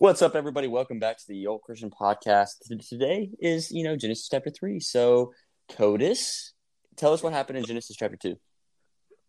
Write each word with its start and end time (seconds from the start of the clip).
What's 0.00 0.22
up, 0.22 0.34
everybody? 0.34 0.66
Welcome 0.66 0.98
back 0.98 1.18
to 1.18 1.24
the 1.28 1.46
Old 1.46 1.60
Christian 1.60 1.90
Podcast. 1.90 2.52
Today 2.88 3.28
is, 3.38 3.70
you 3.70 3.84
know, 3.84 3.96
Genesis 3.96 4.30
chapter 4.30 4.48
three. 4.48 4.80
So, 4.80 5.34
Codis, 5.70 6.52
tell 6.96 7.12
us 7.12 7.22
what 7.22 7.34
happened 7.34 7.58
in 7.58 7.66
Genesis 7.66 7.96
chapter 7.96 8.16
two. 8.16 8.36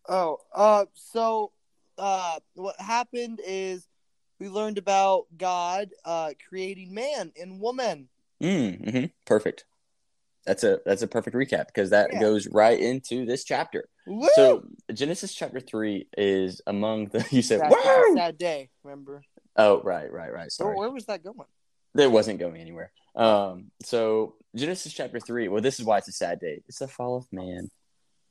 Oh, 0.08 0.38
uh, 0.54 0.86
so 0.94 1.52
uh, 1.98 2.38
what 2.54 2.80
happened 2.80 3.40
is 3.46 3.86
we 4.40 4.48
learned 4.48 4.78
about 4.78 5.26
God 5.36 5.90
uh, 6.06 6.30
creating 6.48 6.94
man 6.94 7.32
and 7.38 7.60
woman. 7.60 8.08
Mm, 8.42 8.90
hmm 8.90 9.04
Perfect. 9.26 9.66
That's 10.46 10.64
a 10.64 10.80
that's 10.86 11.02
a 11.02 11.06
perfect 11.06 11.36
recap 11.36 11.66
because 11.66 11.90
that 11.90 12.14
Yeah. 12.14 12.20
goes 12.20 12.48
right 12.48 12.80
into 12.80 13.26
this 13.26 13.44
chapter. 13.44 13.90
Woo! 14.06 14.26
So, 14.36 14.62
Genesis 14.90 15.34
chapter 15.34 15.60
three 15.60 16.08
is 16.16 16.62
among 16.66 17.08
the. 17.08 17.22
You 17.30 17.42
said, 17.42 17.60
sad, 17.60 18.04
sad 18.14 18.38
day. 18.38 18.70
Remember? 18.82 19.22
Oh, 19.56 19.82
right, 19.82 20.10
right, 20.10 20.32
right. 20.32 20.50
Sorry. 20.50 20.76
where 20.76 20.90
was 20.90 21.06
that 21.06 21.22
going? 21.22 21.36
It 21.96 22.10
wasn't 22.10 22.38
going 22.38 22.56
anywhere. 22.56 22.90
Um, 23.14 23.70
so 23.84 24.36
Genesis 24.56 24.92
chapter 24.92 25.20
three. 25.20 25.48
Well, 25.48 25.62
this 25.62 25.78
is 25.78 25.84
why 25.84 25.98
it's 25.98 26.08
a 26.08 26.12
sad 26.12 26.40
day. 26.40 26.62
It's 26.66 26.78
the 26.78 26.88
fall 26.88 27.16
of 27.16 27.32
man. 27.32 27.70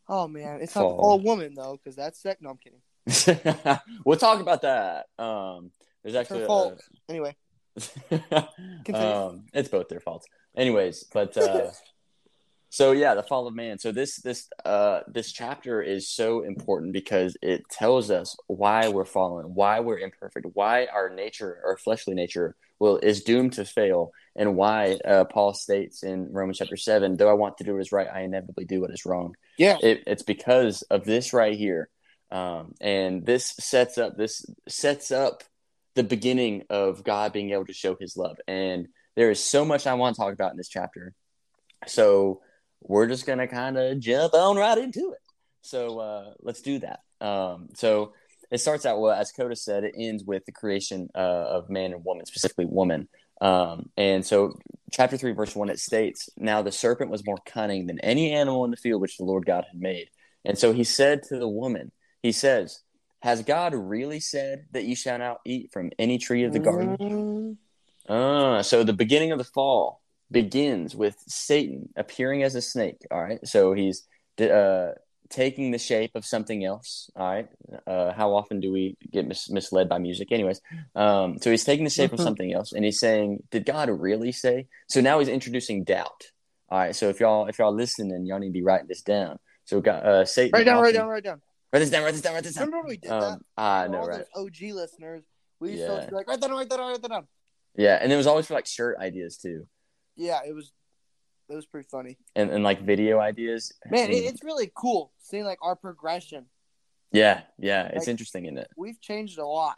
Oh 0.09 0.27
man, 0.27 0.59
it's 0.61 0.75
not 0.75 0.81
Fall. 0.81 0.99
all 0.99 1.20
woman 1.20 1.53
though, 1.55 1.77
because 1.81 1.95
that's 1.95 2.21
sec. 2.21 2.41
No, 2.41 2.49
I'm 2.49 2.57
kidding. 2.57 3.80
we'll 4.05 4.17
talk 4.17 4.39
about 4.41 4.63
that. 4.63 5.05
Um, 5.17 5.71
there's 6.03 6.16
It's 6.16 6.30
her 6.30 6.35
actually 6.35 6.45
fault. 6.45 6.81
Anyway, 7.07 7.35
um, 8.94 9.45
it's 9.53 9.69
both 9.69 9.88
their 9.89 9.99
faults. 9.99 10.27
Anyways, 10.55 11.05
but 11.13 11.38
uh, 11.38 11.69
so 12.71 12.93
yeah, 12.93 13.13
the 13.13 13.21
fall 13.21 13.48
of 13.48 13.53
man. 13.53 13.77
So 13.77 13.91
this 13.91 14.16
this 14.21 14.49
uh 14.66 15.02
this 15.07 15.31
chapter 15.31 15.81
is 15.81 16.09
so 16.09 16.41
important 16.41 16.94
because 16.94 17.38
it 17.44 17.70
tells 17.70 18.09
us 18.09 18.35
why 18.47 18.88
we're 18.88 19.05
fallen, 19.05 19.53
why 19.53 19.81
we're 19.81 19.99
imperfect, 19.99 20.47
why 20.53 20.88
our 20.88 21.09
nature, 21.09 21.61
our 21.63 21.77
fleshly 21.77 22.16
nature, 22.16 22.55
will 22.80 22.97
is 22.97 23.23
doomed 23.23 23.53
to 23.53 23.66
fail, 23.66 24.11
and 24.35 24.55
why 24.55 24.97
uh, 25.05 25.25
Paul 25.25 25.53
states 25.53 26.02
in 26.02 26.31
Romans 26.31 26.58
chapter 26.58 26.77
seven, 26.77 27.17
though 27.17 27.30
I 27.30 27.33
want 27.33 27.59
to 27.59 27.64
do 27.64 27.73
what 27.73 27.81
is 27.81 27.92
right, 27.92 28.08
I 28.11 28.22
inevitably 28.22 28.66
do 28.66 28.81
what 28.81 28.92
is 28.92 29.05
wrong. 29.05 29.36
Yeah, 29.58 29.77
it, 29.83 30.03
it's 30.08 30.23
because 30.23 30.81
of 30.83 31.05
this 31.05 31.33
right 31.33 31.55
here 31.55 31.89
um, 32.31 32.73
and 32.80 33.25
this 33.25 33.53
sets 33.59 33.97
up 33.97 34.17
this 34.17 34.45
sets 34.67 35.11
up 35.11 35.44
the 35.95 36.03
beginning 36.03 36.64
of 36.69 37.03
god 37.03 37.33
being 37.33 37.52
able 37.52 37.66
to 37.66 37.73
show 37.73 37.97
his 37.99 38.16
love 38.16 38.38
and 38.47 38.88
there 39.17 39.30
is 39.30 39.44
so 39.44 39.66
much 39.66 39.86
i 39.86 39.94
want 39.94 40.16
to 40.16 40.22
talk 40.22 40.33
about 40.33 40.52
in 40.52 40.58
this 40.58 40.69
chapter. 40.69 41.14
So 41.88 42.42
we're 42.81 43.07
just 43.07 43.25
gonna 43.25 43.47
kind 43.47 43.77
of 43.77 43.99
jump 43.99 44.33
on 44.33 44.57
right 44.57 44.77
into 44.77 45.11
it. 45.11 45.19
So 45.61 45.99
uh, 45.99 46.33
let's 46.41 46.61
do 46.61 46.79
that. 46.79 47.01
Um, 47.19 47.69
so 47.75 48.13
it 48.49 48.59
starts 48.59 48.85
out 48.85 48.99
well 48.99 49.13
as 49.13 49.31
coda 49.31 49.55
said 49.55 49.83
it 49.83 49.95
ends 49.97 50.23
with 50.23 50.45
the 50.45 50.51
creation 50.51 51.09
uh, 51.15 51.17
of 51.17 51.69
man 51.69 51.93
and 51.93 52.03
woman 52.03 52.25
specifically 52.25 52.65
woman. 52.65 53.07
Um, 53.39 53.89
and 53.97 54.23
so 54.25 54.59
chapter 54.91 55.17
3 55.17 55.31
verse 55.31 55.55
1 55.55 55.69
it 55.69 55.79
states 55.79 56.29
now 56.37 56.61
the 56.61 56.71
serpent 56.71 57.09
was 57.09 57.25
more 57.25 57.39
cunning 57.45 57.87
than 57.87 57.99
any 58.02 58.33
animal 58.33 58.65
in 58.65 58.71
the 58.71 58.77
field 58.77 59.02
which 59.02 59.17
the 59.17 59.23
lord 59.23 59.45
god 59.45 59.65
had 59.71 59.79
made. 59.79 60.09
And 60.45 60.57
so 60.57 60.73
he 60.73 60.83
said 60.83 61.23
to 61.23 61.39
the 61.39 61.47
woman 61.47 61.91
he 62.21 62.31
says 62.31 62.81
has 63.21 63.41
god 63.41 63.73
really 63.73 64.19
said 64.19 64.65
that 64.71 64.83
you 64.83 64.95
shall 64.95 65.17
not 65.17 65.37
eat 65.45 65.71
from 65.71 65.91
any 65.97 66.17
tree 66.17 66.43
of 66.43 66.53
the 66.53 66.59
garden? 66.59 66.97
Mm, 66.99 67.57
Ah, 68.09 68.61
so 68.61 68.83
the 68.83 68.93
beginning 68.93 69.31
of 69.31 69.37
the 69.37 69.43
fall 69.43 70.00
begins 70.31 70.95
with 70.95 71.15
Satan 71.27 71.89
appearing 71.95 72.43
as 72.43 72.55
a 72.55 72.61
snake. 72.61 72.97
All 73.11 73.21
right, 73.21 73.45
so 73.45 73.73
he's 73.73 74.07
uh, 74.39 74.91
taking 75.29 75.71
the 75.71 75.77
shape 75.77 76.11
of 76.15 76.25
something 76.25 76.63
else. 76.65 77.09
All 77.15 77.29
right, 77.29 77.47
uh, 77.85 78.13
how 78.13 78.33
often 78.33 78.59
do 78.59 78.71
we 78.71 78.97
get 79.11 79.27
mis- 79.27 79.49
misled 79.49 79.89
by 79.89 79.97
music? 79.99 80.31
Anyways, 80.31 80.61
um, 80.95 81.37
so 81.41 81.52
he's 81.52 81.63
taking 81.63 81.83
the 81.83 81.89
shape 81.91 82.13
of 82.13 82.19
Mhm. 82.19 82.23
something 82.23 82.53
else, 82.53 82.71
and 82.73 82.83
he's 82.85 82.99
saying, 82.99 83.43
"Did 83.52 83.65
God 83.65 83.89
really 83.89 84.31
say?" 84.31 84.67
So 84.89 85.02
now 85.02 85.19
he's 85.19 85.27
introducing 85.27 85.83
doubt. 85.83 86.31
All 86.69 86.79
right, 86.79 86.95
so 86.95 87.09
if 87.09 87.19
y'all 87.19 87.47
if 87.47 87.59
y'all 87.59 87.73
listening, 87.73 88.25
y'all 88.25 88.39
need 88.39 88.47
to 88.47 88.53
be 88.53 88.63
writing 88.63 88.87
this 88.87 89.02
down. 89.02 89.37
So 89.65 89.81
God, 89.81 90.05
uh, 90.05 90.25
Satan, 90.25 90.52
Write 90.58 90.65
down, 90.65 90.81
write 90.81 90.93
down, 90.93 91.08
write 91.08 91.23
down. 91.23 91.41
write 91.71 91.80
this 91.80 91.89
down, 91.89 92.03
write 92.03 92.11
this 92.14 92.21
down, 92.21 92.33
write 92.33 92.43
this 92.43 92.55
down. 92.55 92.65
Remember 92.67 92.87
we 92.87 92.97
did 92.97 93.11
Um, 93.11 93.41
I 93.58 93.81
that? 93.81 93.86
For 93.87 93.91
know, 93.91 93.99
all 94.02 94.08
right? 94.08 94.25
OG 94.36 94.71
listeners, 94.73 95.23
we 95.59 95.71
used 95.71 95.81
to 95.81 95.86
Yeah. 95.86 95.91
always 95.91 96.08
be 96.08 96.15
like, 96.15 96.27
write 96.27 96.39
that 96.41 96.47
down, 96.47 96.58
write 96.58 96.70
that 96.70 96.77
down, 96.77 96.87
write 96.91 97.02
that 97.02 97.08
down. 97.11 97.27
Yeah, 97.75 97.99
and 98.02 98.11
it 98.11 98.15
was 98.17 98.27
always 98.27 98.47
for 98.47 98.53
like 98.55 98.65
shirt 98.67 98.97
ideas 98.99 99.37
too, 99.37 99.67
Yeah, 100.16 100.39
it 100.48 100.54
was, 100.54 100.72
it 101.49 101.55
was 101.55 101.66
pretty 101.66 101.88
funny. 101.89 102.17
and 102.36 102.49
and 102.52 102.64
like 102.64 102.82
video 102.83 103.20
ideas. 103.20 103.73
Man, 103.89 104.05
And- 104.05 104.14
it's 104.14 104.44
really 104.44 104.72
cool 104.76 105.11
seeing 105.20 105.44
like 105.45 105.60
our 105.61 105.76
progression. 105.76 106.45
Yeah, 107.11 107.42
yeah, 107.60 107.88
it's 107.88 107.99
Like- 107.99 108.08
interesting, 108.10 108.45
isn't 108.45 108.58
it? 108.58 108.70
We've 108.77 109.00
changed 109.02 109.38
a 109.38 109.45
lot. 109.45 109.77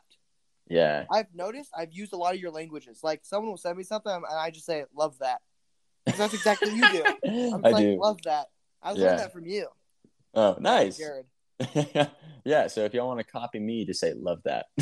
Yeah, 0.68 1.06
I've 1.12 1.34
noticed 1.34 1.72
I've 1.76 1.92
used 1.92 2.14
a 2.14 2.18
lot 2.18 2.34
of 2.34 2.40
your 2.40 2.52
languages. 2.52 3.00
Like 3.04 3.22
someone 3.26 3.50
will 3.52 3.58
send 3.58 3.78
me 3.78 3.84
something 3.84 4.12
and 4.14 4.26
I 4.26 4.50
just 4.52 4.66
say 4.66 4.86
love 4.96 5.18
that." 5.20 5.42
that's 6.06 6.34
exactly 6.34 6.70
what 6.80 6.94
you 6.94 7.04
do. 7.04 7.14
I'm 7.56 7.66
I 7.66 7.70
like 7.70 7.84
do. 7.84 7.98
love 8.00 8.20
that. 8.26 8.48
I 8.82 8.90
learned 8.92 9.02
Yeah. 9.02 9.16
that 9.16 9.34
from 9.34 9.46
you, 9.46 9.68
Oh, 10.34 10.58
nice. 10.60 10.98
Jared. 10.98 11.26
yeah, 12.46 12.68
so 12.68 12.84
if 12.86 12.94
y'all 12.94 13.08
want 13.08 13.20
to 13.20 13.24
copy 13.26 13.60
me, 13.60 13.86
just 13.86 14.00
say 14.02 14.14
love 14.14 14.42
that. 14.44 14.66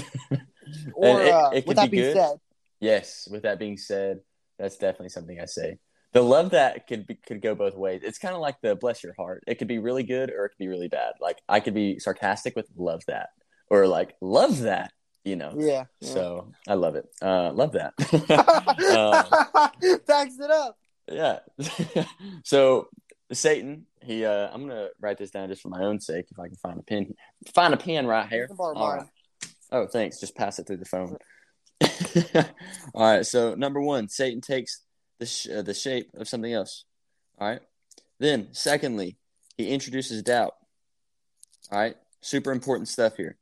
Or 0.94 1.22
it- 1.22 1.31
uh, 1.34 1.50
it 1.53 1.61
could 1.61 1.67
with 1.69 1.78
that 1.78 1.91
be 1.91 1.97
being 1.97 2.13
good. 2.13 2.17
said, 2.17 2.38
yes. 2.79 3.28
With 3.29 3.44
that 3.44 3.59
being 3.59 3.78
said, 3.78 4.22
that's 4.61 4.77
definitely 4.77 5.09
something 5.09 5.39
I 5.39 5.45
say. 5.45 5.77
The 6.13 6.22
love 6.22 6.51
that 6.51 6.88
could 6.88 7.07
be, 7.07 7.16
could 7.16 7.41
go 7.41 7.55
both 7.55 7.75
ways. 7.75 8.01
It's 8.03 8.19
kind 8.19 8.35
of 8.35 8.41
like 8.41 8.57
the 8.61 8.75
bless 8.75 9.01
your 9.03 9.13
heart. 9.17 9.44
It 9.47 9.55
could 9.55 9.67
be 9.69 9.79
really 9.79 10.03
good 10.03 10.29
or 10.29 10.45
it 10.45 10.49
could 10.49 10.57
be 10.59 10.67
really 10.67 10.89
bad. 10.89 11.13
Like 11.22 11.39
I 11.47 11.59
could 11.61 11.73
be 11.73 11.99
sarcastic 11.99 12.55
with 12.55 12.67
love 12.75 13.01
that, 13.07 13.29
or 13.69 13.88
like 13.88 14.16
love 14.22 14.59
that. 14.59 14.91
You 15.23 15.35
know. 15.35 15.53
yeah. 15.57 15.85
So 16.01 16.51
I 16.67 16.73
love 16.73 16.95
it. 16.95 17.05
Uh, 17.22 17.51
love 17.53 17.73
that. 17.73 17.94
Uh, 18.29 19.67
Backs 20.07 20.38
it 20.39 20.51
up. 20.51 20.78
yeah 21.11 21.39
so 22.43 22.88
satan 23.33 23.85
he 24.03 24.25
uh 24.25 24.49
i'm 24.53 24.67
gonna 24.67 24.89
write 24.99 25.17
this 25.17 25.31
down 25.31 25.47
just 25.49 25.61
for 25.61 25.69
my 25.69 25.81
own 25.83 25.99
sake 25.99 26.25
if 26.31 26.38
i 26.39 26.47
can 26.47 26.57
find 26.57 26.78
a 26.79 26.83
pen 26.83 27.13
find 27.55 27.73
a 27.73 27.78
pen 27.78 28.05
right 28.05 28.28
here 28.29 28.41
You 28.41 28.47
can 28.47 28.55
borrow 28.57 28.75
All 28.75 28.88
mine. 28.89 28.97
right. 28.99 29.07
oh 29.72 29.88
thanks 29.88 30.19
just 30.19 30.35
pass 30.35 30.59
it 30.59 30.67
through 30.67 30.78
the 30.78 30.85
phone 30.85 31.16
all 32.93 33.15
right 33.15 33.25
so 33.25 33.55
number 33.55 33.81
one 33.81 34.07
satan 34.07 34.41
takes 34.41 34.83
the 35.21 35.25
sh- 35.27 35.47
uh, 35.47 35.61
the 35.61 35.73
shape 35.73 36.09
of 36.15 36.27
something 36.27 36.51
else. 36.51 36.83
All 37.39 37.47
right. 37.47 37.61
Then 38.19 38.49
secondly 38.51 39.17
he 39.55 39.69
introduces 39.69 40.21
doubt. 40.23 40.55
All 41.71 41.79
right. 41.79 41.95
Super 42.21 42.51
important 42.51 42.89
stuff 42.89 43.15
here. 43.15 43.37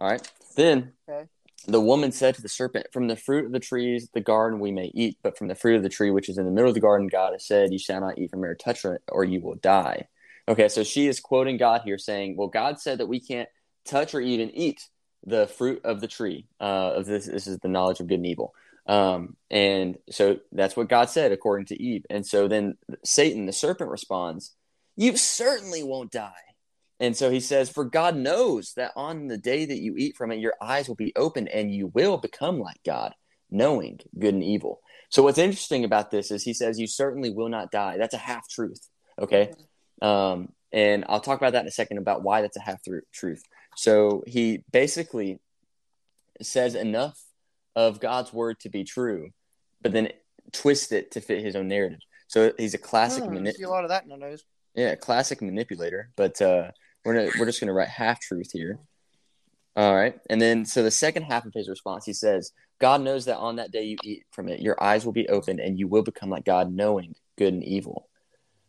All 0.00 0.10
right. 0.10 0.28
Then 0.56 0.94
Okay. 1.08 1.28
the 1.68 1.80
woman 1.80 2.10
said 2.10 2.34
to 2.34 2.42
the 2.42 2.48
serpent, 2.48 2.86
From 2.92 3.06
the 3.06 3.16
fruit 3.16 3.44
of 3.44 3.52
the 3.52 3.60
trees, 3.60 4.08
the 4.14 4.20
garden 4.20 4.58
we 4.58 4.72
may 4.72 4.90
eat, 4.94 5.18
but 5.22 5.38
from 5.38 5.48
the 5.48 5.54
fruit 5.54 5.76
of 5.76 5.82
the 5.82 5.88
tree 5.90 6.10
which 6.10 6.28
is 6.30 6.38
in 6.38 6.46
the 6.46 6.50
middle 6.50 6.70
of 6.70 6.74
the 6.74 6.80
garden, 6.80 7.06
God 7.06 7.32
has 7.32 7.46
said, 7.46 7.72
You 7.72 7.78
shall 7.78 8.00
not 8.00 8.18
eat 8.18 8.30
from 8.30 8.42
it 8.42 8.48
or 8.48 8.54
touch 8.54 8.84
it, 8.86 9.02
or 9.10 9.24
you 9.24 9.40
will 9.40 9.56
die. 9.56 10.08
Okay, 10.48 10.68
so 10.68 10.82
she 10.82 11.06
is 11.06 11.20
quoting 11.20 11.58
God 11.58 11.82
here, 11.84 11.98
saying, 11.98 12.36
Well, 12.36 12.48
God 12.48 12.80
said 12.80 12.98
that 12.98 13.06
we 13.06 13.20
can't 13.20 13.48
touch 13.84 14.14
or 14.14 14.20
even 14.20 14.50
eat 14.50 14.88
the 15.24 15.46
fruit 15.46 15.80
of 15.84 16.00
the 16.00 16.08
tree. 16.08 16.46
Uh, 16.60 16.94
of 16.96 17.06
this, 17.06 17.26
this 17.26 17.46
is 17.46 17.58
the 17.58 17.68
knowledge 17.68 18.00
of 18.00 18.06
good 18.06 18.16
and 18.16 18.26
evil. 18.26 18.54
Um, 18.86 19.36
and 19.50 19.96
so 20.10 20.38
that's 20.50 20.76
what 20.76 20.88
God 20.88 21.08
said 21.08 21.32
according 21.32 21.66
to 21.66 21.82
Eve. 21.82 22.04
And 22.10 22.26
so 22.26 22.48
then 22.48 22.76
Satan, 23.04 23.46
the 23.46 23.52
serpent, 23.52 23.90
responds, 23.90 24.54
You 24.96 25.16
certainly 25.16 25.82
won't 25.82 26.10
die. 26.10 26.32
And 26.98 27.16
so 27.16 27.30
he 27.30 27.40
says, 27.40 27.70
For 27.70 27.84
God 27.84 28.16
knows 28.16 28.72
that 28.74 28.92
on 28.96 29.28
the 29.28 29.38
day 29.38 29.64
that 29.64 29.80
you 29.80 29.96
eat 29.96 30.16
from 30.16 30.32
it, 30.32 30.40
your 30.40 30.54
eyes 30.60 30.88
will 30.88 30.96
be 30.96 31.12
opened 31.16 31.48
and 31.48 31.74
you 31.74 31.88
will 31.88 32.16
become 32.16 32.58
like 32.58 32.80
God, 32.84 33.14
knowing 33.50 34.00
good 34.18 34.34
and 34.34 34.44
evil. 34.44 34.80
So 35.08 35.22
what's 35.22 35.38
interesting 35.38 35.84
about 35.84 36.10
this 36.10 36.30
is 36.30 36.42
he 36.42 36.54
says, 36.54 36.80
You 36.80 36.86
certainly 36.86 37.30
will 37.30 37.48
not 37.48 37.70
die. 37.70 37.98
That's 37.98 38.14
a 38.14 38.18
half 38.18 38.48
truth. 38.48 38.88
Okay. 39.20 39.52
Um, 40.00 40.52
and 40.72 41.04
I'll 41.08 41.20
talk 41.20 41.38
about 41.38 41.52
that 41.52 41.62
in 41.62 41.68
a 41.68 41.72
second 41.72 41.98
about 41.98 42.22
why 42.22 42.40
that's 42.40 42.56
a 42.56 42.60
half 42.60 42.80
truth. 43.12 43.42
So 43.76 44.22
he 44.26 44.64
basically 44.70 45.40
says 46.40 46.74
enough 46.74 47.20
of 47.74 48.00
God's 48.00 48.32
word 48.32 48.60
to 48.60 48.68
be 48.68 48.84
true, 48.84 49.30
but 49.80 49.92
then 49.92 50.08
twists 50.52 50.92
it 50.92 51.10
to 51.12 51.20
fit 51.20 51.42
his 51.42 51.56
own 51.56 51.68
narrative. 51.68 52.00
So 52.28 52.52
he's 52.58 52.74
a 52.74 52.78
classic 52.78 53.24
Hmm, 53.24 53.36
manip- 53.36 53.54
see 53.54 53.62
a 53.62 53.68
lot 53.70 53.84
of 53.84 53.90
that 53.90 54.06
nowadays. 54.06 54.44
yeah, 54.74 54.94
classic 54.94 55.40
manipulator. 55.42 56.10
But 56.16 56.40
uh, 56.40 56.70
we're 57.04 57.14
gonna, 57.14 57.30
we're 57.38 57.46
just 57.46 57.60
gonna 57.60 57.72
write 57.72 57.88
half 57.88 58.20
truth 58.20 58.50
here. 58.52 58.78
All 59.74 59.94
right, 59.94 60.18
and 60.28 60.40
then 60.40 60.66
so 60.66 60.82
the 60.82 60.90
second 60.90 61.22
half 61.22 61.46
of 61.46 61.54
his 61.54 61.68
response, 61.68 62.04
he 62.04 62.12
says, 62.12 62.52
"God 62.78 63.00
knows 63.00 63.24
that 63.24 63.38
on 63.38 63.56
that 63.56 63.70
day 63.72 63.84
you 63.84 63.96
eat 64.04 64.24
from 64.30 64.48
it, 64.50 64.60
your 64.60 64.82
eyes 64.82 65.06
will 65.06 65.12
be 65.12 65.28
opened, 65.30 65.60
and 65.60 65.78
you 65.78 65.88
will 65.88 66.02
become 66.02 66.28
like 66.28 66.44
God, 66.44 66.70
knowing 66.72 67.14
good 67.38 67.54
and 67.54 67.64
evil." 67.64 68.08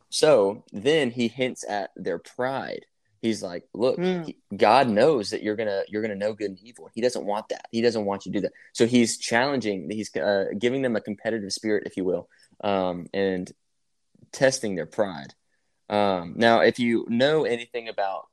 So 0.09 0.63
then 0.71 1.11
he 1.11 1.27
hints 1.27 1.65
at 1.67 1.89
their 1.97 2.19
pride. 2.19 2.85
He's 3.23 3.41
like, 3.41 3.63
"Look, 3.73 3.97
he- 4.25 4.37
God 4.55 4.89
knows 4.89 5.29
that 5.29 5.41
you're 5.41 5.55
gonna 5.55 5.83
you're 5.87 6.01
gonna 6.01 6.13
know 6.13 6.33
good 6.33 6.51
and 6.51 6.59
evil. 6.59 6.89
He 6.93 6.99
doesn't 7.01 7.25
want 7.25 7.47
that. 7.49 7.67
He 7.71 7.81
doesn't 7.81 8.03
want 8.03 8.25
you 8.25 8.33
to 8.33 8.37
do 8.37 8.41
that. 8.41 8.51
So 8.73 8.85
he's 8.85 9.17
challenging. 9.17 9.89
He's 9.89 10.13
uh, 10.15 10.47
giving 10.59 10.81
them 10.81 10.97
a 10.97 11.01
competitive 11.01 11.53
spirit, 11.53 11.87
if 11.87 11.95
you 11.95 12.03
will, 12.03 12.27
um, 12.65 13.07
and 13.13 13.49
testing 14.33 14.75
their 14.75 14.85
pride." 14.85 15.33
Um, 15.89 16.33
now, 16.35 16.59
if 16.59 16.79
you 16.79 17.05
know 17.07 17.45
anything 17.45 17.87
about 17.87 18.25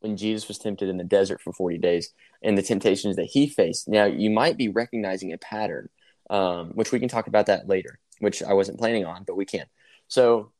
when 0.00 0.18
Jesus 0.18 0.46
was 0.46 0.58
tempted 0.58 0.90
in 0.90 0.98
the 0.98 1.04
desert 1.04 1.40
for 1.40 1.54
40 1.54 1.78
days 1.78 2.12
and 2.42 2.58
the 2.58 2.62
temptations 2.62 3.16
that 3.16 3.24
he 3.24 3.48
faced. 3.48 3.88
Now, 3.88 4.04
you 4.04 4.28
might 4.28 4.58
be 4.58 4.68
recognizing 4.68 5.32
a 5.32 5.38
pattern, 5.38 5.88
um, 6.28 6.72
which 6.74 6.92
we 6.92 7.00
can 7.00 7.08
talk 7.08 7.26
about 7.26 7.46
that 7.46 7.66
later, 7.66 7.98
which 8.18 8.42
I 8.42 8.52
wasn't 8.52 8.78
planning 8.78 9.06
on, 9.06 9.24
but 9.24 9.36
we 9.36 9.46
can. 9.46 9.64
So 10.08 10.52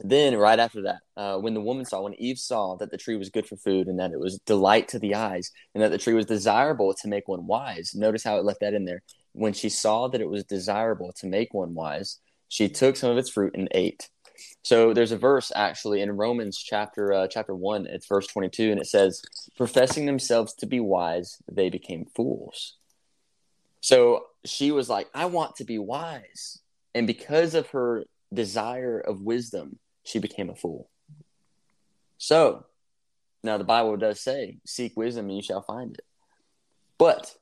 then, 0.00 0.36
right 0.36 0.58
after 0.58 0.82
that, 0.82 1.00
uh, 1.16 1.38
when 1.38 1.54
the 1.54 1.60
woman 1.60 1.84
saw, 1.84 2.02
when 2.02 2.14
Eve 2.14 2.38
saw 2.38 2.76
that 2.76 2.90
the 2.90 2.96
tree 2.96 3.16
was 3.16 3.28
good 3.28 3.46
for 3.46 3.56
food 3.56 3.88
and 3.88 3.98
that 3.98 4.12
it 4.12 4.18
was 4.18 4.38
delight 4.46 4.88
to 4.88 4.98
the 4.98 5.14
eyes 5.14 5.50
and 5.74 5.82
that 5.82 5.90
the 5.90 5.98
tree 5.98 6.14
was 6.14 6.26
desirable 6.26 6.94
to 6.94 7.08
make 7.08 7.28
one 7.28 7.46
wise, 7.46 7.94
notice 7.94 8.24
how 8.24 8.38
it 8.38 8.44
left 8.44 8.60
that 8.60 8.74
in 8.74 8.84
there. 8.84 9.02
When 9.32 9.52
she 9.52 9.68
saw 9.68 10.08
that 10.08 10.20
it 10.20 10.28
was 10.28 10.44
desirable 10.44 11.12
to 11.16 11.26
make 11.26 11.52
one 11.52 11.74
wise, 11.74 12.18
she 12.48 12.68
took 12.68 12.96
some 12.96 13.10
of 13.10 13.18
its 13.18 13.30
fruit 13.30 13.54
and 13.54 13.68
ate. 13.72 14.08
So 14.62 14.92
there's 14.92 15.12
a 15.12 15.18
verse 15.18 15.52
actually 15.54 16.00
in 16.00 16.16
Romans 16.16 16.58
chapter 16.58 17.12
uh, 17.12 17.28
chapter 17.28 17.54
one. 17.54 17.86
It's 17.86 18.06
verse 18.06 18.26
22, 18.26 18.72
and 18.72 18.80
it 18.80 18.86
says, 18.86 19.22
"Professing 19.56 20.06
themselves 20.06 20.54
to 20.54 20.66
be 20.66 20.80
wise, 20.80 21.38
they 21.50 21.70
became 21.70 22.06
fools." 22.14 22.76
So 23.80 24.26
she 24.44 24.72
was 24.72 24.88
like, 24.88 25.08
"I 25.14 25.26
want 25.26 25.56
to 25.56 25.64
be 25.64 25.78
wise," 25.78 26.60
and 26.94 27.06
because 27.06 27.54
of 27.54 27.68
her 27.70 28.04
desire 28.32 28.98
of 28.98 29.20
wisdom, 29.20 29.78
she 30.04 30.18
became 30.18 30.50
a 30.50 30.54
fool. 30.54 30.90
So 32.18 32.66
now 33.42 33.58
the 33.58 33.64
Bible 33.64 33.96
does 33.96 34.20
say, 34.20 34.60
"Seek 34.64 34.96
wisdom, 34.96 35.26
and 35.26 35.36
you 35.36 35.42
shall 35.42 35.62
find 35.62 35.94
it." 35.94 36.04
But 36.98 37.36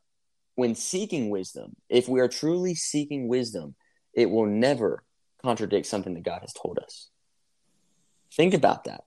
when 0.54 0.74
seeking 0.74 1.30
wisdom, 1.30 1.76
if 1.88 2.08
we 2.08 2.20
are 2.20 2.28
truly 2.28 2.74
seeking 2.74 3.28
wisdom, 3.28 3.76
it 4.12 4.30
will 4.30 4.46
never 4.46 5.04
contradict 5.42 5.86
something 5.86 6.14
that 6.14 6.22
God 6.22 6.40
has 6.40 6.52
told 6.52 6.78
us. 6.78 7.10
Think 8.32 8.54
about 8.54 8.84
that. 8.84 9.04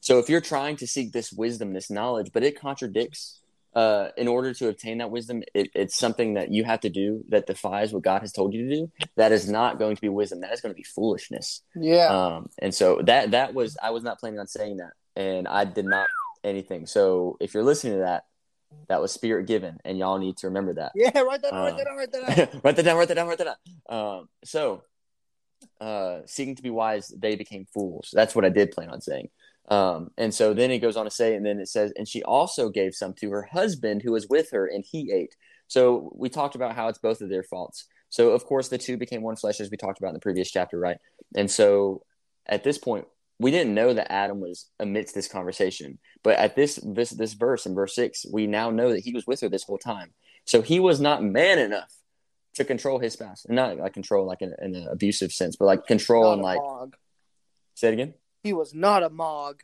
So 0.00 0.18
if 0.18 0.28
you're 0.28 0.40
trying 0.40 0.76
to 0.76 0.86
seek 0.86 1.12
this 1.12 1.32
wisdom, 1.32 1.72
this 1.72 1.90
knowledge, 1.90 2.30
but 2.32 2.42
it 2.42 2.58
contradicts, 2.58 3.40
uh, 3.74 4.08
in 4.16 4.28
order 4.28 4.54
to 4.54 4.68
obtain 4.68 4.98
that 4.98 5.10
wisdom, 5.10 5.42
it, 5.54 5.70
it's 5.74 5.96
something 5.96 6.34
that 6.34 6.50
you 6.50 6.64
have 6.64 6.80
to 6.80 6.88
do 6.88 7.24
that 7.28 7.46
defies 7.46 7.92
what 7.92 8.02
God 8.02 8.20
has 8.20 8.32
told 8.32 8.54
you 8.54 8.68
to 8.68 8.74
do. 8.74 8.92
That 9.16 9.32
is 9.32 9.48
not 9.48 9.78
going 9.78 9.96
to 9.96 10.02
be 10.02 10.08
wisdom. 10.08 10.40
That 10.40 10.52
is 10.52 10.60
going 10.60 10.72
to 10.72 10.76
be 10.76 10.84
foolishness. 10.84 11.62
Yeah. 11.74 12.06
Um, 12.06 12.48
and 12.58 12.74
so 12.74 13.00
that 13.04 13.32
that 13.32 13.54
was 13.54 13.76
I 13.82 13.90
was 13.90 14.04
not 14.04 14.20
planning 14.20 14.38
on 14.38 14.46
saying 14.46 14.76
that, 14.76 14.92
and 15.16 15.48
I 15.48 15.64
did 15.64 15.86
not 15.86 16.08
anything. 16.44 16.86
So 16.86 17.36
if 17.40 17.54
you're 17.54 17.64
listening 17.64 17.94
to 17.94 18.00
that, 18.00 18.24
that 18.88 19.00
was 19.00 19.12
spirit 19.12 19.46
given, 19.46 19.78
and 19.84 19.98
y'all 19.98 20.18
need 20.18 20.36
to 20.38 20.48
remember 20.48 20.74
that. 20.74 20.92
yeah, 20.94 21.18
write 21.20 21.42
that 21.42 21.50
down, 21.50 21.64
write 21.64 21.76
that 21.76 21.84
down, 21.84 21.96
write 21.96 22.12
that 22.12 22.36
down. 22.52 22.60
write 22.62 22.76
that 22.76 22.82
down, 22.82 22.96
write 22.96 23.08
that 23.08 23.14
down, 23.14 23.28
write 23.28 23.38
that 23.38 23.56
down. 23.88 24.18
Um, 24.18 24.28
so, 24.44 24.82
uh, 25.80 26.20
seeking 26.26 26.56
to 26.56 26.62
be 26.62 26.70
wise, 26.70 27.08
they 27.08 27.36
became 27.36 27.66
fools. 27.72 28.10
That's 28.12 28.34
what 28.34 28.44
I 28.44 28.50
did 28.50 28.70
plan 28.72 28.90
on 28.90 29.00
saying. 29.00 29.30
Um, 29.68 30.10
and 30.18 30.34
so 30.34 30.52
then 30.52 30.70
it 30.70 30.80
goes 30.80 30.96
on 30.96 31.06
to 31.06 31.10
say, 31.10 31.34
and 31.34 31.44
then 31.44 31.58
it 31.58 31.68
says, 31.68 31.92
and 31.96 32.06
she 32.06 32.22
also 32.22 32.68
gave 32.68 32.94
some 32.94 33.14
to 33.14 33.30
her 33.30 33.48
husband 33.50 34.02
who 34.02 34.12
was 34.12 34.28
with 34.28 34.50
her, 34.50 34.66
and 34.66 34.84
he 34.86 35.10
ate. 35.12 35.34
So 35.68 36.12
we 36.14 36.28
talked 36.28 36.54
about 36.54 36.74
how 36.74 36.88
it's 36.88 36.98
both 36.98 37.20
of 37.20 37.30
their 37.30 37.42
faults. 37.42 37.86
So 38.10 38.30
of 38.30 38.44
course 38.44 38.68
the 38.68 38.78
two 38.78 38.96
became 38.96 39.22
one 39.22 39.36
flesh, 39.36 39.60
as 39.60 39.70
we 39.70 39.76
talked 39.76 39.98
about 39.98 40.08
in 40.08 40.14
the 40.14 40.20
previous 40.20 40.50
chapter, 40.50 40.78
right? 40.78 40.98
And 41.34 41.50
so 41.50 42.02
at 42.46 42.62
this 42.62 42.78
point, 42.78 43.06
we 43.40 43.50
didn't 43.50 43.74
know 43.74 43.92
that 43.92 44.12
Adam 44.12 44.40
was 44.40 44.68
amidst 44.78 45.14
this 45.14 45.26
conversation, 45.26 45.98
but 46.22 46.36
at 46.36 46.54
this 46.54 46.78
this 46.84 47.10
this 47.10 47.32
verse 47.32 47.66
in 47.66 47.74
verse 47.74 47.94
six, 47.94 48.24
we 48.30 48.46
now 48.46 48.70
know 48.70 48.90
that 48.90 49.00
he 49.00 49.12
was 49.12 49.26
with 49.26 49.40
her 49.40 49.48
this 49.48 49.64
whole 49.64 49.78
time. 49.78 50.12
So 50.44 50.62
he 50.62 50.78
was 50.78 51.00
not 51.00 51.24
man 51.24 51.58
enough 51.58 51.92
to 52.54 52.64
control 52.64 53.00
his 53.00 53.14
spouse, 53.14 53.44
and 53.44 53.56
not 53.56 53.76
like 53.78 53.92
control 53.92 54.26
like 54.26 54.42
in, 54.42 54.54
in 54.62 54.76
an 54.76 54.86
abusive 54.88 55.32
sense, 55.32 55.56
but 55.56 55.64
like 55.64 55.86
control 55.86 56.32
and 56.32 56.42
like 56.42 56.58
mog. 56.58 56.94
say 57.74 57.88
it 57.88 57.94
again. 57.94 58.14
He 58.44 58.52
was 58.52 58.74
not 58.74 59.02
a 59.02 59.10
mog. 59.10 59.62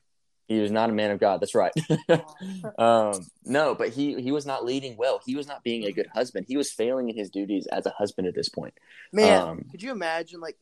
He 0.48 0.58
was 0.58 0.72
not 0.72 0.90
a 0.90 0.92
man 0.92 1.12
of 1.12 1.20
God. 1.20 1.40
That's 1.40 1.54
right. 1.54 1.72
um, 2.78 3.12
no, 3.44 3.76
but 3.76 3.90
he 3.90 4.20
he 4.20 4.32
was 4.32 4.46
not 4.46 4.64
leading 4.64 4.96
well. 4.96 5.20
He 5.24 5.36
was 5.36 5.46
not 5.46 5.62
being 5.62 5.84
a 5.84 5.92
good 5.92 6.08
husband. 6.12 6.46
He 6.48 6.56
was 6.56 6.72
failing 6.72 7.08
in 7.08 7.16
his 7.16 7.30
duties 7.30 7.68
as 7.68 7.86
a 7.86 7.90
husband 7.90 8.26
at 8.26 8.34
this 8.34 8.48
point. 8.48 8.74
Man, 9.12 9.40
Um, 9.40 9.64
could 9.70 9.80
you 9.80 9.92
imagine? 9.92 10.40
Like 10.40 10.56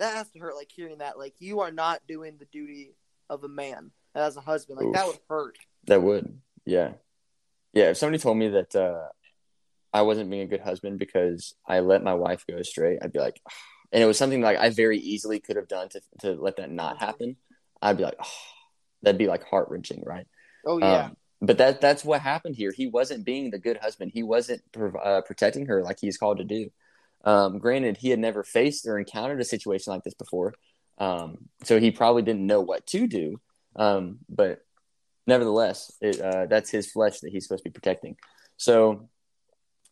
that 0.00 0.16
has 0.16 0.28
to 0.30 0.40
hurt. 0.40 0.56
Like 0.56 0.72
hearing 0.74 0.98
that, 0.98 1.18
like 1.18 1.34
you 1.38 1.60
are 1.60 1.70
not 1.70 2.00
doing 2.08 2.36
the 2.38 2.46
duty 2.46 2.96
of 3.30 3.44
a 3.44 3.48
man 3.48 3.92
as 4.14 4.36
a 4.36 4.40
husband. 4.40 4.80
Like 4.80 4.92
that 4.94 5.06
would 5.06 5.20
hurt. 5.28 5.56
That 5.86 6.02
would, 6.02 6.40
yeah, 6.64 6.94
yeah. 7.74 7.90
If 7.90 7.98
somebody 7.98 8.18
told 8.18 8.38
me 8.38 8.48
that 8.48 8.74
uh, 8.74 9.06
I 9.92 10.02
wasn't 10.02 10.30
being 10.30 10.42
a 10.42 10.46
good 10.46 10.62
husband 10.62 10.98
because 10.98 11.54
I 11.66 11.80
let 11.80 12.02
my 12.02 12.14
wife 12.14 12.44
go 12.50 12.56
astray, 12.56 12.98
I'd 13.00 13.12
be 13.12 13.20
like, 13.20 13.40
and 13.92 14.02
it 14.02 14.06
was 14.06 14.18
something 14.18 14.40
like 14.40 14.58
I 14.58 14.70
very 14.70 14.98
easily 14.98 15.38
could 15.38 15.56
have 15.56 15.68
done 15.68 15.90
to 15.90 16.00
to 16.22 16.32
let 16.32 16.56
that 16.56 16.70
not 16.72 16.98
happen. 16.98 17.36
I'd 17.80 17.96
be 17.96 18.04
like, 18.04 18.16
oh, 18.20 18.32
that'd 19.02 19.18
be 19.18 19.26
like 19.26 19.44
heart 19.44 19.68
wrenching, 19.70 20.02
right? 20.04 20.26
Oh 20.66 20.78
yeah. 20.78 21.06
Um, 21.06 21.16
but 21.40 21.58
that 21.58 21.80
that's 21.80 22.04
what 22.04 22.20
happened 22.20 22.56
here. 22.56 22.72
He 22.72 22.86
wasn't 22.86 23.24
being 23.24 23.50
the 23.50 23.58
good 23.58 23.76
husband. 23.76 24.10
He 24.12 24.22
wasn't 24.22 24.62
prov- 24.72 24.96
uh, 24.96 25.22
protecting 25.22 25.66
her 25.66 25.82
like 25.82 25.98
he's 26.00 26.18
called 26.18 26.38
to 26.38 26.44
do. 26.44 26.70
Um, 27.24 27.58
granted, 27.58 27.96
he 27.96 28.10
had 28.10 28.18
never 28.18 28.42
faced 28.42 28.86
or 28.86 28.98
encountered 28.98 29.40
a 29.40 29.44
situation 29.44 29.92
like 29.92 30.02
this 30.02 30.14
before, 30.14 30.54
um, 30.98 31.48
so 31.64 31.78
he 31.78 31.90
probably 31.90 32.22
didn't 32.22 32.46
know 32.46 32.60
what 32.60 32.86
to 32.88 33.06
do. 33.06 33.40
Um, 33.76 34.18
but 34.28 34.60
nevertheless, 35.26 35.92
it, 36.00 36.20
uh, 36.20 36.46
that's 36.46 36.70
his 36.70 36.90
flesh 36.90 37.20
that 37.20 37.30
he's 37.30 37.44
supposed 37.44 37.64
to 37.64 37.70
be 37.70 37.74
protecting. 37.74 38.16
So, 38.56 39.08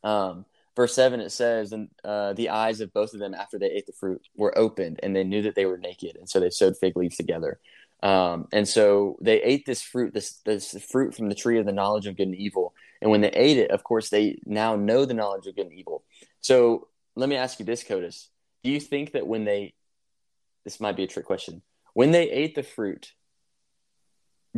um, 0.02 0.46
verse 0.74 0.94
seven 0.94 1.20
it 1.20 1.30
says, 1.30 1.72
"And 1.72 1.90
uh, 2.02 2.32
the 2.32 2.48
eyes 2.50 2.80
of 2.80 2.92
both 2.92 3.14
of 3.14 3.20
them 3.20 3.34
after 3.34 3.58
they 3.58 3.70
ate 3.70 3.86
the 3.86 3.92
fruit 3.92 4.22
were 4.36 4.56
opened, 4.58 4.98
and 5.02 5.14
they 5.14 5.24
knew 5.24 5.42
that 5.42 5.54
they 5.54 5.66
were 5.66 5.78
naked, 5.78 6.16
and 6.16 6.28
so 6.28 6.40
they 6.40 6.50
sewed 6.50 6.76
fig 6.76 6.96
leaves 6.96 7.16
together." 7.16 7.60
Um, 8.02 8.46
and 8.52 8.68
so 8.68 9.16
they 9.20 9.42
ate 9.42 9.64
this 9.66 9.82
fruit, 9.82 10.12
this 10.12 10.40
this 10.44 10.72
fruit 10.90 11.14
from 11.14 11.28
the 11.28 11.34
tree 11.34 11.58
of 11.58 11.66
the 11.66 11.72
knowledge 11.72 12.06
of 12.06 12.16
good 12.16 12.28
and 12.28 12.36
evil. 12.36 12.74
And 13.00 13.10
when 13.10 13.20
they 13.20 13.30
ate 13.30 13.58
it, 13.58 13.70
of 13.70 13.84
course, 13.84 14.10
they 14.10 14.38
now 14.44 14.76
know 14.76 15.04
the 15.04 15.14
knowledge 15.14 15.46
of 15.46 15.56
good 15.56 15.66
and 15.66 15.74
evil. 15.74 16.04
So 16.40 16.88
let 17.14 17.28
me 17.28 17.36
ask 17.36 17.58
you 17.58 17.64
this, 17.64 17.84
Codis: 17.84 18.28
Do 18.64 18.70
you 18.70 18.80
think 18.80 19.12
that 19.12 19.26
when 19.26 19.44
they, 19.44 19.74
this 20.64 20.80
might 20.80 20.96
be 20.96 21.04
a 21.04 21.06
trick 21.06 21.26
question, 21.26 21.62
when 21.94 22.10
they 22.10 22.30
ate 22.30 22.54
the 22.54 22.62
fruit, 22.62 23.12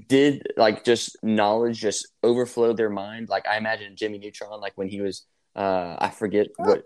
did 0.08 0.46
like 0.56 0.85
just 0.85 1.17
knowledge 1.23 1.81
just 1.81 2.08
overflow 2.23 2.73
their 2.73 2.90
mind? 2.90 3.29
Like 3.29 3.46
I 3.46 3.56
imagine 3.56 3.96
Jimmy 3.96 4.19
Neutron, 4.19 4.61
like 4.61 4.73
when 4.76 4.88
he 4.88 5.00
was, 5.00 5.25
uh, 5.56 5.96
I 5.99 6.11
forget 6.11 6.49
what, 6.56 6.82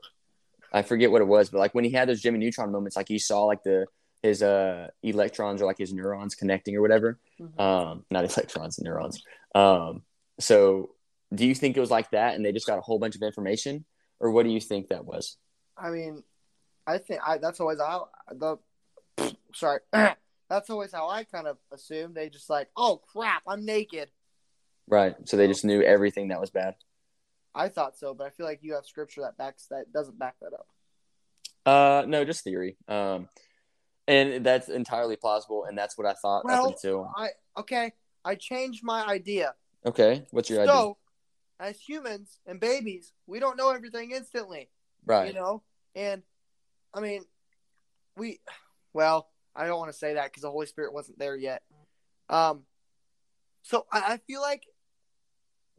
I 0.72 0.82
forget 0.82 1.10
what 1.10 1.22
it 1.22 1.26
was, 1.28 1.50
but 1.50 1.58
like 1.58 1.74
when 1.74 1.84
he 1.84 1.90
had 1.90 2.08
those 2.08 2.20
Jimmy 2.20 2.38
Neutron 2.38 2.70
moments, 2.70 2.96
like 2.96 3.08
he 3.08 3.18
saw 3.18 3.44
like 3.44 3.62
the 3.62 3.86
his 4.22 4.42
uh 4.42 4.88
electrons 5.02 5.60
or 5.60 5.66
like 5.66 5.78
his 5.78 5.92
neurons 5.92 6.34
connecting 6.34 6.76
or 6.76 6.80
whatever 6.80 7.18
Mhm. 7.40 7.60
um 7.60 8.04
not 8.10 8.24
electrons 8.36 8.78
and 8.78 8.84
neurons 8.86 9.22
um 9.54 10.02
so 10.38 10.90
do 11.34 11.46
you 11.46 11.54
think 11.54 11.76
it 11.76 11.80
was 11.80 11.90
like 11.90 12.10
that 12.10 12.34
and 12.34 12.44
they 12.44 12.52
just 12.52 12.66
got 12.66 12.78
a 12.78 12.82
whole 12.82 12.98
bunch 12.98 13.16
of 13.16 13.22
information 13.22 13.84
or 14.20 14.30
what 14.30 14.44
do 14.44 14.50
you 14.50 14.60
think 14.60 14.88
that 14.88 15.04
was 15.04 15.36
I 15.76 15.90
mean, 15.90 16.22
I 16.86 16.98
think 16.98 17.20
I, 17.26 17.38
that's 17.38 17.58
always 17.60 17.80
how 17.80 18.10
the. 18.30 18.58
Sorry, 19.54 19.80
that's 19.92 20.68
always 20.70 20.92
how 20.92 21.08
I 21.08 21.24
kind 21.24 21.46
of 21.46 21.56
assume 21.72 22.12
they 22.14 22.28
just 22.28 22.50
like, 22.50 22.68
oh 22.76 23.00
crap, 23.12 23.42
I'm 23.48 23.64
naked. 23.64 24.10
right 24.86 25.14
so 25.24 25.36
they 25.36 25.46
just 25.48 25.64
knew 25.64 25.82
everything 25.82 26.28
that 26.28 26.40
was 26.40 26.50
bad 26.50 26.74
I 27.54 27.68
thought 27.68 27.96
so, 27.98 28.14
but 28.14 28.26
I 28.26 28.30
feel 28.30 28.46
like 28.46 28.60
you 28.62 28.74
have 28.74 28.84
scripture 28.86 29.22
that 29.22 29.36
backs 29.36 29.66
that 29.70 29.92
doesn't 29.92 30.18
back 30.18 30.36
that 30.40 30.52
up. 30.54 30.66
uh 31.66 32.04
no 32.06 32.24
just 32.24 32.44
theory 32.44 32.76
um 32.88 33.28
and 34.08 34.44
that's 34.44 34.68
entirely 34.68 35.16
plausible 35.16 35.64
and 35.64 35.76
that's 35.78 35.96
what 35.96 36.06
i 36.06 36.12
thought 36.14 36.44
Well, 36.44 36.66
up 36.66 36.72
until 36.72 37.10
I 37.16 37.28
okay, 37.58 37.92
I 38.24 38.34
changed 38.34 38.82
my 38.82 39.04
idea. 39.06 39.54
okay 39.86 40.24
what's 40.30 40.48
your 40.50 40.60
idea 40.62 40.72
So, 40.74 40.96
as 41.60 41.78
humans 41.80 42.38
and 42.46 42.58
babies, 42.58 43.12
we 43.26 43.38
don't 43.38 43.56
know 43.56 43.70
everything 43.70 44.10
instantly, 44.10 44.68
right 45.06 45.28
you 45.28 45.34
know. 45.34 45.62
And 45.94 46.22
I 46.94 47.00
mean, 47.00 47.24
we 48.16 48.40
well, 48.92 49.28
I 49.54 49.66
don't 49.66 49.78
want 49.78 49.92
to 49.92 49.96
say 49.98 50.14
that 50.14 50.24
because 50.24 50.42
the 50.42 50.50
Holy 50.50 50.66
Spirit 50.66 50.92
wasn't 50.92 51.18
there 51.18 51.36
yet. 51.36 51.62
Um, 52.28 52.64
so 53.62 53.86
I, 53.92 54.14
I 54.14 54.16
feel 54.26 54.40
like 54.40 54.64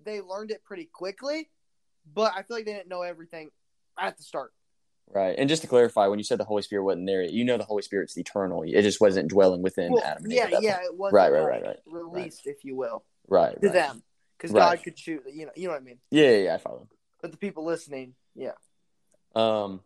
they 0.04 0.22
learned 0.22 0.52
it 0.52 0.64
pretty 0.64 0.86
quickly, 0.86 1.50
but 2.14 2.34
I 2.36 2.44
feel 2.44 2.58
like 2.58 2.66
they 2.66 2.74
didn't 2.74 2.90
know 2.90 3.02
everything 3.02 3.50
at 4.00 4.18
the 4.18 4.24
start. 4.24 4.54
Right 5.14 5.36
and 5.38 5.48
just 5.50 5.62
to 5.62 5.68
clarify 5.68 6.08
when 6.08 6.20
you 6.20 6.24
said 6.26 6.38
the 6.40 6.44
holy 6.44 6.62
spirit 6.62 6.84
wasn't 6.84 7.06
there 7.06 7.24
you 7.24 7.44
know 7.44 7.58
the 7.58 7.64
holy 7.64 7.82
spirit's 7.82 8.18
eternal 8.18 8.64
it 8.64 8.82
just 8.82 9.00
wasn't 9.02 9.28
dwelling 9.30 9.62
within 9.62 9.92
Well, 9.94 10.04
adam 10.04 10.24
and 10.24 10.34
Eve 10.34 10.40
yeah, 10.52 10.60
yeah, 10.60 10.80
it 10.84 10.96
wasn't 10.96 11.16
Right, 11.16 11.32
right, 11.32 11.46
right, 11.46 11.64
right, 11.64 11.80
released, 11.86 12.42
if 12.46 12.64
you 12.64 12.76
will, 12.76 13.04
right 13.28 13.60
to 13.62 13.68
right. 13.68 13.74
them 13.74 14.04
because 14.38 14.52
Right. 14.52 14.78
God 14.78 14.84
could 14.84 14.98
shoot. 15.00 15.24
You 15.32 15.46
know, 15.46 15.52
you 15.56 15.68
know 15.68 15.74
what 15.74 15.82
I 15.82 15.86
mean. 15.86 16.00
yeah, 16.12 16.30
yeah 16.32 16.38
yeah 16.38 16.56
i 16.56 16.58
follow 16.58 16.88
But 17.22 17.32
the 17.32 17.38
people 17.38 17.64
listening, 17.66 18.16
yeah, 18.36 18.54
Um, 19.36 19.82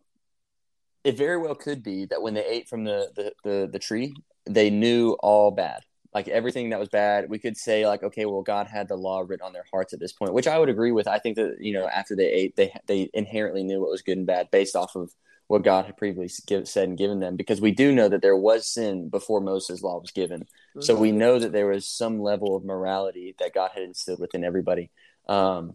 it 1.04 1.16
very 1.16 1.38
well 1.38 1.54
could 1.54 1.82
be 1.82 2.06
that 2.06 2.20
when 2.22 2.34
they 2.34 2.44
ate 2.44 2.68
from 2.68 2.84
the, 2.84 3.08
the, 3.14 3.32
the, 3.44 3.68
the 3.72 3.78
tree, 3.78 4.14
they 4.46 4.68
knew 4.70 5.12
all 5.20 5.50
bad. 5.50 5.84
Like 6.14 6.28
everything 6.28 6.70
that 6.70 6.80
was 6.80 6.88
bad, 6.88 7.28
we 7.28 7.38
could 7.38 7.56
say 7.56 7.86
like, 7.86 8.02
okay, 8.02 8.24
well, 8.24 8.42
God 8.42 8.66
had 8.66 8.88
the 8.88 8.96
law 8.96 9.20
written 9.20 9.46
on 9.46 9.52
their 9.52 9.66
hearts 9.70 9.92
at 9.92 10.00
this 10.00 10.12
point, 10.12 10.32
which 10.32 10.46
I 10.48 10.58
would 10.58 10.70
agree 10.70 10.90
with. 10.90 11.06
I 11.06 11.18
think 11.18 11.36
that 11.36 11.56
you 11.60 11.74
know 11.74 11.86
after 11.86 12.16
they 12.16 12.30
ate, 12.30 12.56
they 12.56 12.72
they 12.86 13.10
inherently 13.12 13.62
knew 13.62 13.80
what 13.80 13.90
was 13.90 14.02
good 14.02 14.18
and 14.18 14.26
bad 14.26 14.50
based 14.50 14.74
off 14.74 14.96
of 14.96 15.12
what 15.48 15.64
God 15.64 15.86
had 15.86 15.96
previously 15.96 16.44
give, 16.46 16.68
said 16.68 16.88
and 16.88 16.98
given 16.98 17.20
them, 17.20 17.36
because 17.36 17.60
we 17.60 17.72
do 17.72 17.90
know 17.92 18.08
that 18.08 18.20
there 18.22 18.36
was 18.36 18.66
sin 18.66 19.08
before 19.08 19.40
Moses' 19.40 19.82
law 19.82 19.98
was 19.98 20.10
given. 20.10 20.42
Mm-hmm. 20.42 20.82
So 20.82 20.94
we 20.94 21.10
know 21.10 21.38
that 21.38 21.52
there 21.52 21.66
was 21.66 21.88
some 21.88 22.20
level 22.20 22.54
of 22.54 22.64
morality 22.64 23.34
that 23.38 23.54
God 23.54 23.70
had 23.74 23.82
instilled 23.82 24.20
within 24.20 24.44
everybody. 24.44 24.90
Um, 25.26 25.74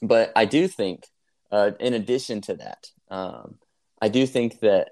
but 0.00 0.32
I 0.36 0.44
do 0.44 0.68
think, 0.68 1.06
uh, 1.50 1.72
in 1.80 1.94
addition 1.94 2.40
to 2.42 2.54
that, 2.54 2.86
um, 3.10 3.56
I 4.00 4.08
do 4.08 4.24
think 4.24 4.60
that 4.60 4.90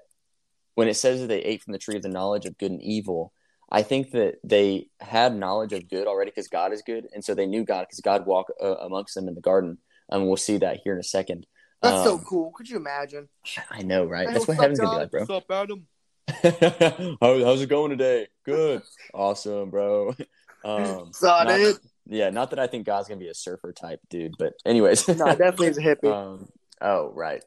when 0.75 0.89
it 0.89 0.95
says 0.95 1.21
that 1.21 1.27
they 1.27 1.41
ate 1.41 1.63
from 1.63 1.73
the 1.73 1.79
tree 1.79 1.95
of 1.95 2.01
the 2.01 2.09
knowledge 2.09 2.45
of 2.45 2.57
good 2.57 2.71
and 2.71 2.81
evil, 2.81 3.33
I 3.71 3.83
think 3.83 4.11
that 4.11 4.35
they 4.43 4.87
had 4.99 5.35
knowledge 5.35 5.71
of 5.71 5.89
good 5.89 6.05
already 6.05 6.31
because 6.31 6.49
God 6.49 6.73
is 6.73 6.81
good, 6.81 7.07
and 7.13 7.23
so 7.23 7.33
they 7.33 7.45
knew 7.45 7.63
God 7.63 7.87
because 7.89 8.01
God 8.01 8.25
walked 8.25 8.51
uh, 8.61 8.75
amongst 8.77 9.15
them 9.15 9.27
in 9.27 9.35
the 9.35 9.41
garden. 9.41 9.77
And 10.09 10.23
um, 10.23 10.27
we'll 10.27 10.35
see 10.35 10.57
that 10.57 10.81
here 10.83 10.93
in 10.93 10.99
a 10.99 11.03
second. 11.03 11.47
That's 11.81 11.99
um, 11.99 12.03
so 12.03 12.23
cool. 12.27 12.51
Could 12.51 12.69
you 12.69 12.75
imagine? 12.75 13.29
I 13.69 13.81
know, 13.81 14.03
right? 14.03 14.27
Hey, 14.27 14.33
That's 14.33 14.47
what 14.47 14.57
heaven's 14.57 14.79
gonna 14.79 14.91
be 14.91 14.97
like, 14.97 15.11
bro. 15.11 15.21
What's 15.21 15.31
up, 15.31 15.49
Adam? 15.49 15.87
How, 17.21 17.43
how's 17.43 17.61
it 17.61 17.69
going 17.69 17.91
today? 17.91 18.27
Good. 18.45 18.81
awesome, 19.13 19.69
bro. 19.69 20.15
Um, 20.63 21.11
Saw 21.11 21.41
it. 21.47 21.79
Yeah, 22.05 22.29
not 22.29 22.51
that 22.51 22.59
I 22.59 22.67
think 22.67 22.85
God's 22.85 23.07
gonna 23.07 23.19
be 23.19 23.29
a 23.29 23.33
surfer 23.33 23.73
type 23.73 23.99
dude, 24.11 24.35
but 24.37 24.53
anyways. 24.63 25.07
no, 25.07 25.25
definitely 25.29 25.69
is 25.69 25.79
a 25.79 25.81
hippie. 25.81 26.05
Um, 26.11 26.49
oh, 26.79 27.11
right. 27.15 27.41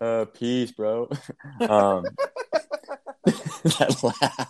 uh, 0.00 0.26
peace, 0.26 0.70
bro. 0.70 1.10
Um, 1.60 2.04
that 3.78 4.48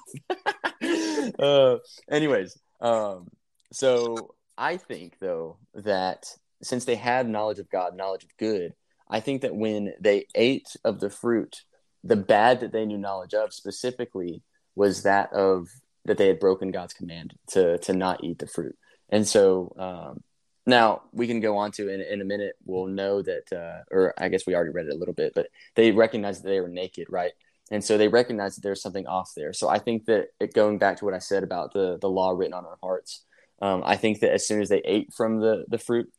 laugh. 0.81 1.35
uh, 1.39 1.77
anyways, 2.11 2.59
um, 2.81 3.29
so 3.73 4.35
I 4.57 4.77
think 4.77 5.19
though 5.21 5.59
that 5.75 6.27
since 6.63 6.85
they 6.85 6.97
had 6.97 7.29
knowledge 7.29 7.59
of 7.59 7.71
God, 7.71 7.97
knowledge 7.97 8.25
of 8.25 8.37
good, 8.39 8.75
I 9.09 9.21
think 9.21 9.43
that 9.43 9.55
when 9.55 9.95
they 10.01 10.27
ate 10.35 10.77
of 10.85 11.01
the 11.01 11.11
fruit, 11.11 11.63
the 12.05 12.17
bad 12.17 12.61
that 12.61 12.73
they 12.73 12.87
knew 12.87 12.99
knowledge 12.99 13.35
of 13.35 13.53
specifically 13.53 14.43
was 14.77 15.03
that 15.03 15.33
of 15.33 15.69
that 16.05 16.17
they 16.17 16.29
had 16.29 16.41
broken 16.41 16.71
God's 16.71 16.95
command 16.95 17.35
to 17.49 17.79
to 17.79 17.93
not 17.93 18.23
eat 18.25 18.39
the 18.39 18.47
fruit. 18.47 18.77
And 19.11 19.27
so 19.27 19.75
um, 19.77 20.23
now 20.67 21.03
we 21.13 21.27
can 21.27 21.41
go 21.41 21.59
on 21.59 21.73
to 21.73 21.89
in, 21.93 22.01
in 22.01 22.21
a 22.21 22.25
minute. 22.25 22.55
We'll 22.65 22.87
know 22.87 23.23
that, 23.23 23.53
uh, 23.53 23.83
or 23.91 24.15
I 24.17 24.29
guess 24.29 24.47
we 24.47 24.55
already 24.55 24.71
read 24.71 24.87
it 24.87 24.95
a 24.95 24.99
little 24.99 25.15
bit, 25.15 25.33
but 25.35 25.49
they 25.75 25.91
recognized 25.91 26.45
that 26.45 26.49
they 26.49 26.61
were 26.61 26.69
naked, 26.69 27.09
right? 27.11 27.33
And 27.71 27.85
so 27.85 27.97
they 27.97 28.09
recognize 28.09 28.57
that 28.57 28.63
there's 28.63 28.83
something 28.83 29.07
off 29.07 29.33
there. 29.37 29.53
So 29.53 29.69
I 29.69 29.79
think 29.79 30.07
that 30.07 30.29
it, 30.41 30.55
going 30.55 30.79
back 30.79 30.99
to 30.99 31.05
what 31.05 31.15
I 31.15 31.19
said 31.19 31.43
about 31.43 31.73
the 31.73 31.99
the 32.01 32.11
law 32.11 32.31
written 32.31 32.55
on 32.55 32.65
our 32.65 32.79
hearts, 32.83 33.25
um, 33.63 33.83
I 33.85 33.97
think 33.97 34.21
that 34.21 34.33
as 34.33 34.47
soon 34.47 34.61
as 34.61 34.69
they 34.69 34.83
ate 34.85 35.13
from 35.13 35.41
the 35.41 35.65
the 35.69 35.79
fruit, 35.79 36.13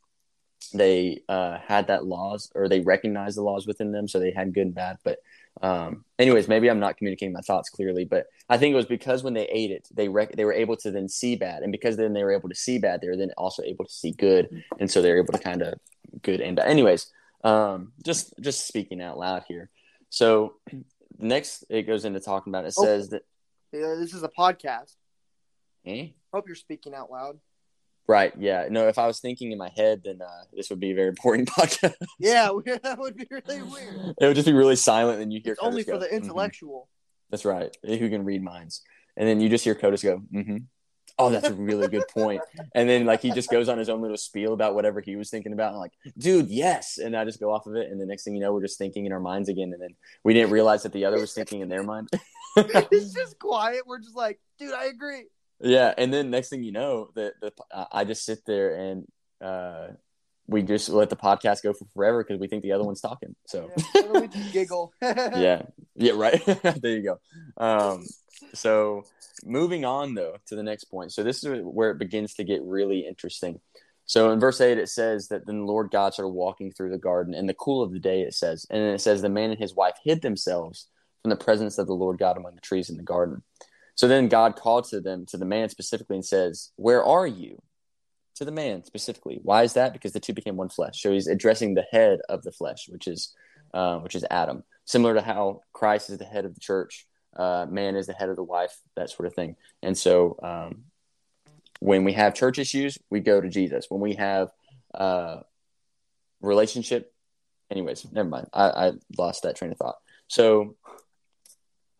they 0.72 1.22
uh, 1.28 1.58
had 1.58 1.88
that 1.88 2.06
laws 2.06 2.50
or 2.54 2.68
they 2.68 2.80
recognized 2.80 3.36
the 3.36 3.42
laws 3.42 3.66
within 3.66 3.92
them, 3.92 4.08
so 4.08 4.18
they 4.18 4.32
had 4.32 4.54
good 4.54 4.66
and 4.66 4.74
bad. 4.74 4.96
But 5.04 5.18
um, 5.60 6.04
anyways, 6.18 6.48
maybe 6.48 6.70
I'm 6.70 6.80
not 6.80 6.96
communicating 6.96 7.34
my 7.34 7.40
thoughts 7.40 7.68
clearly, 7.68 8.04
but 8.04 8.26
I 8.48 8.56
think 8.56 8.72
it 8.72 8.76
was 8.76 8.86
because 8.86 9.22
when 9.22 9.34
they 9.34 9.46
ate 9.48 9.70
it, 9.70 9.88
they 9.92 10.08
rec- 10.08 10.36
they 10.36 10.44
were 10.44 10.52
able 10.52 10.76
to 10.78 10.90
then 10.90 11.08
see 11.08 11.36
bad, 11.36 11.62
and 11.62 11.72
because 11.72 11.96
then 11.96 12.14
they 12.14 12.24
were 12.24 12.32
able 12.32 12.48
to 12.48 12.54
see 12.54 12.78
bad, 12.78 13.00
they 13.00 13.08
were 13.08 13.16
then 13.16 13.32
also 13.36 13.62
able 13.62 13.84
to 13.84 13.92
see 13.92 14.12
good, 14.12 14.64
and 14.78 14.90
so 14.90 15.02
they're 15.02 15.18
able 15.18 15.32
to 15.32 15.38
kind 15.38 15.62
of 15.62 15.74
good 16.22 16.40
and 16.40 16.56
bad. 16.56 16.68
Anyways, 16.68 17.12
um, 17.44 17.92
just 18.02 18.32
just 18.40 18.66
speaking 18.66 19.02
out 19.02 19.18
loud 19.18 19.44
here. 19.46 19.68
So 20.08 20.54
next 21.22 21.64
it 21.68 21.82
goes 21.82 22.04
into 22.04 22.20
talking 22.20 22.50
about 22.50 22.64
it 22.64 22.74
oh, 22.76 22.84
says 22.84 23.10
that 23.10 23.22
yeah, 23.72 23.94
this 23.98 24.12
is 24.12 24.22
a 24.22 24.28
podcast. 24.28 24.94
Eh? 25.86 26.08
Hope 26.32 26.46
you're 26.46 26.54
speaking 26.54 26.94
out 26.94 27.10
loud. 27.10 27.38
Right. 28.06 28.32
Yeah. 28.38 28.66
No. 28.70 28.88
If 28.88 28.98
I 28.98 29.06
was 29.06 29.20
thinking 29.20 29.52
in 29.52 29.58
my 29.58 29.70
head, 29.74 30.02
then 30.04 30.20
uh, 30.20 30.44
this 30.52 30.68
would 30.70 30.80
be 30.80 30.90
a 30.90 30.94
very 30.94 31.12
boring 31.22 31.46
podcast. 31.58 31.94
yeah, 32.18 32.50
that 32.82 32.98
would 32.98 33.16
be 33.16 33.26
really 33.30 33.62
weird. 33.62 34.14
It 34.20 34.26
would 34.26 34.36
just 34.36 34.46
be 34.46 34.52
really 34.52 34.76
silent, 34.76 35.22
and 35.22 35.32
you 35.32 35.40
hear 35.42 35.54
it's 35.54 35.62
only 35.62 35.82
for 35.82 35.92
go, 35.92 35.98
the 35.98 36.06
mm-hmm. 36.06 36.16
intellectual. 36.16 36.80
Mm-hmm. 36.80 37.30
That's 37.30 37.44
right. 37.44 37.74
Who 37.84 38.10
can 38.10 38.24
read 38.24 38.42
minds, 38.42 38.82
and 39.16 39.26
then 39.26 39.40
you 39.40 39.48
just 39.48 39.64
hear 39.64 39.74
Codis 39.74 40.02
go, 40.02 40.22
mm-hmm 40.34 40.58
oh, 41.22 41.30
that's 41.30 41.48
a 41.48 41.54
really 41.54 41.88
good 41.88 42.06
point. 42.08 42.40
And 42.74 42.88
then 42.88 43.06
like 43.06 43.20
he 43.20 43.30
just 43.30 43.50
goes 43.50 43.68
on 43.68 43.78
his 43.78 43.88
own 43.88 44.02
little 44.02 44.16
spiel 44.16 44.52
about 44.52 44.74
whatever 44.74 45.00
he 45.00 45.16
was 45.16 45.30
thinking 45.30 45.52
about. 45.52 45.70
And 45.70 45.78
like, 45.78 45.92
dude, 46.18 46.48
yes. 46.48 46.98
And 46.98 47.16
I 47.16 47.24
just 47.24 47.40
go 47.40 47.52
off 47.52 47.66
of 47.66 47.76
it. 47.76 47.90
And 47.90 48.00
the 48.00 48.06
next 48.06 48.24
thing 48.24 48.34
you 48.34 48.40
know, 48.40 48.52
we're 48.52 48.62
just 48.62 48.78
thinking 48.78 49.06
in 49.06 49.12
our 49.12 49.20
minds 49.20 49.48
again. 49.48 49.72
And 49.72 49.80
then 49.80 49.94
we 50.24 50.34
didn't 50.34 50.50
realize 50.50 50.82
that 50.82 50.92
the 50.92 51.04
other 51.04 51.20
was 51.20 51.32
thinking 51.32 51.60
in 51.60 51.68
their 51.68 51.82
mind. 51.82 52.08
it's 52.56 53.14
just 53.14 53.38
quiet. 53.38 53.86
We're 53.86 54.00
just 54.00 54.16
like, 54.16 54.40
dude, 54.58 54.74
I 54.74 54.86
agree. 54.86 55.24
Yeah. 55.60 55.94
And 55.96 56.12
then 56.12 56.30
next 56.30 56.48
thing 56.48 56.64
you 56.64 56.72
know, 56.72 57.10
that 57.14 57.34
the, 57.40 57.52
uh, 57.70 57.86
I 57.92 58.04
just 58.04 58.24
sit 58.24 58.44
there 58.44 58.74
and 58.74 59.06
uh, 59.40 59.88
we 60.52 60.62
just 60.62 60.88
let 60.88 61.10
the 61.10 61.16
podcast 61.16 61.62
go 61.62 61.72
for 61.72 61.86
forever 61.94 62.22
because 62.22 62.38
we 62.38 62.48
think 62.48 62.62
the 62.62 62.72
other 62.72 62.84
one's 62.84 63.00
talking. 63.00 63.34
So 63.46 63.70
yeah, 63.94 64.12
we 64.12 64.28
giggle. 64.52 64.92
yeah. 65.02 65.62
Yeah. 65.94 66.12
Right. 66.14 66.44
there 66.80 66.92
you 66.92 67.02
go. 67.02 67.64
Um, 67.64 68.06
so 68.54 69.04
moving 69.44 69.84
on 69.84 70.14
though 70.14 70.36
to 70.46 70.56
the 70.56 70.62
next 70.62 70.84
point. 70.84 71.12
So 71.12 71.22
this 71.22 71.42
is 71.42 71.60
where 71.62 71.90
it 71.90 71.98
begins 71.98 72.34
to 72.34 72.44
get 72.44 72.62
really 72.62 73.06
interesting. 73.06 73.60
So 74.04 74.30
in 74.30 74.40
verse 74.40 74.60
8, 74.60 74.78
it 74.78 74.88
says 74.88 75.28
that 75.28 75.46
then 75.46 75.60
the 75.60 75.64
Lord 75.64 75.90
God 75.90 76.12
started 76.12 76.30
walking 76.30 76.72
through 76.72 76.90
the 76.90 76.98
garden 76.98 77.34
in 77.34 77.46
the 77.46 77.54
cool 77.54 77.82
of 77.82 77.92
the 77.92 78.00
day, 78.00 78.22
it 78.22 78.34
says. 78.34 78.66
And 78.68 78.82
then 78.82 78.94
it 78.94 79.00
says 79.00 79.22
the 79.22 79.28
man 79.28 79.50
and 79.50 79.58
his 79.58 79.74
wife 79.74 79.94
hid 80.04 80.22
themselves 80.22 80.88
from 81.22 81.30
the 81.30 81.36
presence 81.36 81.78
of 81.78 81.86
the 81.86 81.94
Lord 81.94 82.18
God 82.18 82.36
among 82.36 82.54
the 82.54 82.60
trees 82.60 82.90
in 82.90 82.96
the 82.96 83.02
garden. 83.02 83.42
So 83.94 84.08
then 84.08 84.28
God 84.28 84.56
called 84.56 84.84
to 84.88 85.00
them, 85.00 85.26
to 85.26 85.36
the 85.36 85.44
man 85.44 85.68
specifically, 85.68 86.16
and 86.16 86.24
says, 86.24 86.72
Where 86.76 87.04
are 87.04 87.26
you? 87.26 87.62
To 88.36 88.44
the 88.44 88.50
man 88.52 88.82
specifically. 88.84 89.40
Why 89.42 89.62
is 89.62 89.74
that? 89.74 89.92
Because 89.92 90.12
the 90.12 90.20
two 90.20 90.32
became 90.32 90.56
one 90.56 90.70
flesh. 90.70 91.02
So 91.02 91.12
he's 91.12 91.26
addressing 91.26 91.74
the 91.74 91.84
head 91.90 92.20
of 92.28 92.42
the 92.42 92.52
flesh, 92.52 92.88
which 92.88 93.06
is 93.06 93.34
uh, 93.74 93.98
which 93.98 94.14
is 94.14 94.24
Adam. 94.30 94.64
Similar 94.84 95.14
to 95.14 95.22
how 95.22 95.60
Christ 95.72 96.10
is 96.10 96.18
the 96.18 96.24
head 96.24 96.44
of 96.44 96.54
the 96.54 96.60
church, 96.60 97.06
uh, 97.36 97.66
man 97.68 97.96
is 97.96 98.06
the 98.06 98.12
head 98.14 98.28
of 98.28 98.36
the 98.36 98.42
wife, 98.42 98.74
that 98.96 99.10
sort 99.10 99.26
of 99.26 99.34
thing. 99.34 99.56
And 99.82 99.96
so 99.96 100.38
um, 100.42 100.84
when 101.80 102.04
we 102.04 102.12
have 102.14 102.34
church 102.34 102.58
issues, 102.58 102.98
we 103.10 103.20
go 103.20 103.40
to 103.40 103.48
Jesus. 103.48 103.86
When 103.88 104.00
we 104.00 104.14
have 104.14 104.50
uh, 104.94 105.40
relationship, 106.40 107.12
anyways, 107.70 108.10
never 108.12 108.28
mind. 108.28 108.48
I, 108.52 108.64
I 108.64 108.92
lost 109.16 109.42
that 109.42 109.56
train 109.56 109.72
of 109.72 109.78
thought. 109.78 109.96
So 110.28 110.76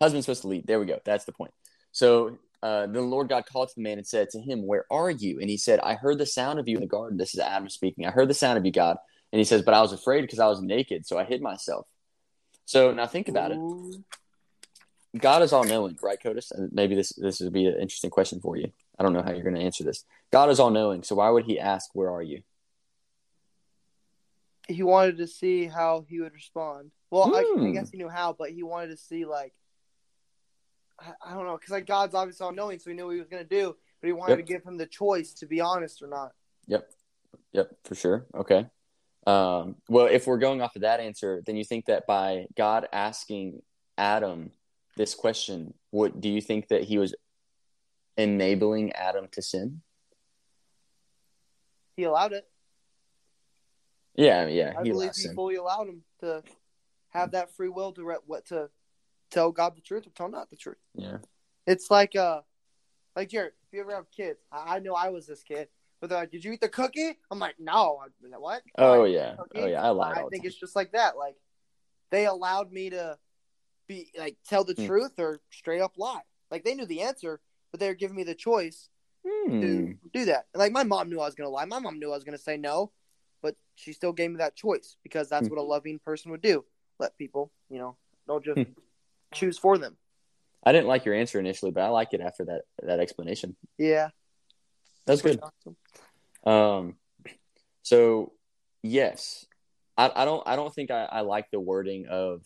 husband's 0.00 0.26
supposed 0.26 0.42
to 0.42 0.48
lead. 0.48 0.66
There 0.66 0.80
we 0.80 0.86
go. 0.86 0.98
That's 1.04 1.24
the 1.24 1.32
point. 1.32 1.52
So 1.92 2.38
uh, 2.62 2.82
then 2.82 2.92
the 2.92 3.00
Lord 3.02 3.28
God 3.28 3.44
called 3.46 3.68
to 3.68 3.74
the 3.74 3.82
man 3.82 3.98
and 3.98 4.06
said 4.06 4.30
to 4.30 4.40
him, 4.40 4.66
Where 4.66 4.86
are 4.90 5.10
you? 5.10 5.40
And 5.40 5.50
he 5.50 5.56
said, 5.56 5.80
I 5.80 5.94
heard 5.94 6.18
the 6.18 6.26
sound 6.26 6.60
of 6.60 6.68
you 6.68 6.76
in 6.76 6.80
the 6.80 6.86
garden. 6.86 7.18
This 7.18 7.34
is 7.34 7.40
Adam 7.40 7.68
speaking. 7.68 8.06
I 8.06 8.10
heard 8.10 8.28
the 8.28 8.34
sound 8.34 8.58
of 8.58 8.64
you, 8.64 8.72
God. 8.72 8.98
And 9.32 9.38
he 9.38 9.44
says, 9.44 9.62
But 9.62 9.74
I 9.74 9.80
was 9.80 9.92
afraid 9.92 10.22
because 10.22 10.38
I 10.38 10.46
was 10.46 10.62
naked, 10.62 11.06
so 11.06 11.18
I 11.18 11.24
hid 11.24 11.42
myself. 11.42 11.86
So 12.64 12.92
now 12.92 13.06
think 13.06 13.28
about 13.28 13.50
it. 13.50 13.58
God 15.18 15.42
is 15.42 15.52
all 15.52 15.64
knowing, 15.64 15.98
right, 16.02 16.18
Codis? 16.22 16.52
And 16.52 16.72
maybe 16.72 16.94
this 16.94 17.12
this 17.14 17.40
would 17.40 17.52
be 17.52 17.66
an 17.66 17.74
interesting 17.80 18.10
question 18.10 18.40
for 18.40 18.56
you. 18.56 18.70
I 18.98 19.02
don't 19.02 19.12
know 19.12 19.22
how 19.22 19.32
you're 19.32 19.42
going 19.42 19.56
to 19.56 19.60
answer 19.60 19.84
this. 19.84 20.04
God 20.30 20.48
is 20.48 20.60
all 20.60 20.70
knowing, 20.70 21.02
so 21.02 21.16
why 21.16 21.28
would 21.28 21.44
He 21.44 21.58
ask, 21.58 21.90
"Where 21.92 22.10
are 22.10 22.22
you"? 22.22 22.42
He 24.68 24.82
wanted 24.82 25.18
to 25.18 25.26
see 25.26 25.66
how 25.66 26.06
he 26.08 26.20
would 26.20 26.32
respond. 26.32 26.92
Well, 27.10 27.28
hmm. 27.28 27.34
I, 27.34 27.38
I, 27.38 27.42
hmm. 27.56 27.72
guess 27.72 27.90
he 27.90 27.98
knew 27.98 28.08
how, 28.08 28.32
but 28.32 28.50
he 28.50 28.62
wanted 28.62 28.90
to 28.90 28.96
see 28.96 29.24
like 29.24 29.52
I, 31.24 31.34
don't 31.34 31.46
know, 31.46 31.56
because 31.56 31.70
like 31.70 31.86
God's 31.86 32.14
obviously 32.14 32.44
all 32.44 32.52
knowing, 32.52 32.78
so 32.78 32.90
he 32.90 32.96
knew 32.96 33.06
what 33.06 33.12
he 33.12 33.20
was 33.20 33.28
going 33.28 33.42
to 33.42 33.48
do, 33.48 33.76
but 34.00 34.06
he 34.06 34.12
wanted 34.12 34.38
yep. 34.38 34.46
to 34.46 34.52
give 34.52 34.64
him 34.64 34.76
the 34.76 34.86
choice 34.86 35.32
to 35.34 35.46
be 35.46 35.60
honest 35.60 36.02
or 36.02 36.08
not. 36.08 36.32
Yep, 36.66 36.90
yep, 37.52 37.70
for 37.84 37.94
sure. 37.94 38.26
Okay. 38.34 38.66
Um, 39.26 39.76
well, 39.88 40.06
if 40.06 40.26
we're 40.26 40.38
going 40.38 40.60
off 40.60 40.76
of 40.76 40.82
that 40.82 41.00
answer, 41.00 41.42
then 41.46 41.56
you 41.56 41.64
think 41.64 41.86
that 41.86 42.06
by 42.06 42.46
God 42.56 42.88
asking 42.92 43.62
Adam 43.96 44.50
this 44.96 45.14
question, 45.14 45.74
what 45.90 46.20
do 46.20 46.28
you 46.28 46.40
think 46.40 46.68
that 46.68 46.84
he 46.84 46.98
was 46.98 47.14
enabling 48.16 48.92
Adam 48.92 49.28
to 49.32 49.42
sin? 49.42 49.82
He 51.96 52.04
allowed 52.04 52.32
it. 52.32 52.48
Yeah, 54.14 54.46
yeah. 54.48 54.74
I 54.78 54.82
believe 54.82 55.12
he 55.14 55.28
fully 55.28 55.56
allowed 55.56 55.88
him 55.88 56.02
to 56.20 56.42
have 57.10 57.32
that 57.32 57.54
free 57.54 57.68
will 57.68 57.92
to 57.92 58.04
re- 58.04 58.16
what 58.26 58.46
to 58.46 58.70
tell 59.32 59.50
God 59.50 59.76
the 59.76 59.80
truth 59.80 60.06
or 60.06 60.10
tell 60.10 60.28
not 60.28 60.50
the 60.50 60.56
truth. 60.56 60.76
Yeah. 60.94 61.18
It's 61.66 61.90
like 61.90 62.14
uh, 62.14 62.42
like 63.16 63.28
Jared. 63.28 63.52
If 63.66 63.72
you 63.76 63.80
ever 63.80 63.94
have 63.94 64.10
kids, 64.10 64.38
I, 64.52 64.76
I 64.76 64.78
know 64.78 64.94
I 64.94 65.08
was 65.08 65.26
this 65.26 65.42
kid. 65.42 65.68
But 66.00 66.10
they're 66.10 66.18
like, 66.18 66.30
"Did 66.32 66.44
you 66.44 66.52
eat 66.52 66.60
the 66.60 66.68
cookie?" 66.68 67.18
I'm 67.30 67.38
like, 67.38 67.54
"No." 67.58 68.00
What? 68.38 68.62
Oh 68.76 69.04
yeah. 69.04 69.36
Oh 69.38 69.66
yeah. 69.66 69.82
I 69.82 69.90
lied. 69.90 70.18
I 70.18 70.26
think 70.30 70.44
it's 70.44 70.58
just 70.58 70.74
like 70.74 70.92
that. 70.92 71.16
Like 71.16 71.36
they 72.10 72.26
allowed 72.26 72.72
me 72.72 72.90
to 72.90 73.18
be 73.88 74.10
like 74.18 74.36
tell 74.48 74.64
the 74.64 74.74
mm. 74.74 74.86
truth 74.86 75.12
or 75.18 75.40
straight 75.50 75.80
up 75.80 75.94
lie. 75.96 76.22
Like 76.50 76.64
they 76.64 76.74
knew 76.74 76.86
the 76.86 77.02
answer, 77.02 77.40
but 77.70 77.80
they 77.80 77.88
were 77.88 77.94
giving 77.94 78.16
me 78.16 78.24
the 78.24 78.34
choice 78.34 78.88
mm. 79.26 79.60
to 79.60 79.86
hmm. 79.86 79.92
do 80.12 80.24
that. 80.26 80.46
Like 80.54 80.72
my 80.72 80.84
mom 80.84 81.08
knew 81.08 81.20
I 81.20 81.26
was 81.26 81.34
gonna 81.34 81.50
lie. 81.50 81.64
My 81.64 81.78
mom 81.78 81.98
knew 81.98 82.10
I 82.10 82.14
was 82.14 82.24
gonna 82.24 82.36
say 82.36 82.56
no, 82.56 82.90
but 83.40 83.56
she 83.76 83.92
still 83.92 84.12
gave 84.12 84.30
me 84.30 84.36
that 84.38 84.56
choice 84.56 84.96
because 85.02 85.28
that's 85.28 85.46
mm. 85.46 85.50
what 85.50 85.60
a 85.60 85.62
loving 85.62 86.00
person 86.00 86.30
would 86.32 86.42
do. 86.42 86.64
Let 86.98 87.16
people, 87.16 87.52
you 87.70 87.78
know, 87.78 87.96
don't 88.26 88.44
just 88.44 88.58
hmm. 88.58 88.72
Choose 89.32 89.58
for 89.58 89.78
them. 89.78 89.96
I 90.64 90.72
didn't 90.72 90.86
like 90.86 91.04
your 91.04 91.14
answer 91.14 91.40
initially, 91.40 91.72
but 91.72 91.82
I 91.82 91.88
like 91.88 92.08
it 92.12 92.20
after 92.20 92.44
that 92.44 92.62
that 92.82 93.00
explanation. 93.00 93.56
Yeah, 93.78 94.10
that's 95.06 95.22
good. 95.22 95.40
Awesome. 95.42 95.76
Um, 96.44 96.96
so 97.82 98.32
yes, 98.82 99.46
I, 99.96 100.10
I 100.14 100.24
don't 100.24 100.42
I 100.46 100.56
don't 100.56 100.74
think 100.74 100.90
I, 100.90 101.04
I 101.04 101.20
like 101.22 101.50
the 101.50 101.60
wording 101.60 102.06
of 102.08 102.44